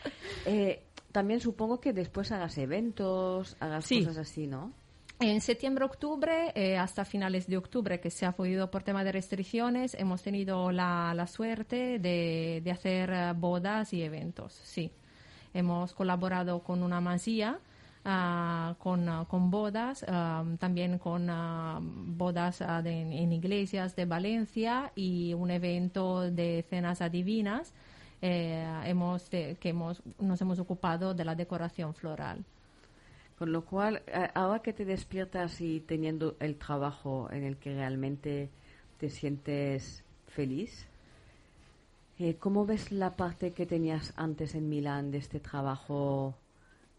Eh, 0.45 0.84
también 1.12 1.39
supongo 1.41 1.80
que 1.82 1.91
después 1.91 2.32
hagas 2.32 2.58
eventos, 2.58 3.58
hagas 3.60 3.86
Sí. 3.86 4.00
cosas 4.04 4.17
así, 4.19 4.48
¿no? 4.48 4.72
En 5.21 5.41
septiembre-octubre, 5.41 6.53
eh, 6.55 6.77
hasta 6.77 7.03
finales 7.03 7.45
de 7.47 7.58
octubre, 7.58 7.99
que 7.99 8.10
se 8.10 8.25
ha 8.25 8.32
podido 8.32 8.71
por 8.71 8.84
tema 8.84 9.03
de 9.03 9.12
restricciones, 9.12 9.93
hemos 9.95 10.21
tenido 10.23 10.71
la, 10.71 11.13
la 11.13 11.27
suerte 11.27 11.99
de, 11.99 12.62
de 12.63 12.71
hacer 12.71 13.10
eh, 13.10 13.34
bodas 13.36 13.91
y 13.93 14.01
eventos, 14.01 14.53
sí. 14.53 14.91
Hemos 15.53 15.93
colaborado 15.93 16.62
con 16.63 16.84
una 16.84 17.01
masía, 17.01 17.60
ah, 18.05 18.75
con, 18.79 19.10
ah, 19.10 19.25
con 19.27 19.51
bodas, 19.51 20.05
ah, 20.08 20.45
también 20.58 20.97
con 20.99 21.27
bodas 22.17 22.62
en 22.62 23.34
iglesias 23.34 23.95
de 23.97 24.05
Valencia 24.05 24.93
y 24.95 25.34
un 25.34 25.51
evento 25.51 26.21
de 26.32 26.63
cenas 26.69 27.01
adivinas 27.01 27.73
eh, 28.21 28.63
hemos, 28.86 29.29
de- 29.32 29.58
que 29.60 29.69
hemos, 29.69 30.01
nos 30.19 30.39
hemos 30.39 30.60
ocupado 30.60 31.13
de 31.13 31.25
la 31.25 31.36
decoración 31.36 31.93
floral. 31.93 32.45
Con 33.39 33.54
lo 33.54 33.63
cual, 33.65 34.04
a- 34.13 34.25
ahora 34.36 34.62
que 34.62 34.73
te 34.73 34.86
despiertas 34.86 35.62
y 35.62 35.80
teniendo 35.80 36.36
el 36.41 36.58
trabajo 36.58 37.30
en 37.32 37.43
el 37.43 37.58
que 37.58 37.73
realmente 37.73 38.49
te 38.99 39.10
sientes 39.10 40.04
feliz, 40.28 40.86
eh, 42.19 42.36
¿cómo 42.36 42.65
ves 42.65 42.91
la 42.91 43.15
parte 43.15 43.52
que 43.54 43.65
tenías 43.65 44.13
antes 44.17 44.56
en 44.56 44.67
Milán 44.67 45.10
de 45.12 45.19
este 45.19 45.39
trabajo 45.39 46.36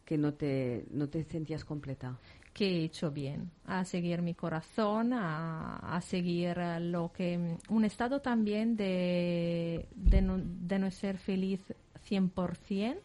que 0.07 0.17
no 0.17 0.33
te, 0.33 0.87
no 0.91 1.09
te 1.09 1.25
sentías 1.25 1.65
completa? 1.65 2.17
que 2.55 2.81
he 2.81 2.85
hecho 2.85 3.13
bien, 3.13 3.51
a 3.65 3.85
seguir 3.85 4.23
mi 4.23 4.35
corazón, 4.35 5.13
a, 5.13 5.77
a 5.97 6.01
seguir 6.01 6.57
lo 6.81 7.13
que... 7.13 7.57
Un 7.69 7.85
estado 7.85 8.21
también 8.21 8.77
de, 8.77 9.87
de, 9.95 10.21
no, 10.21 10.39
de 10.39 10.79
no 10.81 10.91
ser 10.91 11.17
feliz 11.17 11.61
100%, 12.09 12.99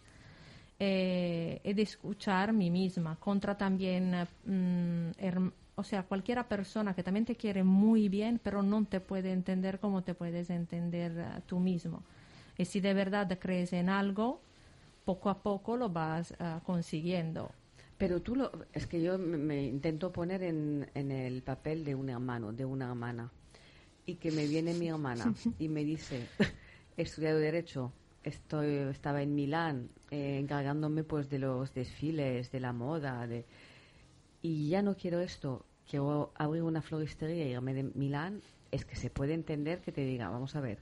eh, 0.78 1.62
y 1.64 1.74
de 1.74 1.82
escuchar 1.82 2.52
mí 2.52 2.70
misma 2.70 3.16
contra 3.18 3.58
también, 3.58 4.14
mm, 4.46 5.48
o 5.76 5.84
sea, 5.84 6.04
cualquiera 6.04 6.48
persona 6.48 6.94
que 6.94 7.04
también 7.04 7.26
te 7.26 7.36
quiere 7.36 7.64
muy 7.64 8.10
bien, 8.10 8.40
pero 8.44 8.62
no 8.62 8.84
te 8.86 9.00
puede 9.00 9.32
entender 9.32 9.80
como 9.80 10.04
te 10.04 10.14
puedes 10.14 10.50
entender 10.50 11.12
uh, 11.14 11.42
tú 11.46 11.60
mismo. 11.60 12.04
Y 12.58 12.66
si 12.66 12.80
de 12.80 12.94
verdad 12.94 13.38
crees 13.40 13.74
en 13.74 13.90
algo, 13.90 14.42
poco 15.06 15.30
a 15.30 15.42
poco 15.42 15.78
lo 15.78 15.90
vas 15.90 16.32
uh, 16.32 16.62
consiguiendo. 16.64 17.52
Pero 17.98 18.22
tú 18.22 18.36
lo, 18.36 18.52
es 18.74 18.88
que 18.88 19.02
yo 19.02 19.18
me, 19.18 19.38
me 19.38 19.64
intento 19.64 20.12
poner 20.12 20.44
en, 20.44 20.90
en, 20.94 21.12
el 21.12 21.42
papel 21.42 21.86
de 21.86 21.96
un 21.96 22.10
hermano, 22.10 22.52
de 22.52 22.66
una 22.66 22.90
hermana, 22.90 23.32
y 24.06 24.16
que 24.16 24.32
me 24.32 24.46
viene 24.46 24.74
mi 24.74 24.90
hermana 24.90 25.34
y 25.60 25.70
me 25.70 25.86
dice, 25.86 26.28
he 26.98 27.02
estudiado 27.02 27.40
Derecho, 27.40 27.94
estoy, 28.26 28.76
estaba 28.90 29.22
en 29.22 29.34
Milán 29.36 29.90
eh, 30.12 30.38
encargándome 30.40 31.04
pues 31.04 31.30
de 31.30 31.40
los 31.40 31.74
desfiles, 31.74 32.52
de 32.52 32.60
la 32.60 32.74
moda, 32.74 33.26
de, 33.28 33.46
y 34.42 34.70
ya 34.70 34.82
no 34.82 34.96
quiero 34.96 35.22
esto, 35.22 35.66
quiero 35.90 36.34
abrir 36.36 36.64
una 36.64 36.82
floristería 36.82 37.46
y 37.46 37.52
irme 37.52 37.74
de 37.74 37.84
Milán, 37.84 38.42
es 38.72 38.84
que 38.84 38.96
se 38.96 39.10
puede 39.10 39.34
entender 39.34 39.80
que 39.80 39.92
te 39.92 40.02
diga, 40.02 40.30
vamos 40.30 40.56
a 40.56 40.62
ver. 40.62 40.80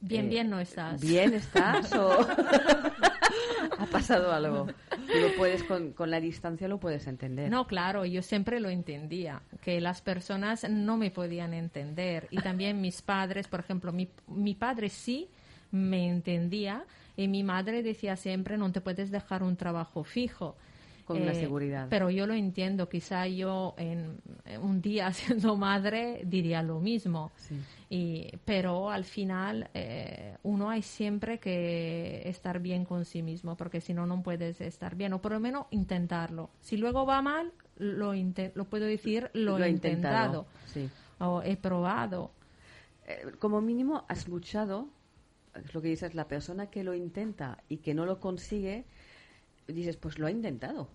Bien, 0.00 0.26
eh, 0.26 0.28
bien 0.28 0.50
no 0.50 0.60
estás. 0.60 1.00
Bien 1.00 1.32
estás 1.32 1.92
o 1.94 2.10
ha 3.78 3.86
pasado 3.86 4.30
algo. 4.30 4.66
Lo 4.90 5.36
puedes, 5.36 5.62
con, 5.64 5.92
con, 5.92 6.10
la 6.10 6.20
distancia 6.20 6.68
lo 6.68 6.78
puedes 6.78 7.06
entender. 7.06 7.50
No, 7.50 7.66
claro, 7.66 8.04
yo 8.04 8.20
siempre 8.20 8.60
lo 8.60 8.68
entendía, 8.68 9.40
que 9.62 9.80
las 9.80 10.02
personas 10.02 10.68
no 10.68 10.98
me 10.98 11.10
podían 11.10 11.54
entender. 11.54 12.28
Y 12.30 12.36
también 12.36 12.80
mis 12.80 13.00
padres, 13.00 13.48
por 13.48 13.60
ejemplo, 13.60 13.92
mi, 13.92 14.10
mi 14.28 14.54
padre 14.54 14.90
sí 14.90 15.30
me 15.76 16.08
entendía 16.08 16.84
y 17.16 17.28
mi 17.28 17.42
madre 17.42 17.82
decía 17.82 18.16
siempre 18.16 18.58
no 18.58 18.70
te 18.72 18.80
puedes 18.80 19.10
dejar 19.10 19.42
un 19.42 19.56
trabajo 19.56 20.04
fijo 20.04 20.56
con 21.06 21.22
una 21.22 21.32
eh, 21.32 21.36
seguridad. 21.36 21.86
Pero 21.88 22.10
yo 22.10 22.26
lo 22.26 22.34
entiendo, 22.34 22.88
quizá 22.88 23.26
yo 23.28 23.74
en, 23.78 24.18
un 24.60 24.82
día 24.82 25.12
siendo 25.12 25.56
madre 25.56 26.20
diría 26.24 26.62
lo 26.62 26.80
mismo. 26.80 27.30
Sí. 27.36 27.58
Y, 27.88 28.36
pero 28.44 28.90
al 28.90 29.04
final 29.04 29.70
eh, 29.72 30.36
uno 30.42 30.68
hay 30.68 30.82
siempre 30.82 31.38
que 31.38 32.28
estar 32.28 32.58
bien 32.58 32.84
con 32.84 33.04
sí 33.04 33.22
mismo, 33.22 33.56
porque 33.56 33.80
si 33.80 33.94
no, 33.94 34.04
no 34.04 34.22
puedes 34.22 34.60
estar 34.60 34.96
bien, 34.96 35.12
o 35.12 35.22
por 35.22 35.32
lo 35.32 35.40
menos 35.40 35.66
intentarlo. 35.70 36.50
Si 36.60 36.76
luego 36.76 37.06
va 37.06 37.22
mal, 37.22 37.52
lo, 37.76 38.12
lo 38.12 38.64
puedo 38.64 38.84
decir, 38.84 39.30
lo, 39.32 39.58
lo 39.58 39.64
he 39.64 39.70
intentado, 39.70 40.44
intentado 40.44 40.46
sí. 40.66 40.90
o 41.20 41.42
he 41.42 41.56
probado. 41.56 42.32
Eh, 43.06 43.30
como 43.38 43.60
mínimo 43.60 44.04
has 44.08 44.26
luchado 44.26 44.88
es 45.64 45.74
lo 45.74 45.82
que 45.82 45.88
dices, 45.88 46.14
la 46.14 46.28
persona 46.28 46.70
que 46.70 46.84
lo 46.84 46.94
intenta 46.94 47.58
y 47.68 47.78
que 47.78 47.94
no 47.94 48.06
lo 48.06 48.20
consigue, 48.20 48.84
dices, 49.66 49.96
pues 49.96 50.18
lo 50.18 50.26
ha 50.26 50.30
intentado. 50.30 50.88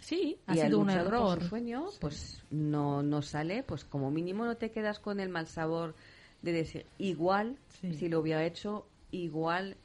Sí, 0.00 0.38
ha 0.46 0.54
y 0.54 0.60
sido 0.60 0.78
un 0.78 0.90
error. 0.90 1.42
Su 1.42 1.48
sueño, 1.48 1.90
sí. 1.90 1.98
pues 2.00 2.42
no, 2.50 3.02
no 3.02 3.22
sale, 3.22 3.62
pues 3.62 3.84
como 3.84 4.10
mínimo 4.10 4.44
no 4.44 4.56
te 4.56 4.70
quedas 4.70 4.98
con 5.00 5.20
el 5.20 5.28
mal 5.28 5.46
sabor 5.46 5.94
de 6.42 6.52
decir, 6.52 6.86
igual, 6.98 7.56
sí. 7.80 7.94
si 7.94 8.08
lo 8.08 8.20
hubiera 8.20 8.44
hecho, 8.44 8.86
igual 9.10 9.76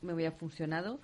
me 0.00 0.14
hubiera 0.14 0.32
funcionado. 0.32 1.00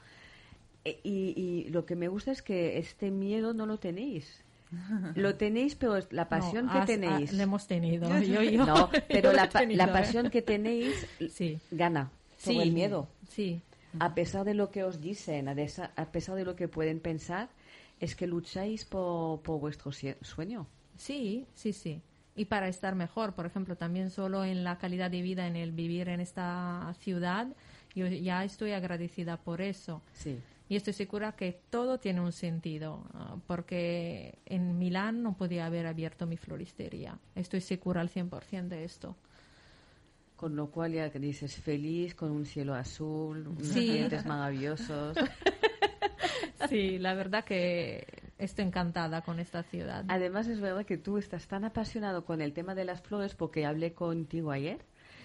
E, 0.85 1.01
y, 1.03 1.35
y, 1.37 1.71
lo 1.71 1.87
que 1.87 1.97
me 1.97 2.09
gusta 2.09 2.33
es 2.33 2.43
que 2.43 2.79
este 2.79 3.11
miedo 3.11 3.55
no 3.55 3.67
lo 3.67 3.79
tenéis. 3.79 4.43
Lo 5.15 5.35
tenéis, 5.37 5.77
pero 5.77 5.99
la 6.11 6.29
pasión 6.29 6.67
no, 6.67 6.73
que 6.73 6.79
has, 6.81 6.87
tenéis. 6.87 7.31
Has, 7.31 7.33
le 7.33 7.43
hemos 7.43 7.67
tenido. 7.67 8.21
Yo, 8.21 8.43
yo, 8.43 8.67
no, 8.67 8.91
pero 9.09 9.33
la, 9.33 9.49
tenido, 9.49 9.79
la, 9.79 9.91
pasión 9.91 10.29
que 10.29 10.43
tenéis 10.43 11.07
sí. 11.31 11.59
gana 11.71 12.11
sobre 12.39 12.57
sí, 12.57 12.63
el 12.63 12.73
miedo. 12.73 13.09
Sí. 13.29 13.61
A 13.99 14.15
pesar 14.15 14.45
de 14.45 14.55
lo 14.55 14.71
que 14.71 14.85
os 14.85 15.01
dicen, 15.01 15.49
a, 15.49 15.53
esa, 15.53 15.93
a 15.97 16.11
pesar 16.13 16.37
de 16.37 16.45
lo 16.45 16.57
que 16.57 16.69
pueden 16.69 17.01
pensar, 17.01 17.51
es 18.01 18.15
que 18.15 18.27
lucháis 18.27 18.85
por, 18.85 19.41
por, 19.43 19.61
vuestro 19.61 19.91
sueño. 19.93 20.67
Sí, 20.97 21.47
sí, 21.55 21.73
sí. 21.73 22.01
Y 22.37 22.45
para 22.45 22.69
estar 22.69 22.95
mejor, 22.95 23.35
por 23.35 23.47
ejemplo, 23.47 23.77
también 23.77 24.11
solo 24.11 24.45
en 24.45 24.63
la 24.63 24.79
calidad 24.79 25.11
de 25.11 25.23
vida, 25.23 25.47
en 25.47 25.57
el 25.57 25.73
vivir 25.73 26.09
en 26.09 26.21
esta 26.21 26.95
ciudad, 27.01 27.49
yo 27.95 28.07
ya 28.07 28.45
estoy 28.45 28.73
agradecida 28.73 29.37
por 29.37 29.61
eso. 29.61 30.03
Sí. 30.13 30.39
Y 30.69 30.77
estoy 30.77 30.93
segura 30.93 31.33
que 31.33 31.61
todo 31.71 31.99
tiene 31.99 32.21
un 32.21 32.33
sentido, 32.33 33.05
uh, 33.15 33.41
porque 33.47 34.39
en 34.45 34.79
Milán 34.79 35.23
no 35.23 35.37
podía 35.37 35.67
haber 35.67 35.87
abierto 35.87 36.27
mi 36.27 36.37
floristería. 36.37 37.19
Estoy 37.35 37.63
segura 37.63 38.03
al 38.03 38.11
100% 38.11 38.69
de 38.69 38.85
esto. 38.85 39.17
Con 40.39 40.55
lo 40.55 40.71
cual 40.71 40.93
ya 40.93 41.09
dices 41.09 41.57
feliz, 41.57 42.15
con 42.15 42.31
un 42.31 42.47
cielo 42.47 42.77
azul, 42.77 43.49
unos 43.49 43.67
sí. 43.67 43.89
clientes 43.89 44.25
maravillosos. 44.25 45.19
sí, 46.69 46.97
la 47.01 47.15
verdad 47.15 47.45
que 47.45 48.07
estoy 48.39 48.67
encantada 48.67 49.23
con 49.23 49.41
esta 49.41 49.65
ciudad. 49.65 50.05
Además 50.07 50.47
es 50.47 50.61
verdad 50.61 50.87
que 50.87 50.97
tú 50.97 51.19
estás 51.19 51.49
tan 51.49 51.65
apasionado 51.65 52.25
con 52.25 52.41
el 52.41 52.53
tema 52.53 52.77
de 52.77 52.85
las 52.85 53.03
flores 53.03 53.35
porque 53.35 53.67
hablé 53.67 53.95
contigo 53.95 54.53
ayer. 54.53 54.79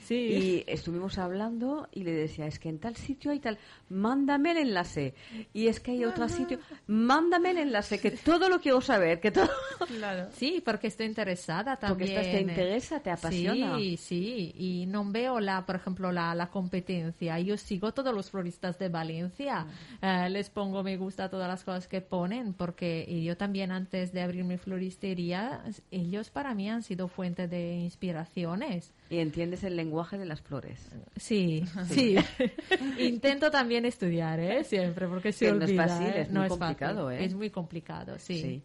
Sí. 0.04 0.16
Y 0.16 0.64
estuvimos 0.68 1.18
hablando 1.18 1.88
y 1.92 2.04
le 2.04 2.12
decía, 2.12 2.46
es 2.46 2.60
que 2.60 2.70
en 2.70 2.80
tal 2.80 2.96
sitio 2.96 3.32
hay 3.32 3.40
tal, 3.40 3.58
mándame 3.90 4.52
el 4.52 4.58
enlace. 4.58 5.14
Y 5.54 5.68
es 5.68 5.80
que 5.80 5.92
hay 5.92 6.06
otro 6.06 6.28
sitio, 6.30 6.60
mándame 6.88 7.52
el 7.52 7.58
enlace, 7.58 8.00
que 8.00 8.12
todo 8.12 8.50
lo 8.50 8.60
quiero 8.60 8.82
saber, 8.82 9.20
que 9.20 9.32
todo... 9.32 9.50
Claro. 9.88 10.30
Sí, 10.32 10.62
porque 10.64 10.88
estoy 10.88 11.06
interesada 11.06 11.78
también. 11.78 12.10
Porque 12.10 12.30
estás, 12.30 12.32
te 12.32 12.42
interesa, 12.42 13.00
te 13.00 13.12
apasiona. 13.12 13.78
Sí, 13.78 13.98
sí, 13.98 14.54
y 14.58 14.86
no 14.88 15.04
veo, 15.06 15.40
la, 15.40 15.66
por 15.66 15.76
ejemplo, 15.76 16.12
la, 16.12 16.34
la 16.36 16.48
competencia. 16.50 17.40
Yo 17.40 17.58
sigo 17.58 17.94
todos 17.94 18.14
los 18.14 18.32
floristas 18.32 18.80
de 18.80 18.90
Valencia, 18.90 19.66
mm. 20.02 20.06
uh, 20.06 20.30
les 20.30 20.50
pongo 20.50 20.84
me 20.84 20.98
gusta 20.98 21.26
a 21.26 21.30
todas 21.30 21.48
las 21.48 21.64
cosas 21.64 21.88
que 21.88 22.02
ponen, 22.02 22.54
porque 22.54 23.06
y 23.08 23.24
yo 23.24 23.38
también 23.38 23.72
antes 23.72 24.12
de 24.14 24.22
abrir 24.22 24.44
mi 24.44 24.58
floristería, 24.58 25.64
ellos 25.92 26.30
para 26.30 26.54
mí 26.54 26.70
han 26.70 26.84
sido 26.84 27.08
fuente 27.08 27.48
de 27.48 27.76
inspiraciones. 27.76 28.92
Y 29.10 29.20
entiendes 29.20 29.64
el 29.64 29.76
lenguaje 29.76 30.18
de 30.18 30.26
las 30.26 30.42
flores. 30.42 30.80
Sí, 31.18 31.64
sí. 31.90 32.16
Intento 33.00 33.52
también 33.52 33.86
estudiar, 33.86 34.40
¿eh? 34.40 34.64
Siempre, 34.64 35.08
porque 35.08 35.32
se 35.32 35.46
que 35.46 35.52
olvida. 35.52 35.68
No 35.68 35.84
es 35.84 35.92
fácil, 35.92 36.08
¿eh? 36.08 36.22
es 36.22 36.30
no 36.30 36.40
muy 36.40 36.48
es 36.48 36.50
complicado, 36.50 37.06
fácil. 37.06 37.22
¿eh? 37.22 37.26
Es 37.26 37.34
muy 37.36 37.50
complicado, 37.50 38.18
sí. 38.18 38.42
sí. 38.42 38.64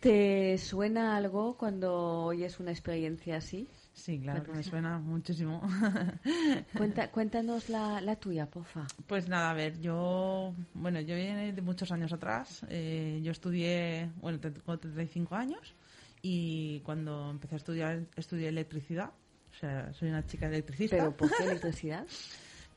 ¿Te 0.00 0.56
suena 0.56 1.16
algo 1.16 1.58
cuando 1.58 2.24
oyes 2.24 2.58
una 2.58 2.70
experiencia 2.70 3.36
así? 3.36 3.68
Sí, 3.92 4.18
claro 4.18 4.42
que 4.42 4.52
me 4.52 4.62
suena 4.62 4.98
muchísimo. 4.98 5.60
Cuenta, 6.76 7.08
cuéntanos 7.12 7.68
la, 7.68 8.00
la, 8.00 8.16
tuya, 8.16 8.46
porfa. 8.46 8.86
Pues 9.06 9.28
nada, 9.28 9.50
a 9.50 9.54
ver, 9.54 9.78
yo, 9.80 10.54
bueno, 10.72 11.00
yo 11.00 11.14
viene 11.14 11.52
de 11.52 11.60
muchos 11.60 11.92
años 11.92 12.12
atrás. 12.14 12.64
Eh, 12.70 13.20
yo 13.22 13.30
estudié, 13.30 14.10
bueno, 14.22 14.40
tengo 14.40 14.78
35 14.78 15.34
años 15.34 15.74
y 16.22 16.80
cuando 16.80 17.30
empecé 17.30 17.54
a 17.54 17.58
estudiar, 17.58 18.06
estudié 18.16 18.48
electricidad. 18.48 19.12
O 19.50 19.54
sea, 19.54 19.92
soy 19.92 20.08
una 20.08 20.26
chica 20.26 20.46
electricista. 20.46 20.96
¿Pero 20.96 21.16
por 21.16 21.30
qué 21.36 21.44
electricidad? 21.44 22.06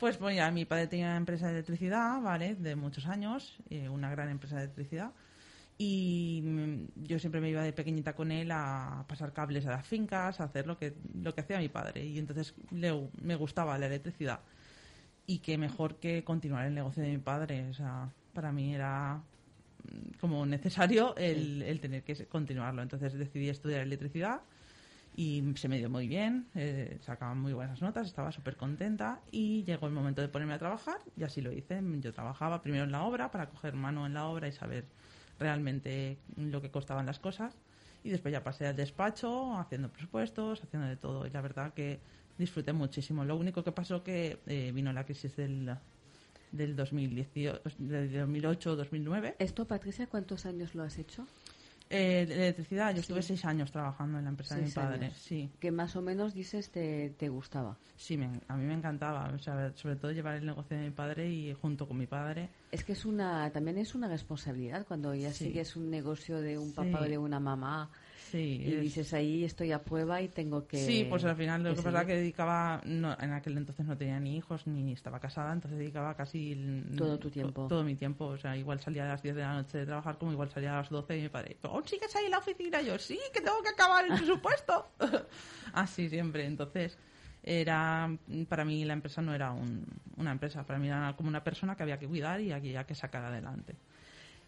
pues 0.03 0.19
bueno, 0.19 0.35
ya 0.35 0.51
mi 0.51 0.65
padre 0.65 0.87
tenía 0.87 1.05
una 1.05 1.17
empresa 1.17 1.47
de 1.47 1.53
electricidad, 1.53 2.21
¿vale? 2.21 2.55
De 2.55 2.75
muchos 2.75 3.05
años, 3.05 3.57
eh, 3.69 3.87
una 3.87 4.09
gran 4.11 4.29
empresa 4.29 4.57
de 4.57 4.63
electricidad. 4.63 5.13
Y 5.77 6.43
yo 6.95 7.19
siempre 7.19 7.41
me 7.41 7.49
iba 7.49 7.63
de 7.63 7.73
pequeñita 7.73 8.13
con 8.13 8.31
él 8.31 8.51
a 8.51 9.05
pasar 9.07 9.31
cables 9.31 9.65
a 9.65 9.71
las 9.71 9.87
fincas, 9.87 10.39
a 10.39 10.43
hacer 10.43 10.67
lo 10.67 10.77
que, 10.77 10.93
lo 11.21 11.33
que 11.33 11.41
hacía 11.41 11.57
mi 11.57 11.69
padre. 11.69 12.05
Y 12.05 12.19
entonces 12.19 12.53
le, 12.71 13.09
me 13.21 13.35
gustaba 13.35 13.77
la 13.77 13.87
electricidad. 13.87 14.41
Y 15.25 15.39
qué 15.39 15.57
mejor 15.57 15.95
que 15.95 16.23
continuar 16.23 16.65
el 16.65 16.75
negocio 16.75 17.01
de 17.01 17.09
mi 17.09 17.17
padre. 17.19 17.69
O 17.69 17.73
sea, 17.73 18.09
para 18.33 18.51
mí 18.51 18.75
era 18.75 19.21
como 20.19 20.45
necesario 20.45 21.15
el, 21.17 21.61
el 21.61 21.79
tener 21.79 22.03
que 22.03 22.25
continuarlo. 22.27 22.81
Entonces 22.81 23.13
decidí 23.13 23.49
estudiar 23.49 23.81
electricidad 23.81 24.41
y 25.15 25.43
se 25.55 25.67
me 25.67 25.77
dio 25.77 25.89
muy 25.89 26.07
bien, 26.07 26.47
eh, 26.55 26.97
sacaba 27.01 27.35
muy 27.35 27.53
buenas 27.53 27.81
notas, 27.81 28.07
estaba 28.07 28.31
súper 28.31 28.55
contenta 28.55 29.21
y 29.31 29.63
llegó 29.63 29.85
el 29.85 29.93
momento 29.93 30.21
de 30.21 30.27
ponerme 30.27 30.53
a 30.53 30.59
trabajar 30.59 30.97
y 31.15 31.23
así 31.23 31.41
lo 31.41 31.51
hice. 31.51 31.81
Yo 31.99 32.13
trabajaba 32.13 32.61
primero 32.61 32.83
en 32.83 32.91
la 32.91 33.03
obra 33.03 33.29
para 33.29 33.47
coger 33.49 33.75
mano 33.75 34.05
en 34.05 34.15
la 34.15 34.25
obra 34.25 34.47
y 34.47 34.51
saber 34.51 34.85
realmente 35.39 36.17
lo 36.35 36.61
que 36.61 36.71
costaban 36.71 37.05
las 37.05 37.19
cosas 37.19 37.53
y 38.03 38.09
después 38.09 38.31
ya 38.31 38.43
pasé 38.43 38.67
al 38.67 38.75
despacho 38.75 39.57
haciendo 39.57 39.89
presupuestos, 39.89 40.63
haciendo 40.63 40.87
de 40.87 40.97
todo 40.97 41.27
y 41.27 41.29
la 41.29 41.41
verdad 41.41 41.73
que 41.73 41.99
disfruté 42.37 42.73
muchísimo. 42.73 43.23
Lo 43.23 43.35
único 43.35 43.63
que 43.63 43.71
pasó 43.71 44.03
que 44.03 44.39
eh, 44.47 44.71
vino 44.73 44.91
la 44.93 45.05
crisis 45.05 45.35
del 45.35 45.77
del 46.53 46.75
2018, 46.75 47.61
del 47.79 48.11
2008-2009. 48.13 49.35
¿Esto, 49.39 49.65
Patricia, 49.65 50.07
cuántos 50.07 50.45
años 50.45 50.73
lo 50.75 50.83
has 50.83 50.97
hecho? 50.97 51.27
Eh, 51.89 52.21
electricidad, 52.27 52.93
yo 52.95 53.01
estuve 53.01 53.21
seis 53.21 53.43
años 53.45 53.71
trabajando 53.71 54.17
en 54.17 54.23
la 54.23 54.29
empresa 54.31 54.55
de 54.55 54.61
mi 54.61 54.67
Seis 54.67 54.75
padre. 54.75 55.05
años. 55.07 55.17
Sí, 55.17 55.51
Que 55.59 55.69
más 55.69 55.95
o 55.95 56.01
menos 56.01 56.33
dices 56.33 56.71
te, 56.71 57.11
te 57.11 57.29
gustaba. 57.29 57.77
sí, 57.97 58.17
me- 58.17 58.39
a 58.47 58.55
mí 58.57 58.65
me 58.65 58.73
encantaba. 58.73 59.29
O 59.35 59.37
sea, 59.37 59.71
sobre 59.75 59.97
todo 59.97 60.11
llevar 60.11 60.35
el 60.37 60.45
negocio 60.45 60.75
de 60.77 60.83
mi 60.85 60.89
padre 60.91 61.29
y 61.29 61.53
junto 61.53 61.87
con 61.87 61.97
mi 61.97 62.07
padre. 62.07 62.49
Es 62.71 62.83
que 62.83 62.93
es 62.93 63.05
una, 63.05 63.51
también 63.51 63.77
es 63.77 63.93
una 63.93 64.07
responsabilidad 64.07 64.87
cuando 64.87 65.13
ya 65.13 65.31
Sí. 65.33 65.45
sigues 65.45 65.75
un 65.75 65.91
negocio 65.91 66.41
de 66.41 66.57
un 66.57 66.73
papá 66.73 67.01
o 67.01 67.03
Sí. 67.03 67.09
de 67.11 67.17
una 67.19 67.39
mamá 67.39 67.91
Sí, 68.33 68.63
y 68.65 68.73
es- 68.73 68.81
dices 68.81 69.13
ahí 69.13 69.43
estoy 69.43 69.71
a 69.73 69.83
prueba 69.83 70.19
y 70.19 70.27
tengo 70.27 70.67
que. 70.67 70.77
Sí, 70.77 71.05
pues 71.07 71.23
al 71.23 71.35
final 71.35 71.61
lo 71.61 71.75
que, 71.75 71.83
pasa 71.83 72.01
es 72.01 72.07
que 72.07 72.15
dedicaba, 72.15 72.81
no, 72.83 73.15
en 73.19 73.31
aquel 73.31 73.55
entonces 73.59 73.85
no 73.85 73.95
tenía 73.95 74.19
ni 74.19 74.35
hijos 74.37 74.65
ni 74.65 74.91
estaba 74.91 75.19
casada, 75.19 75.53
entonces 75.53 75.77
dedicaba 75.77 76.15
casi 76.15 76.53
el- 76.53 76.95
Todo 76.97 77.19
tu 77.19 77.29
tiempo. 77.29 77.67
todo 77.67 77.83
mi 77.83 77.93
tiempo. 77.95 78.25
O 78.25 78.37
sea, 78.39 78.57
igual 78.57 78.79
salía 78.79 79.03
a 79.05 79.09
las 79.09 79.21
10 79.21 79.35
de 79.35 79.41
la 79.43 79.53
noche 79.53 79.77
de 79.77 79.85
trabajar 79.85 80.17
como 80.17 80.31
igual 80.31 80.49
salía 80.49 80.73
a 80.73 80.77
las 80.81 80.89
12 80.89 81.15
y 81.15 81.21
mi 81.21 81.29
padre, 81.29 81.57
¿aún 81.61 81.87
sigues 81.87 82.15
ahí 82.15 82.25
en 82.25 82.31
la 82.31 82.39
oficina? 82.39 82.81
Y 82.81 82.87
yo, 82.87 82.97
sí, 82.97 83.19
que 83.31 83.39
tengo 83.39 83.61
que 83.61 83.69
acabar 83.69 84.03
el 84.03 84.09
presupuesto. 84.17 84.87
Así 85.73 86.09
siempre. 86.09 86.45
Entonces, 86.47 86.97
era 87.43 88.09
para 88.49 88.65
mí 88.65 88.83
la 88.83 88.93
empresa 88.93 89.21
no 89.21 89.35
era 89.35 89.51
un- 89.51 89.85
una 90.17 90.31
empresa, 90.31 90.65
para 90.65 90.79
mí 90.79 90.87
era 90.87 91.13
como 91.15 91.29
una 91.29 91.43
persona 91.43 91.75
que 91.75 91.83
había 91.83 91.99
que 91.99 92.07
cuidar 92.07 92.41
y 92.41 92.51
había 92.51 92.83
que 92.85 92.95
sacar 92.95 93.23
adelante. 93.25 93.75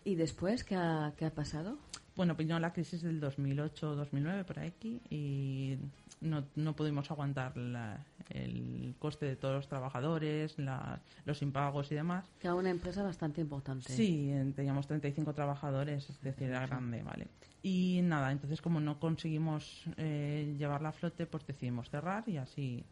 ¿Y 0.06 0.16
después 0.16 0.64
qué 0.64 0.76
ha, 0.76 1.14
qué 1.18 1.26
ha 1.26 1.34
pasado? 1.34 1.78
Bueno, 2.16 2.36
vino 2.36 2.58
la 2.60 2.72
crisis 2.72 3.01
del 3.01 3.20
2008-2009 3.20 4.45
por 4.45 4.60
aquí 4.60 5.01
y 5.10 5.78
no, 6.22 6.45
no 6.56 6.74
pudimos 6.74 7.12
aguantar 7.12 7.58
la- 7.58 8.06
el 8.30 8.95
coste 8.99 9.26
de 9.26 9.36
todos 9.36 9.53
los 9.56 9.68
trabajadores, 9.68 10.58
la- 10.58 11.01
los 11.26 11.41
impagos 11.41 11.91
y 11.91 11.95
demás. 11.95 12.24
Que 12.39 12.47
era 12.47 12.56
una 12.56 12.70
empresa 12.70 13.03
bastante 13.03 13.41
importante. 13.41 13.91
Sí, 13.91 14.32
teníamos 14.56 14.88
35 14.88 15.34
trabajadores, 15.34 16.10
es 16.10 16.22
decir, 16.22 16.47
era 16.47 16.66
grande, 16.66 17.03
¿vale? 17.03 17.28
Y 17.62 17.99
nada, 18.03 18.32
entonces 18.32 18.62
como 18.62 18.80
no 18.80 18.97
conseguimos 18.99 19.84
eh, 19.97 20.56
llevarla 20.58 20.89
a 20.89 20.93
flote, 20.93 21.26
pues 21.26 21.45
decidimos 21.45 21.89
cerrar 21.89 22.24
y 22.30 22.38
así 22.38 22.86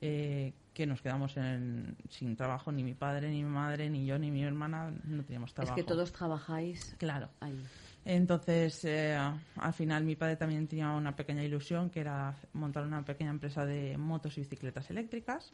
eh, 0.00 0.52
que 0.72 0.86
nos 0.86 1.02
quedamos 1.02 1.36
en- 1.36 1.96
sin 2.08 2.36
trabajo, 2.36 2.72
ni 2.72 2.82
mi 2.82 2.94
padre, 2.94 3.28
ni 3.30 3.42
mi 3.44 3.50
madre, 3.50 3.90
ni 3.90 4.06
yo, 4.06 4.18
ni 4.18 4.30
mi 4.30 4.42
hermana, 4.42 4.92
no 5.04 5.22
teníamos 5.24 5.50
Es 5.50 5.54
trabajo. 5.54 5.74
que 5.74 5.84
todos 5.84 6.12
trabajáis 6.12 6.94
Claro. 6.98 7.28
ahí. 7.40 7.58
Entonces, 8.04 8.82
eh, 8.86 9.14
al 9.56 9.72
final 9.74 10.04
mi 10.04 10.16
padre 10.16 10.36
también 10.36 10.66
tenía 10.66 10.90
una 10.90 11.14
pequeña 11.14 11.44
ilusión 11.44 11.90
que 11.90 12.00
era 12.00 12.34
montar 12.54 12.84
una 12.86 13.04
pequeña 13.04 13.30
empresa 13.30 13.66
de 13.66 13.98
motos 13.98 14.38
y 14.38 14.40
bicicletas 14.40 14.88
eléctricas. 14.90 15.52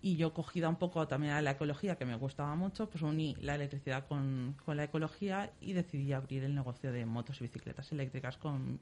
Y 0.00 0.16
yo 0.16 0.34
cogida 0.34 0.68
un 0.68 0.76
poco 0.76 1.08
también 1.08 1.32
a 1.32 1.40
la 1.42 1.52
ecología, 1.52 1.96
que 1.96 2.04
me 2.04 2.14
gustaba 2.16 2.54
mucho, 2.54 2.88
pues 2.90 3.02
uní 3.02 3.34
la 3.40 3.54
electricidad 3.54 4.06
con, 4.06 4.54
con 4.64 4.76
la 4.76 4.84
ecología 4.84 5.50
y 5.62 5.72
decidí 5.72 6.12
abrir 6.12 6.44
el 6.44 6.54
negocio 6.54 6.92
de 6.92 7.06
motos 7.06 7.40
y 7.40 7.44
bicicletas 7.44 7.90
eléctricas 7.90 8.36
con 8.36 8.78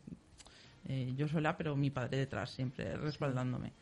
eh, 0.89 1.15
yo 1.17 1.29
sola, 1.29 1.57
pero 1.57 1.77
mi 1.77 1.91
padre 1.91 2.19
detrás, 2.19 2.51
siempre 2.51 2.97
respaldándome. 2.97 3.73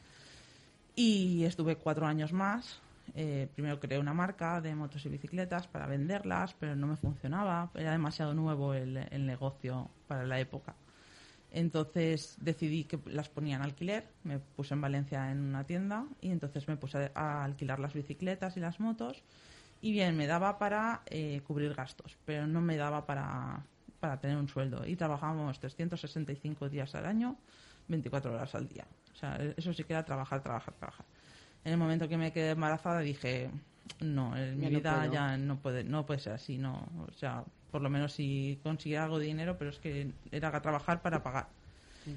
Y 1.02 1.44
estuve 1.46 1.76
cuatro 1.76 2.06
años 2.06 2.30
más. 2.30 2.78
Eh, 3.14 3.48
primero 3.54 3.80
creé 3.80 3.98
una 3.98 4.12
marca 4.12 4.60
de 4.60 4.74
motos 4.74 5.06
y 5.06 5.08
bicicletas 5.08 5.66
para 5.66 5.86
venderlas, 5.86 6.52
pero 6.52 6.76
no 6.76 6.86
me 6.86 6.96
funcionaba. 6.96 7.70
Era 7.74 7.92
demasiado 7.92 8.34
nuevo 8.34 8.74
el, 8.74 8.98
el 8.98 9.24
negocio 9.24 9.88
para 10.06 10.26
la 10.26 10.38
época. 10.38 10.74
Entonces 11.52 12.36
decidí 12.38 12.84
que 12.84 12.98
las 13.06 13.30
ponía 13.30 13.56
en 13.56 13.62
alquiler. 13.62 14.08
Me 14.24 14.40
puse 14.40 14.74
en 14.74 14.82
Valencia 14.82 15.30
en 15.30 15.40
una 15.40 15.64
tienda 15.64 16.04
y 16.20 16.32
entonces 16.32 16.68
me 16.68 16.76
puse 16.76 17.10
a 17.14 17.44
alquilar 17.44 17.78
las 17.78 17.94
bicicletas 17.94 18.58
y 18.58 18.60
las 18.60 18.78
motos. 18.78 19.22
Y 19.80 19.92
bien, 19.92 20.18
me 20.18 20.26
daba 20.26 20.58
para 20.58 21.00
eh, 21.06 21.40
cubrir 21.46 21.72
gastos, 21.72 22.18
pero 22.26 22.46
no 22.46 22.60
me 22.60 22.76
daba 22.76 23.06
para, 23.06 23.64
para 24.00 24.20
tener 24.20 24.36
un 24.36 24.50
sueldo. 24.50 24.86
Y 24.86 24.96
trabajábamos 24.96 25.58
365 25.60 26.68
días 26.68 26.94
al 26.94 27.06
año, 27.06 27.38
24 27.88 28.34
horas 28.34 28.54
al 28.54 28.68
día. 28.68 28.86
O 29.12 29.16
sea, 29.16 29.38
eso 29.56 29.72
sí 29.72 29.84
que 29.84 29.92
era 29.92 30.04
trabajar, 30.04 30.42
trabajar, 30.42 30.74
trabajar. 30.74 31.06
En 31.64 31.72
el 31.72 31.78
momento 31.78 32.08
que 32.08 32.16
me 32.16 32.32
quedé 32.32 32.50
embarazada 32.50 33.00
dije, 33.00 33.50
no, 34.00 34.36
en 34.36 34.58
mi 34.58 34.64
no 34.64 34.70
vida 34.70 34.98
puedo. 34.98 35.12
ya 35.12 35.36
no 35.36 35.58
puede, 35.58 35.84
no 35.84 36.06
puede 36.06 36.20
ser 36.20 36.34
así, 36.34 36.58
no. 36.58 36.88
O 37.08 37.12
sea, 37.18 37.44
por 37.70 37.82
lo 37.82 37.90
menos 37.90 38.12
si 38.12 38.58
conseguía 38.62 39.04
algo 39.04 39.18
de 39.18 39.26
dinero, 39.26 39.56
pero 39.58 39.70
es 39.70 39.78
que 39.78 40.12
era 40.30 40.60
trabajar 40.60 41.02
para 41.02 41.22
pagar. 41.22 41.48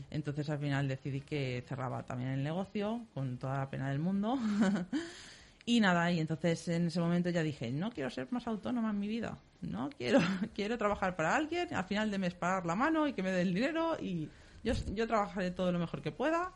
Entonces 0.09 0.49
al 0.49 0.59
final 0.59 0.87
decidí 0.87 1.21
que 1.21 1.63
cerraba 1.67 2.03
también 2.03 2.31
el 2.31 2.43
negocio 2.43 3.01
con 3.13 3.37
toda 3.37 3.59
la 3.59 3.69
pena 3.69 3.89
del 3.89 3.99
mundo. 3.99 4.37
y 5.65 5.79
nada, 5.81 6.11
y 6.11 6.19
entonces 6.19 6.67
en 6.69 6.87
ese 6.87 6.99
momento 6.99 7.29
ya 7.29 7.43
dije, 7.43 7.71
no 7.71 7.91
quiero 7.91 8.09
ser 8.09 8.27
más 8.31 8.47
autónoma 8.47 8.91
en 8.91 8.99
mi 8.99 9.07
vida. 9.07 9.37
No 9.61 9.89
quiero, 9.97 10.19
quiero 10.55 10.77
trabajar 10.77 11.15
para 11.15 11.35
alguien, 11.35 11.73
al 11.73 11.83
final 11.83 12.09
de 12.09 12.17
mes 12.17 12.33
pagar 12.33 12.65
la 12.65 12.75
mano 12.75 13.07
y 13.07 13.13
que 13.13 13.23
me 13.23 13.31
dé 13.31 13.41
el 13.41 13.53
dinero 13.53 13.97
y 13.99 14.29
yo, 14.63 14.73
yo 14.93 15.05
trabajaré 15.05 15.51
todo 15.51 15.71
lo 15.71 15.79
mejor 15.79 16.01
que 16.01 16.11
pueda 16.11 16.53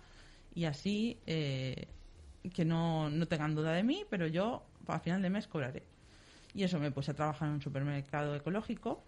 y 0.58 0.66
así 0.66 1.22
eh, 1.28 1.88
que 2.54 2.66
no, 2.66 3.10
no 3.10 3.28
tengan 3.28 3.56
duda 3.56 3.74
de 3.74 3.84
mí, 3.84 4.06
pero 4.10 4.28
yo 4.28 4.64
al 4.88 5.02
final 5.02 5.22
de 5.22 5.30
mes 5.30 5.48
cobraré. 5.48 5.84
Y 6.54 6.64
eso 6.64 6.80
me 6.80 6.92
puse 6.92 7.12
a 7.12 7.16
trabajar 7.16 7.48
en 7.50 7.56
un 7.56 7.62
supermercado 7.62 8.36
ecológico. 8.36 9.04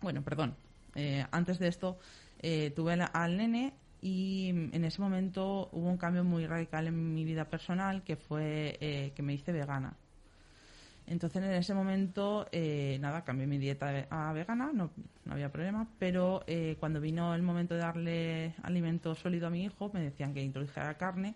Bueno, 0.00 0.22
perdón. 0.22 0.56
eh, 0.94 1.24
antes 1.30 1.58
de 1.58 1.68
esto 1.68 1.98
eh, 2.38 2.72
tuve 2.74 2.94
al, 2.94 3.10
al 3.12 3.36
nene 3.36 3.74
y 4.00 4.48
en 4.50 4.84
ese 4.84 5.00
momento 5.02 5.68
hubo 5.72 5.88
un 5.88 5.98
cambio 5.98 6.24
muy 6.24 6.46
radical 6.46 6.86
en 6.86 7.14
mi 7.14 7.24
vida 7.24 7.50
personal 7.50 8.02
que 8.04 8.16
fue 8.16 8.78
eh, 8.80 9.12
que 9.14 9.22
me 9.22 9.34
hice 9.34 9.52
vegana. 9.52 9.98
Entonces 11.10 11.42
en 11.42 11.50
ese 11.50 11.74
momento, 11.74 12.46
eh, 12.52 12.96
nada, 13.00 13.24
cambié 13.24 13.44
mi 13.44 13.58
dieta 13.58 14.06
a 14.10 14.32
vegana, 14.32 14.70
no, 14.72 14.92
no 15.24 15.32
había 15.32 15.50
problema, 15.50 15.88
pero 15.98 16.44
eh, 16.46 16.76
cuando 16.78 17.00
vino 17.00 17.34
el 17.34 17.42
momento 17.42 17.74
de 17.74 17.80
darle 17.80 18.54
alimento 18.62 19.16
sólido 19.16 19.48
a 19.48 19.50
mi 19.50 19.64
hijo, 19.64 19.90
me 19.92 20.04
decían 20.04 20.32
que 20.32 20.40
introdujera 20.40 20.94
carne 20.94 21.34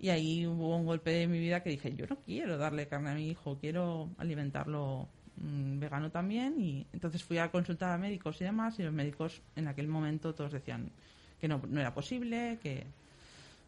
y 0.00 0.08
ahí 0.08 0.44
hubo 0.44 0.76
un 0.76 0.84
golpe 0.84 1.12
de 1.12 1.28
mi 1.28 1.38
vida 1.38 1.62
que 1.62 1.70
dije, 1.70 1.94
yo 1.94 2.06
no 2.08 2.16
quiero 2.16 2.58
darle 2.58 2.88
carne 2.88 3.10
a 3.10 3.14
mi 3.14 3.28
hijo, 3.28 3.56
quiero 3.60 4.10
alimentarlo 4.18 5.06
mm, 5.36 5.78
vegano 5.78 6.10
también 6.10 6.60
y 6.60 6.84
entonces 6.92 7.22
fui 7.22 7.38
a 7.38 7.52
consultar 7.52 7.92
a 7.92 7.98
médicos 7.98 8.40
y 8.40 8.44
demás 8.44 8.76
y 8.80 8.82
los 8.82 8.92
médicos 8.92 9.40
en 9.54 9.68
aquel 9.68 9.86
momento 9.86 10.34
todos 10.34 10.50
decían 10.50 10.90
que 11.40 11.46
no, 11.46 11.62
no 11.68 11.80
era 11.80 11.94
posible, 11.94 12.58
que 12.60 12.84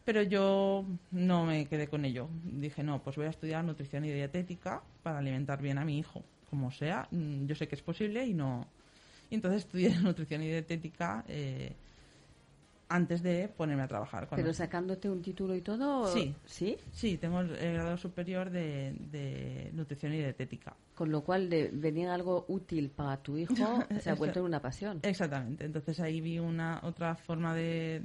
pero 0.09 0.23
yo 0.23 0.83
no 1.11 1.45
me 1.45 1.67
quedé 1.67 1.87
con 1.87 2.03
ello. 2.03 2.29
Dije, 2.43 2.81
no, 2.81 3.03
pues 3.03 3.15
voy 3.15 3.27
a 3.27 3.29
estudiar 3.29 3.63
nutrición 3.63 4.05
y 4.05 4.11
dietética 4.11 4.81
para 5.03 5.19
alimentar 5.19 5.61
bien 5.61 5.77
a 5.77 5.85
mi 5.85 5.99
hijo. 5.99 6.23
Como 6.49 6.71
sea, 6.71 7.07
mm, 7.11 7.45
yo 7.45 7.53
sé 7.53 7.67
que 7.67 7.75
es 7.75 7.83
posible 7.83 8.25
y 8.25 8.33
no. 8.33 8.65
Y 9.29 9.35
entonces 9.35 9.65
estudié 9.65 9.89
nutrición 10.01 10.41
y 10.41 10.47
dietética 10.47 11.23
eh, 11.27 11.75
antes 12.87 13.21
de 13.21 13.49
ponerme 13.49 13.83
a 13.83 13.87
trabajar. 13.87 14.27
Cuando- 14.27 14.43
Pero 14.43 14.51
sacándote 14.55 15.11
un 15.11 15.21
título 15.21 15.53
y 15.55 15.61
todo. 15.61 16.07
Sí. 16.11 16.33
¿Sí? 16.43 16.75
Sí, 16.91 17.17
tengo 17.19 17.41
el, 17.41 17.51
el 17.57 17.73
grado 17.75 17.95
superior 17.97 18.49
de, 18.49 18.95
de 19.11 19.69
nutrición 19.73 20.11
y 20.13 20.17
dietética. 20.17 20.75
Con 20.95 21.11
lo 21.11 21.21
cual, 21.23 21.51
de 21.51 21.69
venir 21.71 22.07
algo 22.07 22.45
útil 22.47 22.89
para 22.89 23.17
tu 23.17 23.37
hijo 23.37 23.53
se 24.01 24.09
ha 24.09 24.15
vuelto 24.15 24.39
en 24.39 24.45
una 24.45 24.59
pasión. 24.59 25.01
Exactamente. 25.03 25.65
Entonces 25.65 25.99
ahí 25.99 26.19
vi 26.19 26.39
una 26.39 26.79
otra 26.81 27.13
forma 27.13 27.53
de, 27.53 28.01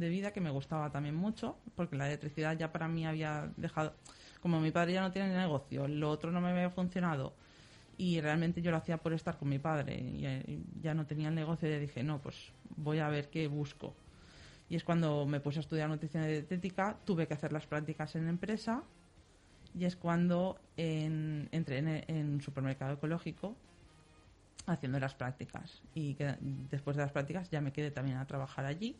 de 0.00 0.08
vida 0.08 0.32
que 0.32 0.40
me 0.40 0.50
gustaba 0.50 0.90
también 0.90 1.14
mucho, 1.14 1.56
porque 1.76 1.96
la 1.96 2.06
electricidad 2.06 2.56
ya 2.56 2.72
para 2.72 2.88
mí 2.88 3.06
había 3.06 3.50
dejado, 3.56 3.94
como 4.40 4.60
mi 4.60 4.70
padre 4.70 4.92
ya 4.94 5.00
no 5.02 5.12
tiene 5.12 5.34
negocio, 5.34 5.88
lo 5.88 6.10
otro 6.10 6.30
no 6.30 6.40
me 6.40 6.50
había 6.50 6.70
funcionado 6.70 7.34
y 7.96 8.20
realmente 8.20 8.60
yo 8.62 8.70
lo 8.70 8.76
hacía 8.78 8.98
por 8.98 9.12
estar 9.12 9.38
con 9.38 9.48
mi 9.48 9.58
padre 9.58 9.94
y 9.98 10.26
eh, 10.26 10.58
ya 10.82 10.94
no 10.94 11.06
tenía 11.06 11.28
el 11.28 11.34
negocio 11.34 11.68
y 11.74 11.78
dije, 11.78 12.02
no, 12.02 12.20
pues 12.20 12.52
voy 12.76 12.98
a 12.98 13.08
ver 13.08 13.28
qué 13.30 13.46
busco. 13.48 13.94
Y 14.68 14.76
es 14.76 14.84
cuando 14.84 15.26
me 15.26 15.40
puse 15.40 15.58
a 15.58 15.60
estudiar 15.60 15.88
nutrición 15.88 16.24
y 16.24 16.28
dietética, 16.28 16.96
tuve 17.04 17.26
que 17.28 17.34
hacer 17.34 17.52
las 17.52 17.66
prácticas 17.66 18.16
en 18.16 18.28
empresa 18.28 18.82
y 19.78 19.84
es 19.84 19.96
cuando 19.96 20.58
en- 20.76 21.48
entré 21.52 21.78
en, 21.78 22.26
un 22.34 22.40
supermercado 22.40 22.94
ecológico 22.94 23.54
haciendo 24.66 24.98
las 24.98 25.14
prácticas. 25.14 25.82
Y 25.94 26.14
que- 26.14 26.36
después 26.70 26.96
de 26.96 27.02
las 27.02 27.12
prácticas 27.12 27.50
ya 27.50 27.60
me 27.60 27.72
quedé 27.72 27.90
también 27.90 28.16
a 28.18 28.26
trabajar 28.26 28.64
allí. 28.64 28.96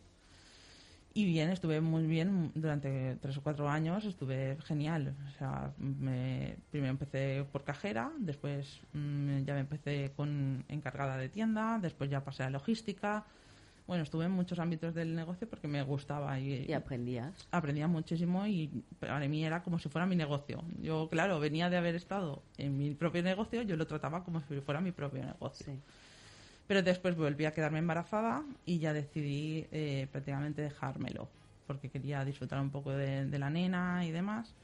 Y 1.16 1.24
bien, 1.26 1.50
estuve 1.50 1.80
muy 1.80 2.06
bien 2.08 2.50
durante 2.56 3.14
tres 3.22 3.36
o 3.36 3.42
cuatro 3.42 3.68
años, 3.68 4.04
estuve 4.04 4.56
genial. 4.64 5.14
O 5.28 5.38
sea, 5.38 5.72
me- 5.78 6.56
primero 6.70 6.90
empecé 6.90 7.44
por 7.52 7.62
cajera, 7.62 8.10
después 8.18 8.80
mm, 8.92 9.44
ya 9.44 9.54
me 9.54 9.60
empecé 9.60 10.12
con 10.16 10.64
encargada 10.68 11.16
de 11.16 11.28
tienda, 11.28 11.78
después 11.80 12.10
ya 12.10 12.24
pasé 12.24 12.42
a 12.42 12.50
logística. 12.50 13.24
Bueno, 13.86 14.02
estuve 14.02 14.24
en 14.24 14.32
muchos 14.32 14.58
ámbitos 14.58 14.92
del 14.94 15.14
negocio 15.14 15.48
porque 15.48 15.68
me 15.68 15.82
gustaba 15.82 16.40
y, 16.40 16.64
Y 16.66 16.72
aprendías. 16.72 17.46
aprendía 17.52 17.86
muchísimo 17.86 18.44
y 18.46 18.68
para 18.98 19.20
mí 19.28 19.44
era 19.44 19.62
como 19.62 19.78
si 19.78 19.88
fuera 19.90 20.06
mi 20.06 20.16
negocio. 20.16 20.64
Yo, 20.82 21.08
claro, 21.10 21.38
venía 21.38 21.70
de 21.70 21.76
haber 21.76 21.94
estado 21.94 22.42
en 22.56 22.76
mi 22.76 22.94
propio 22.94 23.22
negocio, 23.22 23.62
yo 23.62 23.76
lo 23.76 23.86
trataba 23.86 24.24
como 24.24 24.40
si 24.40 24.60
fuera 24.62 24.80
mi 24.80 24.90
propio 24.90 25.22
negocio. 25.24 25.66
Sí. 25.66 25.78
Pero 26.66 26.82
después 26.82 27.16
volví 27.16 27.44
a 27.44 27.52
quedarme 27.52 27.78
embarazada 27.78 28.42
y 28.64 28.78
ya 28.78 28.92
decidí 28.92 29.66
eh, 29.70 30.08
prácticamente 30.10 30.62
dejármelo, 30.62 31.28
porque 31.66 31.90
quería 31.90 32.24
disfrutar 32.24 32.60
un 32.60 32.70
poco 32.70 32.92
de, 32.92 33.38
la 33.38 33.50
nena 33.50 34.04
y 34.06 34.10
demás. 34.10 34.54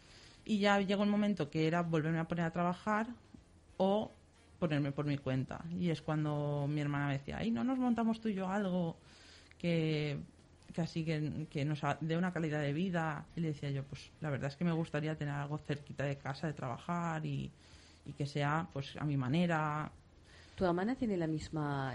Y 0.45 0.59
ya 0.59 0.81
llegó 0.81 1.05
el 1.05 1.11
momento 1.11 1.51
que 1.51 1.67
era 1.67 1.83
volverme 1.83 2.19
a 2.19 2.25
poner 2.25 2.47
a 2.47 2.53
trabajar 2.53 3.09
o 3.77 4.11
ponerme 4.59 4.93
por 4.93 5.05
mi 5.05 5.19
cuenta. 5.19 5.63
Y 5.79 5.91
es 5.91 6.01
cuando 6.01 6.67
mi 6.69 6.81
hermana 6.81 7.09
me 7.09 7.19
decía, 7.19 7.37
ay, 7.39 7.51
no 7.51 7.65
nos 7.65 7.79
montamos 7.79 8.21
tú 8.21 8.29
y 8.29 8.35
yo 8.35 8.49
algo 8.49 8.97
que, 9.59 10.19
que 10.73 10.81
así 10.81 11.05
que, 11.05 11.47
que 11.51 11.67
nos 11.67 11.83
dé 12.01 12.17
una 12.17 12.33
calidad 12.33 12.63
de 12.63 12.73
vida. 12.73 13.27
Y 13.37 13.41
le 13.41 13.49
decía 13.49 13.71
yo, 13.71 13.85
pues 13.85 14.11
la 14.23 14.31
verdad 14.31 14.49
es 14.49 14.57
que 14.57 14.65
me 14.65 14.73
gustaría 14.73 15.17
tener 15.17 15.35
algo 15.35 15.59
cerquita 15.59 16.05
de 16.05 16.17
casa, 16.17 16.47
de 16.47 16.55
trabajar 16.55 17.27
y, 17.27 17.51
y 18.07 18.13
que 18.15 18.27
sea 18.27 18.69
pues 18.73 18.97
a 18.97 19.05
mi 19.05 19.17
manera. 19.19 19.93
¿Tu 20.61 20.67
hermana 20.67 20.95
tiene 20.95 21.17
la 21.17 21.27
misma 21.27 21.95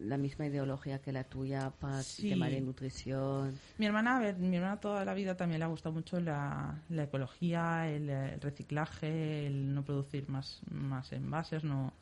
la 0.00 0.16
misma 0.16 0.46
ideología 0.46 1.00
que 1.00 1.12
la 1.12 1.22
tuya 1.22 1.70
para 1.70 2.00
el 2.00 2.04
tema 2.04 2.48
de 2.48 2.60
nutrición? 2.60 3.56
Mi 3.78 3.86
hermana, 3.86 4.16
a 4.16 4.18
ver, 4.18 4.36
mi 4.38 4.56
hermana 4.56 4.80
toda 4.80 5.04
la 5.04 5.14
vida 5.14 5.36
también 5.36 5.60
le 5.60 5.66
ha 5.66 5.68
gustado 5.68 5.94
mucho 5.94 6.18
la, 6.18 6.82
la 6.88 7.04
ecología, 7.04 7.88
el, 7.88 8.10
el, 8.10 8.40
reciclaje, 8.40 9.46
el 9.46 9.72
no 9.72 9.84
producir 9.84 10.28
más, 10.28 10.62
más 10.68 11.12
envases, 11.12 11.62
no 11.62 11.92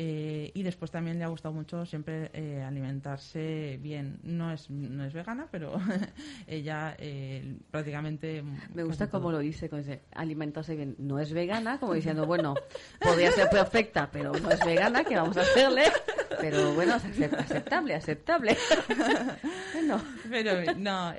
eh, 0.00 0.52
y 0.54 0.62
después 0.62 0.92
también 0.92 1.18
le 1.18 1.24
ha 1.24 1.26
gustado 1.26 1.52
mucho 1.52 1.84
siempre 1.84 2.30
eh, 2.32 2.62
alimentarse 2.62 3.80
bien. 3.82 4.20
No 4.22 4.52
es, 4.52 4.70
no 4.70 5.04
es 5.04 5.12
vegana, 5.12 5.48
pero 5.50 5.74
ella 6.46 6.94
eh, 7.00 7.56
prácticamente... 7.72 8.44
Me 8.74 8.84
gusta 8.84 9.10
como 9.10 9.32
lo 9.32 9.40
dice, 9.40 9.68
con 9.68 9.80
ese, 9.80 10.02
alimentarse 10.14 10.76
bien. 10.76 10.94
No 10.98 11.18
es 11.18 11.32
vegana, 11.32 11.80
como 11.80 11.94
diciendo, 11.94 12.26
bueno, 12.26 12.54
podría 13.00 13.32
ser 13.32 13.50
perfecta, 13.50 14.08
pero 14.12 14.32
no 14.34 14.52
es 14.52 14.64
vegana, 14.64 15.02
¿qué 15.02 15.16
vamos 15.16 15.36
a 15.36 15.40
hacerle? 15.40 15.86
Pero 16.40 16.72
bueno, 16.74 16.94
aceptable, 16.94 17.96
aceptable. 17.96 18.56
bueno. 19.74 20.00
Pero 20.30 20.74
no, 20.76 21.12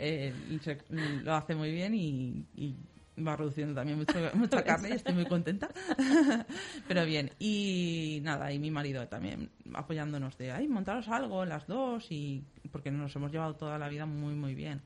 lo 1.23 1.33
hace 1.33 1.53
muy 1.53 1.71
bien 1.73 1.93
y, 1.93 2.45
y 2.55 2.77
va 3.25 3.35
reduciendo 3.35 3.75
también 3.75 3.97
mucho, 3.97 4.13
mucha 4.33 4.63
carne 4.63 4.89
y 4.89 4.93
estoy 4.93 5.13
muy 5.13 5.25
contenta. 5.25 5.69
Pero 6.87 7.05
bien, 7.05 7.31
y 7.39 8.19
nada, 8.23 8.51
y 8.51 8.59
mi 8.59 8.71
marido 8.71 9.07
también 9.07 9.49
apoyándonos 9.73 10.37
de, 10.37 10.51
ay, 10.51 10.67
montaros 10.67 11.07
algo 11.07 11.45
las 11.45 11.67
dos, 11.67 12.07
y 12.11 12.43
porque 12.71 12.91
nos 12.91 13.15
hemos 13.15 13.31
llevado 13.31 13.55
toda 13.55 13.77
la 13.77 13.89
vida 13.89 14.05
muy, 14.05 14.35
muy 14.35 14.55
bien. 14.55 14.81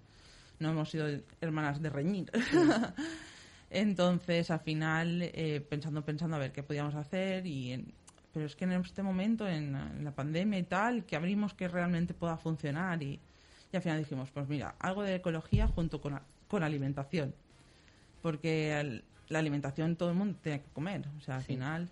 No 0.59 0.69
hemos 0.69 0.89
sido 0.89 1.07
hermanas 1.41 1.81
de 1.81 1.89
reñir. 1.89 2.31
Entonces, 3.69 4.51
al 4.51 4.59
final, 4.59 5.21
eh, 5.21 5.65
pensando, 5.67 6.05
pensando 6.05 6.35
a 6.35 6.39
ver 6.39 6.51
qué 6.51 6.63
podíamos 6.63 6.95
hacer, 6.95 7.45
y 7.45 7.93
pero 8.31 8.47
es 8.47 8.55
que 8.55 8.65
en 8.65 8.71
este 8.73 9.03
momento, 9.03 9.47
en, 9.47 10.03
la 10.03 10.11
pandemia 10.11 10.59
y 10.59 10.63
tal, 10.63 11.05
que 11.05 11.15
abrimos 11.15 11.53
que 11.53 11.67
realmente 11.67 12.13
pueda 12.13 12.37
funcionar, 12.37 13.01
y, 13.01 13.19
y 13.71 13.75
al 13.75 13.81
final 13.81 13.99
dijimos, 13.99 14.31
pues 14.31 14.47
mira, 14.47 14.75
algo 14.79 15.03
de 15.03 15.15
ecología 15.15 15.67
junto 15.67 16.01
con, 16.01 16.19
con 16.47 16.63
alimentación 16.63 17.35
porque 18.23 19.03
la 19.27 19.39
alimentación 19.39 19.97
todo 19.97 20.09
el 20.09 20.15
mundo 20.15 20.39
tiene 20.41 20.61
que 20.61 20.69
comer, 20.71 21.05
o 21.17 21.21
sea, 21.21 21.35
al 21.35 21.43
final. 21.43 21.89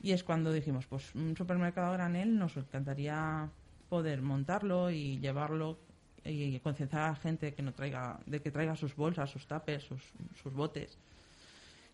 Y 0.00 0.12
es 0.12 0.22
cuando 0.22 0.52
dijimos, 0.52 0.86
pues 0.86 1.12
un 1.16 1.36
supermercado 1.36 1.92
granel 1.92 2.38
nos 2.38 2.56
encantaría 2.56 3.50
poder 3.88 4.22
montarlo 4.22 4.90
y 4.90 5.18
llevarlo 5.18 5.76
y 6.24 6.58
concienciar 6.60 7.02
a 7.02 7.08
la 7.08 7.16
gente 7.16 7.54
que 7.54 7.62
no 7.62 7.72
traiga, 7.72 8.20
de 8.24 8.40
que 8.40 8.52
traiga 8.52 8.76
sus 8.76 8.94
bolsas, 8.94 9.30
sus 9.30 9.46
tapes, 9.46 9.82
sus, 9.82 10.00
sus 10.40 10.54
botes. 10.54 10.96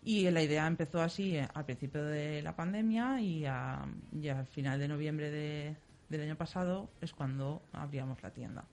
Y 0.03 0.29
la 0.29 0.43
idea 0.43 0.67
empezó 0.67 1.01
así 1.01 1.35
eh, 1.35 1.47
al 1.51 1.65
principio 1.65 2.03
de 2.05 2.43
la 2.43 2.55
pandemia 2.55 3.19
y, 3.19 3.45
a, 3.45 3.83
y 4.13 4.27
al 4.27 4.45
final 4.45 4.79
de 4.79 4.87
noviembre 4.87 5.31
de, 5.31 5.75
del 6.09 6.21
año 6.21 6.35
pasado 6.35 6.91
es 7.01 7.11
cuando 7.13 7.63
abríamos 7.73 8.21
la 8.21 8.29
tienda 8.29 8.65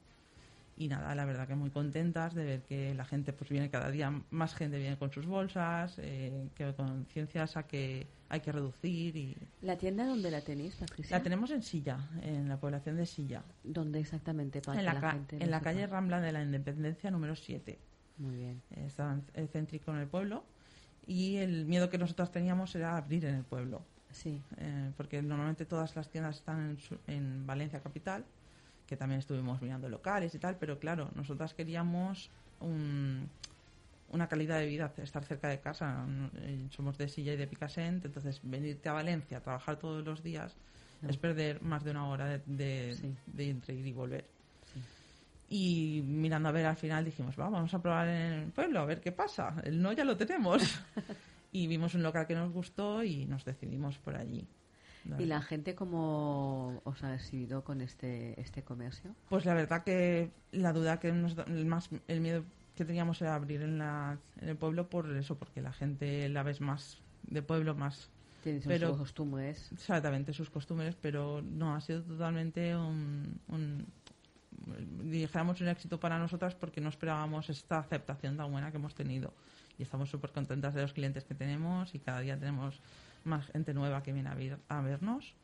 y 0.77 0.89
nada, 0.89 1.15
la 1.15 1.25
verdad 1.25 1.47
que 1.47 1.55
muy 1.55 1.71
contentas 1.71 2.35
de 2.35 2.45
ver 2.45 2.63
que 2.63 2.95
la 2.95 3.05
gente 3.05 3.33
pues 3.33 3.51
viene 3.51 3.71
cada 3.71 3.91
día, 3.91 4.23
más 4.31 4.55
gente 4.55 4.79
viene 4.79 4.97
con 4.97 5.13
sus 5.13 5.27
bolsas, 5.27 5.97
eh, 5.99 6.49
que 6.55 6.73
conciencias 6.75 7.57
a 7.57 7.65
que 7.65 8.07
hay 8.29 8.41
que 8.41 8.53
reducir 8.53 9.17
y... 9.17 9.37
¿La 9.61 9.77
tienda 9.77 10.07
dónde 10.07 10.31
la 10.31 10.41
tenéis, 10.41 10.75
Patricia? 10.77 11.19
La 11.19 11.23
tenemos 11.23 11.51
en 11.51 11.63
Silla, 11.63 11.99
en 12.23 12.49
la 12.49 12.59
población 12.59 12.97
de 12.97 13.05
Silla. 13.05 13.43
¿Dónde 13.63 14.01
exactamente? 14.01 14.63
Para 14.63 14.81
en 14.81 14.87
la, 14.87 15.19
En 15.31 15.51
la 15.51 15.61
calle 15.61 15.87
Rambla 15.87 16.21
de 16.21 16.33
la 16.33 16.43
Independencia 16.43 17.11
número 17.11 17.37
7. 17.37 17.79
Muy 18.17 18.37
bien. 18.37 18.63
Está 18.71 19.21
céntrico 19.53 19.93
en 19.93 19.99
el 19.99 20.07
pueblo 20.07 20.45
y 21.07 21.37
el 21.37 21.67
miedo 21.67 21.91
que 21.91 21.99
nosotros 21.99 22.31
teníamos 22.31 22.75
era 22.75 22.97
abrir 22.97 23.27
en 23.27 23.35
el 23.35 23.45
pueblo. 23.45 23.83
Sí. 24.11 24.41
Eh, 24.57 24.91
porque 24.97 25.21
normalmente 25.21 25.67
todas 25.67 25.95
las 25.97 26.09
tiendas 26.09 26.37
están 26.37 26.79
en, 27.07 27.15
en 27.15 27.47
Valencia 27.47 27.81
capital 27.81 28.25
que 28.93 28.99
también 28.99 29.21
estuvimos 29.21 29.63
mirando 29.63 29.89
locales 29.89 30.35
y 30.35 30.39
tal, 30.39 30.57
pero 30.57 30.79
claro, 30.79 31.11
nosotras 31.15 31.55
queríamos 31.55 32.29
una 32.61 34.29
calidad 34.29 34.59
de 34.59 34.67
vida, 34.67 34.93
estar 34.99 35.25
cerca 35.25 35.49
de 35.49 35.61
casa. 35.61 36.05
Eh, 36.37 36.67
somos 36.69 36.99
de 36.99 37.09
Silla 37.09 37.33
y 37.33 37.37
de 37.39 37.47
Picassent, 37.47 38.05
entonces 38.05 38.41
venirte 38.43 38.91
a 38.91 38.93
Valencia 38.93 39.39
a 39.39 39.41
trabajar 39.41 39.77
todos 39.77 40.05
los 40.05 40.23
días 40.23 40.55
es 41.09 41.17
perder 41.17 41.63
más 41.63 41.83
de 41.85 41.91
una 41.91 42.07
hora 42.07 42.39
de, 42.47 42.97
de, 43.27 43.51
entre 43.51 43.75
ir 43.75 43.87
y 43.87 43.93
volver. 43.93 44.27
Y 45.49 46.03
mirando 46.07 46.51
a 46.51 46.53
ver 46.53 46.67
al 46.67 46.77
final 46.77 47.05
dijimos, 47.05 47.35
vamos 47.37 47.73
a 47.73 47.83
probar 47.83 48.09
en 48.09 48.33
el 48.33 48.53
pueblo, 48.53 48.81
a 48.81 48.85
ver 48.85 49.01
qué 49.01 49.11
pasa. 49.11 49.55
El 49.65 49.81
no 49.81 49.93
ya 49.93 50.05
lo 50.05 50.17
tenemos. 50.19 50.63
y 51.53 51.67
vimos 51.67 51.95
un 51.95 52.03
local 52.03 52.27
que 52.27 52.35
nos 52.35 52.53
gustó 52.53 53.03
y 53.03 53.25
nos 53.25 53.45
decidimos 53.45 53.99
por 53.99 54.17
allí. 54.17 54.47
¿Y 55.19 55.25
la 55.25 55.43
gente 55.43 55.75
cómo 55.75 56.81
os 56.85 57.03
ha 57.03 57.11
recibido 57.11 57.65
con 57.65 57.81
este, 57.81 58.41
este 58.41 58.63
comercio? 58.63 59.15
Pues 59.29 59.45
la 59.45 59.55
verdad 59.55 59.83
que 59.85 60.31
la 60.53 60.73
duda 60.73 61.01
que 61.01 61.13
nos 61.13 61.37
el, 61.47 61.67
más, 61.67 61.91
el 62.09 62.21
miedo 62.21 62.45
que 62.77 62.85
teníamos 62.85 63.21
era 63.21 63.35
abrir 63.35 63.63
en, 63.63 63.79
la, 63.79 64.19
en 64.41 64.49
el 64.49 64.57
pueblo 64.57 64.89
por 64.89 65.11
eso, 65.17 65.37
porque 65.37 65.61
la 65.61 65.73
gente 65.73 66.29
la 66.29 66.43
ves 66.43 66.61
más 66.61 66.99
de 67.25 67.43
pueblo, 67.43 67.75
más... 67.75 68.11
Tiene 68.43 68.61
sus 68.61 68.97
costumbres. 68.97 69.71
Exactamente, 69.73 70.33
sus 70.33 70.51
costumbres, 70.51 70.97
pero 71.01 71.43
no, 71.43 71.77
ha 71.77 71.81
sido 71.81 72.03
totalmente 72.03 72.75
un, 72.77 73.41
un 73.47 73.87
dijéramos 75.05 75.61
un 75.61 75.69
éxito 75.69 75.99
para 75.99 76.19
nosotras 76.19 76.55
porque 76.55 76.81
no 76.81 76.89
esperábamos 76.89 77.51
esta 77.51 77.79
aceptación 77.79 78.37
tan 78.37 78.51
buena 78.51 78.71
que 78.71 78.77
hemos 78.77 78.95
tenido 78.95 79.33
y 79.79 79.83
estamos 79.83 80.11
súper 80.11 80.31
contentas 80.31 80.75
de 80.75 80.83
los 80.83 80.93
clientes 80.93 81.25
que 81.25 81.35
tenemos 81.35 81.95
y 81.95 81.99
cada 81.99 82.21
día 82.21 82.39
tenemos 82.39 82.81
más 83.25 83.47
gente 83.47 83.75
nueva 83.75 84.03
que 84.03 84.13
viene 84.13 84.31
a, 84.69 84.81
vernos 84.81 85.35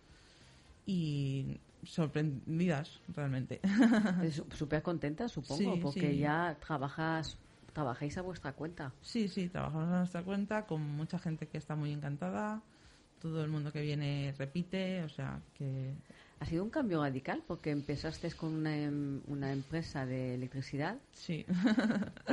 y 0.87 1.61
sorprendidas 1.85 3.01
realmente. 3.09 3.61
Súper 4.53 4.83
contentas, 4.83 5.33
supongo, 5.33 5.79
porque 5.81 6.17
ya 6.17 6.57
trabajas 6.61 7.39
trabajáis 7.73 8.19
a 8.19 8.23
vuestra 8.23 8.53
cuenta. 8.55 8.93
Sí, 9.03 9.29
sí, 9.29 9.49
trabajamos 9.49 9.89
a 9.89 9.99
nuestra 9.99 10.25
cuenta 10.25 10.67
con 10.67 10.83
mucha 10.83 11.17
gente 11.19 11.47
que 11.47 11.59
está 11.59 11.77
muy 11.77 11.93
encantada, 11.93 12.61
todo 13.21 13.45
el 13.45 13.51
mundo 13.51 13.73
que 13.73 13.83
viene 13.83 14.35
repite, 14.37 15.05
o 15.05 15.09
sea 15.09 15.41
que... 15.55 15.95
Ha 16.41 16.47
sido 16.47 16.63
un 16.63 16.71
cambio 16.71 17.03
radical 17.03 17.43
porque 17.47 17.71
empezaste 17.71 18.31
con 18.33 18.55
una, 18.55 18.77
em, 18.77 19.21
una 19.27 19.53
empresa 19.53 20.07
de 20.07 20.35
electricidad. 20.35 20.97
Sí. 21.13 21.45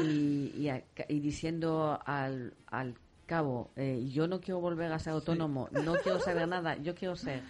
y, 0.04 0.70
y, 1.10 1.20
diciendo 1.20 2.00
al, 2.06 2.54
al 2.68 2.94
cabo, 3.26 3.72
eh, 3.76 4.08
yo 4.12 4.28
no 4.28 4.40
quiero 4.40 4.60
volver 4.60 4.92
a 4.92 5.00
ser 5.00 5.14
autónomo, 5.14 5.70
no 5.72 5.96
quiero 6.04 6.20
saber 6.20 6.48
nada, 6.48 6.78
yo 6.78 6.96
quiero 6.96 7.16
ser 7.16 7.42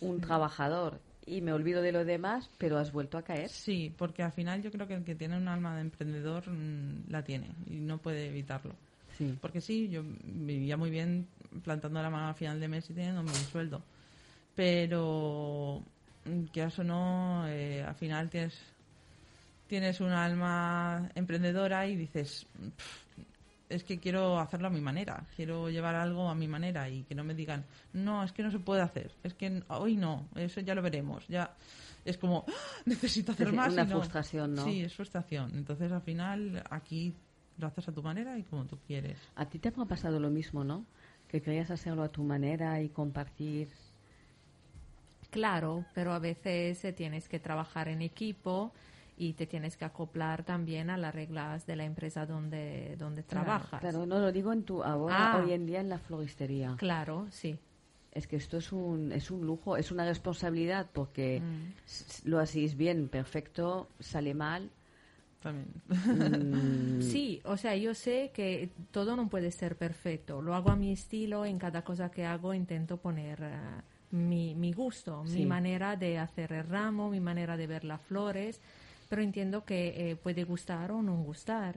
un 0.00 0.20
trabajador 0.20 1.00
y 1.28 1.42
me 1.42 1.52
olvido 1.52 1.82
de 1.82 1.92
lo 1.92 2.04
demás, 2.04 2.48
pero 2.58 2.78
has 2.78 2.90
vuelto 2.90 3.18
a 3.18 3.22
caer. 3.22 3.50
Sí, 3.50 3.92
porque 3.96 4.22
al 4.22 4.32
final 4.32 4.62
yo 4.62 4.70
creo 4.70 4.86
que 4.86 4.94
el 4.94 5.04
que 5.04 5.14
tiene 5.14 5.36
un 5.36 5.46
alma 5.48 5.74
de 5.74 5.82
emprendedor 5.82 6.48
mm, 6.48 7.10
la 7.10 7.22
tiene 7.22 7.48
y 7.66 7.74
no 7.76 7.98
puede 7.98 8.28
evitarlo. 8.28 8.74
Sí. 9.16 9.36
Porque 9.40 9.60
sí, 9.60 9.88
yo 9.88 10.02
vivía 10.24 10.76
muy 10.76 10.90
bien 10.90 11.26
plantando 11.62 12.00
la 12.00 12.08
mano 12.08 12.28
al 12.28 12.34
final 12.34 12.60
de 12.60 12.68
mes 12.68 12.88
y 12.88 12.94
teniendo 12.94 13.22
mi 13.22 13.30
sueldo. 13.30 13.82
Pero, 14.54 15.82
mm, 16.24 16.44
que 16.46 16.62
eso 16.62 16.82
no, 16.82 17.46
eh, 17.46 17.82
al 17.82 17.94
final 17.94 18.30
tienes, 18.30 18.58
tienes 19.66 20.00
un 20.00 20.12
alma 20.12 21.10
emprendedora 21.14 21.86
y 21.86 21.96
dices, 21.96 22.46
es 23.68 23.84
que 23.84 23.98
quiero 23.98 24.38
hacerlo 24.38 24.68
a 24.68 24.70
mi 24.70 24.80
manera, 24.80 25.24
quiero 25.36 25.68
llevar 25.68 25.94
algo 25.94 26.28
a 26.28 26.34
mi 26.34 26.48
manera 26.48 26.88
y 26.88 27.04
que 27.04 27.14
no 27.14 27.24
me 27.24 27.34
digan, 27.34 27.64
no, 27.92 28.24
es 28.24 28.32
que 28.32 28.42
no 28.42 28.50
se 28.50 28.58
puede 28.58 28.82
hacer, 28.82 29.12
es 29.22 29.34
que 29.34 29.62
hoy 29.68 29.96
no, 29.96 30.28
eso 30.36 30.60
ya 30.60 30.74
lo 30.74 30.82
veremos, 30.82 31.26
ya 31.28 31.54
es 32.04 32.16
como, 32.16 32.44
¡Ah! 32.48 32.52
necesito 32.86 33.32
hacer 33.32 33.52
más. 33.52 33.72
Una 33.72 33.86
frustración, 33.86 34.54
¿no? 34.54 34.64
Sí, 34.64 34.82
es 34.82 34.94
frustración. 34.94 35.52
Entonces 35.54 35.92
al 35.92 36.00
final 36.00 36.62
aquí 36.70 37.14
lo 37.58 37.66
haces 37.66 37.88
a 37.88 37.92
tu 37.92 38.02
manera 38.02 38.38
y 38.38 38.44
como 38.44 38.64
tú 38.64 38.78
quieres. 38.86 39.18
A 39.36 39.46
ti 39.46 39.58
te 39.58 39.68
ha 39.68 39.72
pasado 39.72 40.18
lo 40.18 40.30
mismo, 40.30 40.64
¿no? 40.64 40.86
Que 41.28 41.42
querías 41.42 41.70
hacerlo 41.70 42.02
a 42.02 42.08
tu 42.08 42.22
manera 42.22 42.80
y 42.80 42.88
compartir. 42.88 43.68
Claro, 45.30 45.84
pero 45.94 46.14
a 46.14 46.18
veces 46.18 46.86
tienes 46.94 47.28
que 47.28 47.38
trabajar 47.38 47.88
en 47.88 48.00
equipo 48.00 48.72
y 49.18 49.32
te 49.34 49.46
tienes 49.46 49.76
que 49.76 49.84
acoplar 49.84 50.44
también 50.44 50.90
a 50.90 50.96
las 50.96 51.14
reglas 51.14 51.66
de 51.66 51.76
la 51.76 51.84
empresa 51.84 52.24
donde, 52.24 52.96
donde 52.96 53.22
trabajas. 53.22 53.80
Claro, 53.80 54.06
no 54.06 54.18
lo 54.18 54.30
digo 54.30 54.52
en 54.52 54.62
tu 54.62 54.82
ahora, 54.82 55.32
ah. 55.32 55.42
hoy 55.42 55.52
en 55.52 55.66
día 55.66 55.80
en 55.80 55.88
la 55.88 55.98
floristería. 55.98 56.76
Claro, 56.78 57.26
sí. 57.30 57.58
Es 58.12 58.26
que 58.26 58.36
esto 58.36 58.56
es 58.56 58.72
un, 58.72 59.12
es 59.12 59.30
un 59.30 59.44
lujo, 59.44 59.76
es 59.76 59.90
una 59.90 60.04
responsabilidad 60.04 60.86
porque 60.92 61.40
mm. 61.40 62.28
lo 62.28 62.38
hacéis 62.38 62.76
bien, 62.76 63.08
perfecto, 63.08 63.88
sale 63.98 64.34
mal. 64.34 64.70
También. 65.40 65.68
Mm. 65.88 67.02
sí, 67.02 67.40
o 67.44 67.56
sea, 67.56 67.76
yo 67.76 67.94
sé 67.94 68.30
que 68.32 68.70
todo 68.90 69.16
no 69.16 69.28
puede 69.28 69.50
ser 69.50 69.76
perfecto. 69.76 70.40
Lo 70.40 70.54
hago 70.54 70.70
a 70.70 70.76
mi 70.76 70.92
estilo, 70.92 71.44
en 71.44 71.58
cada 71.58 71.82
cosa 71.82 72.10
que 72.10 72.24
hago 72.24 72.54
intento 72.54 72.96
poner... 72.98 73.42
Eh, 73.42 73.82
mi, 74.10 74.54
mi 74.54 74.72
gusto, 74.72 75.22
mi 75.24 75.44
manera 75.44 75.96
de 75.96 76.18
hacer 76.18 76.52
el 76.52 76.64
ramo, 76.64 77.10
mi 77.10 77.20
manera 77.20 77.58
de 77.58 77.66
ver 77.66 77.84
las 77.84 78.00
flores, 78.00 78.60
pero 79.08 79.22
entiendo 79.22 79.64
que 79.64 80.10
eh, 80.10 80.16
puede 80.16 80.44
gustar 80.44 80.92
o 80.92 81.02
no 81.02 81.16
gustar. 81.22 81.76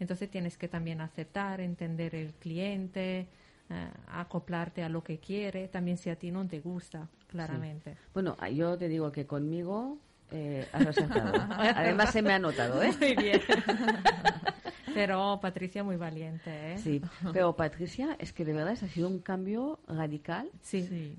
Entonces 0.00 0.30
tienes 0.30 0.56
que 0.56 0.68
también 0.68 1.00
aceptar, 1.00 1.60
entender 1.60 2.14
el 2.14 2.32
cliente, 2.34 3.28
eh, 3.70 3.88
acoplarte 4.06 4.82
a 4.82 4.88
lo 4.88 5.02
que 5.02 5.18
quiere, 5.18 5.68
también 5.68 5.96
si 5.96 6.08
a 6.10 6.16
ti 6.16 6.30
no 6.30 6.46
te 6.46 6.60
gusta, 6.60 7.08
claramente. 7.26 7.96
Bueno, 8.14 8.36
ah, 8.38 8.48
yo 8.48 8.78
te 8.78 8.88
digo 8.88 9.10
que 9.10 9.26
conmigo 9.26 9.98
eh, 10.30 10.66
has 10.72 10.86
acertado. 10.86 11.32
Además 11.50 12.12
se 12.12 12.22
me 12.22 12.32
ha 12.32 12.38
notado, 12.38 12.82
¿eh? 12.82 12.92
Muy 12.98 13.16
bien. 13.16 13.40
Pero 14.94 15.38
Patricia 15.40 15.84
muy 15.84 15.96
valiente, 15.96 16.72
¿eh? 16.72 16.78
Sí, 16.78 17.00
pero 17.32 17.54
Patricia, 17.54 18.16
es 18.18 18.32
que 18.32 18.44
de 18.44 18.52
verdad 18.52 18.72
ha 18.72 18.88
sido 18.88 19.06
un 19.06 19.20
cambio 19.20 19.78
radical 19.86 20.50
Sí. 20.62 20.86
Sí. 20.88 21.16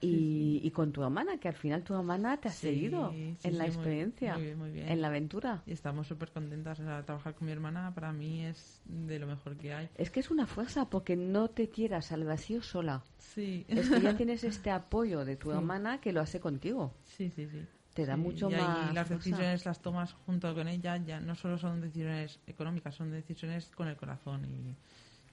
Y, 0.00 0.60
y 0.62 0.70
con 0.70 0.92
tu 0.92 1.02
hermana, 1.02 1.38
que 1.38 1.48
al 1.48 1.54
final 1.54 1.82
tu 1.82 1.94
hermana 1.94 2.36
te 2.36 2.48
ha 2.48 2.52
seguido 2.52 3.10
en 3.12 3.34
la 3.34 3.38
sí, 3.40 3.50
muy- 3.56 3.66
experiencia, 3.66 4.34
muy 4.34 4.42
bien, 4.44 4.58
muy 4.58 4.70
bien. 4.70 4.88
en 4.88 5.00
la 5.00 5.08
aventura. 5.08 5.62
Y 5.66 5.72
estamos 5.72 6.06
súper 6.06 6.30
contentas. 6.30 6.78
O 6.80 6.84
sea, 6.84 7.02
trabajar 7.04 7.34
con 7.34 7.46
mi 7.46 7.52
hermana 7.52 7.92
para 7.94 8.12
mí 8.12 8.44
es 8.44 8.80
de 8.84 9.18
lo 9.18 9.26
mejor 9.26 9.56
que 9.56 9.74
hay. 9.74 9.88
Es 9.96 10.10
que 10.10 10.20
es 10.20 10.30
una 10.30 10.46
fuerza 10.46 10.88
porque 10.88 11.16
no 11.16 11.48
te 11.48 11.66
tiras 11.66 12.12
al 12.12 12.24
vacío 12.24 12.62
sola. 12.62 13.02
Sí. 13.18 13.64
Es 13.68 13.88
que 13.90 14.00
ya 14.00 14.16
tienes 14.16 14.44
este 14.44 14.70
apoyo 14.70 15.24
de 15.24 15.36
tu 15.36 15.50
hermana 15.50 16.00
que 16.00 16.12
lo 16.12 16.20
hace 16.20 16.38
contigo. 16.40 16.94
Sí, 17.04 17.30
sí, 17.30 17.48
sí. 17.48 17.64
Te 17.94 18.06
da 18.06 18.14
Sí, 18.14 18.20
mucho 18.20 18.48
y 18.48 18.54
más 18.54 18.94
las 18.94 19.08
fuerza. 19.08 19.24
decisiones 19.30 19.66
las 19.66 19.82
tomas 19.82 20.12
junto 20.12 20.54
con 20.54 20.68
ella, 20.68 20.96
ya 20.98 21.18
no 21.18 21.34
solo 21.34 21.58
son 21.58 21.80
decisiones 21.80 22.38
económicas, 22.46 22.94
son 22.94 23.10
decisiones 23.10 23.66
con 23.74 23.88
el 23.88 23.96
corazón. 23.96 24.44
Y 24.44 24.76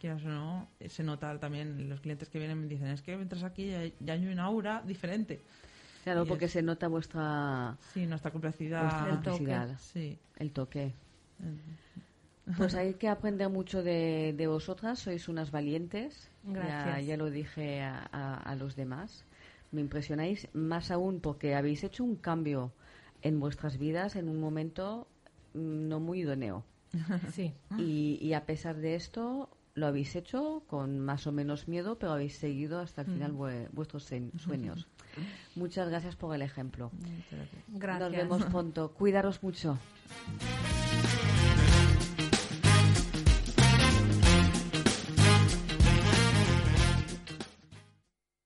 quieras 0.06 0.24
o 0.26 0.30
no, 0.30 0.68
se 0.88 1.04
nota 1.04 1.38
también 1.40 1.90
los 1.90 2.00
clientes 2.02 2.30
que 2.30 2.38
vienen 2.38 2.62
me 2.62 2.68
dicen, 2.68 2.88
es 2.88 3.02
que 3.02 3.14
entras 3.14 3.44
aquí 3.44 3.64
y 3.74 3.94
ya 4.00 4.14
hay 4.14 4.28
una 4.28 4.44
aura 4.44 4.84
diferente. 4.86 5.42
Claro, 6.04 6.24
Y 6.24 6.28
porque 6.28 6.46
es- 6.46 6.52
se 6.52 6.62
nota 6.62 6.88
vuestra, 6.88 7.76
Sí, 7.94 8.06
nuestra 8.06 8.30
complicidad. 8.30 8.82
vuestra 8.84 9.10
El 9.10 9.22
toque. 9.22 9.76
Sí. 9.80 10.20
el 10.38 10.52
toque. 10.52 10.94
Pues 12.58 12.76
hay 12.76 12.94
que 12.94 13.08
aprender 13.10 13.50
mucho 13.50 13.82
de, 13.82 14.36
de 14.38 14.46
vosotras, 14.48 15.00
sois 15.00 15.28
unas 15.28 15.50
valientes. 15.50 16.30
Ya, 16.44 16.52
Gracias. 16.54 17.08
ya 17.08 17.18
lo 17.18 17.32
dije 17.32 17.82
a, 17.82 18.08
a- 18.12 18.36
a 18.38 18.56
los 18.56 18.76
demás. 18.76 19.26
Me 19.72 19.82
impresionáis 19.82 20.48
más 20.54 20.92
aún 20.92 21.20
porque 21.22 21.56
habéis 21.56 21.84
hecho 21.84 22.04
un 22.04 22.16
cambio 22.16 22.72
en 23.24 23.40
vuestras 23.40 23.80
vidas 23.80 24.16
en 24.16 24.30
un 24.30 24.40
momento 24.40 25.08
mm, 25.56 25.88
no 25.90 26.00
muy 26.00 26.20
idóneo. 26.20 26.64
Sí. 27.34 27.52
Y, 27.78 28.20
y 28.22 28.34
a 28.34 28.46
pesar 28.46 28.76
de 28.78 28.94
esto, 28.96 29.50
lo 29.76 29.88
habéis 29.88 30.16
hecho 30.16 30.64
con 30.68 31.00
más 31.00 31.28
o 31.28 31.32
menos 31.32 31.68
miedo, 31.68 31.98
pero 32.00 32.14
habéis 32.14 32.38
seguido 32.38 32.80
hasta 32.80 33.02
el 33.02 33.08
final 33.08 33.34
vue- 33.34 33.68
vuestros 33.74 34.04
sueños. 34.38 34.88
Muchas 35.56 35.90
gracias 35.90 36.16
por 36.16 36.34
el 36.34 36.42
ejemplo. 36.42 36.92
Muchas 36.94 37.32
gracias. 37.32 37.64
Gracias. 37.68 38.00
Nos 38.10 38.18
vemos 38.18 38.44
pronto. 38.46 38.92
Cuidaros 38.94 39.44
mucho. 39.44 39.78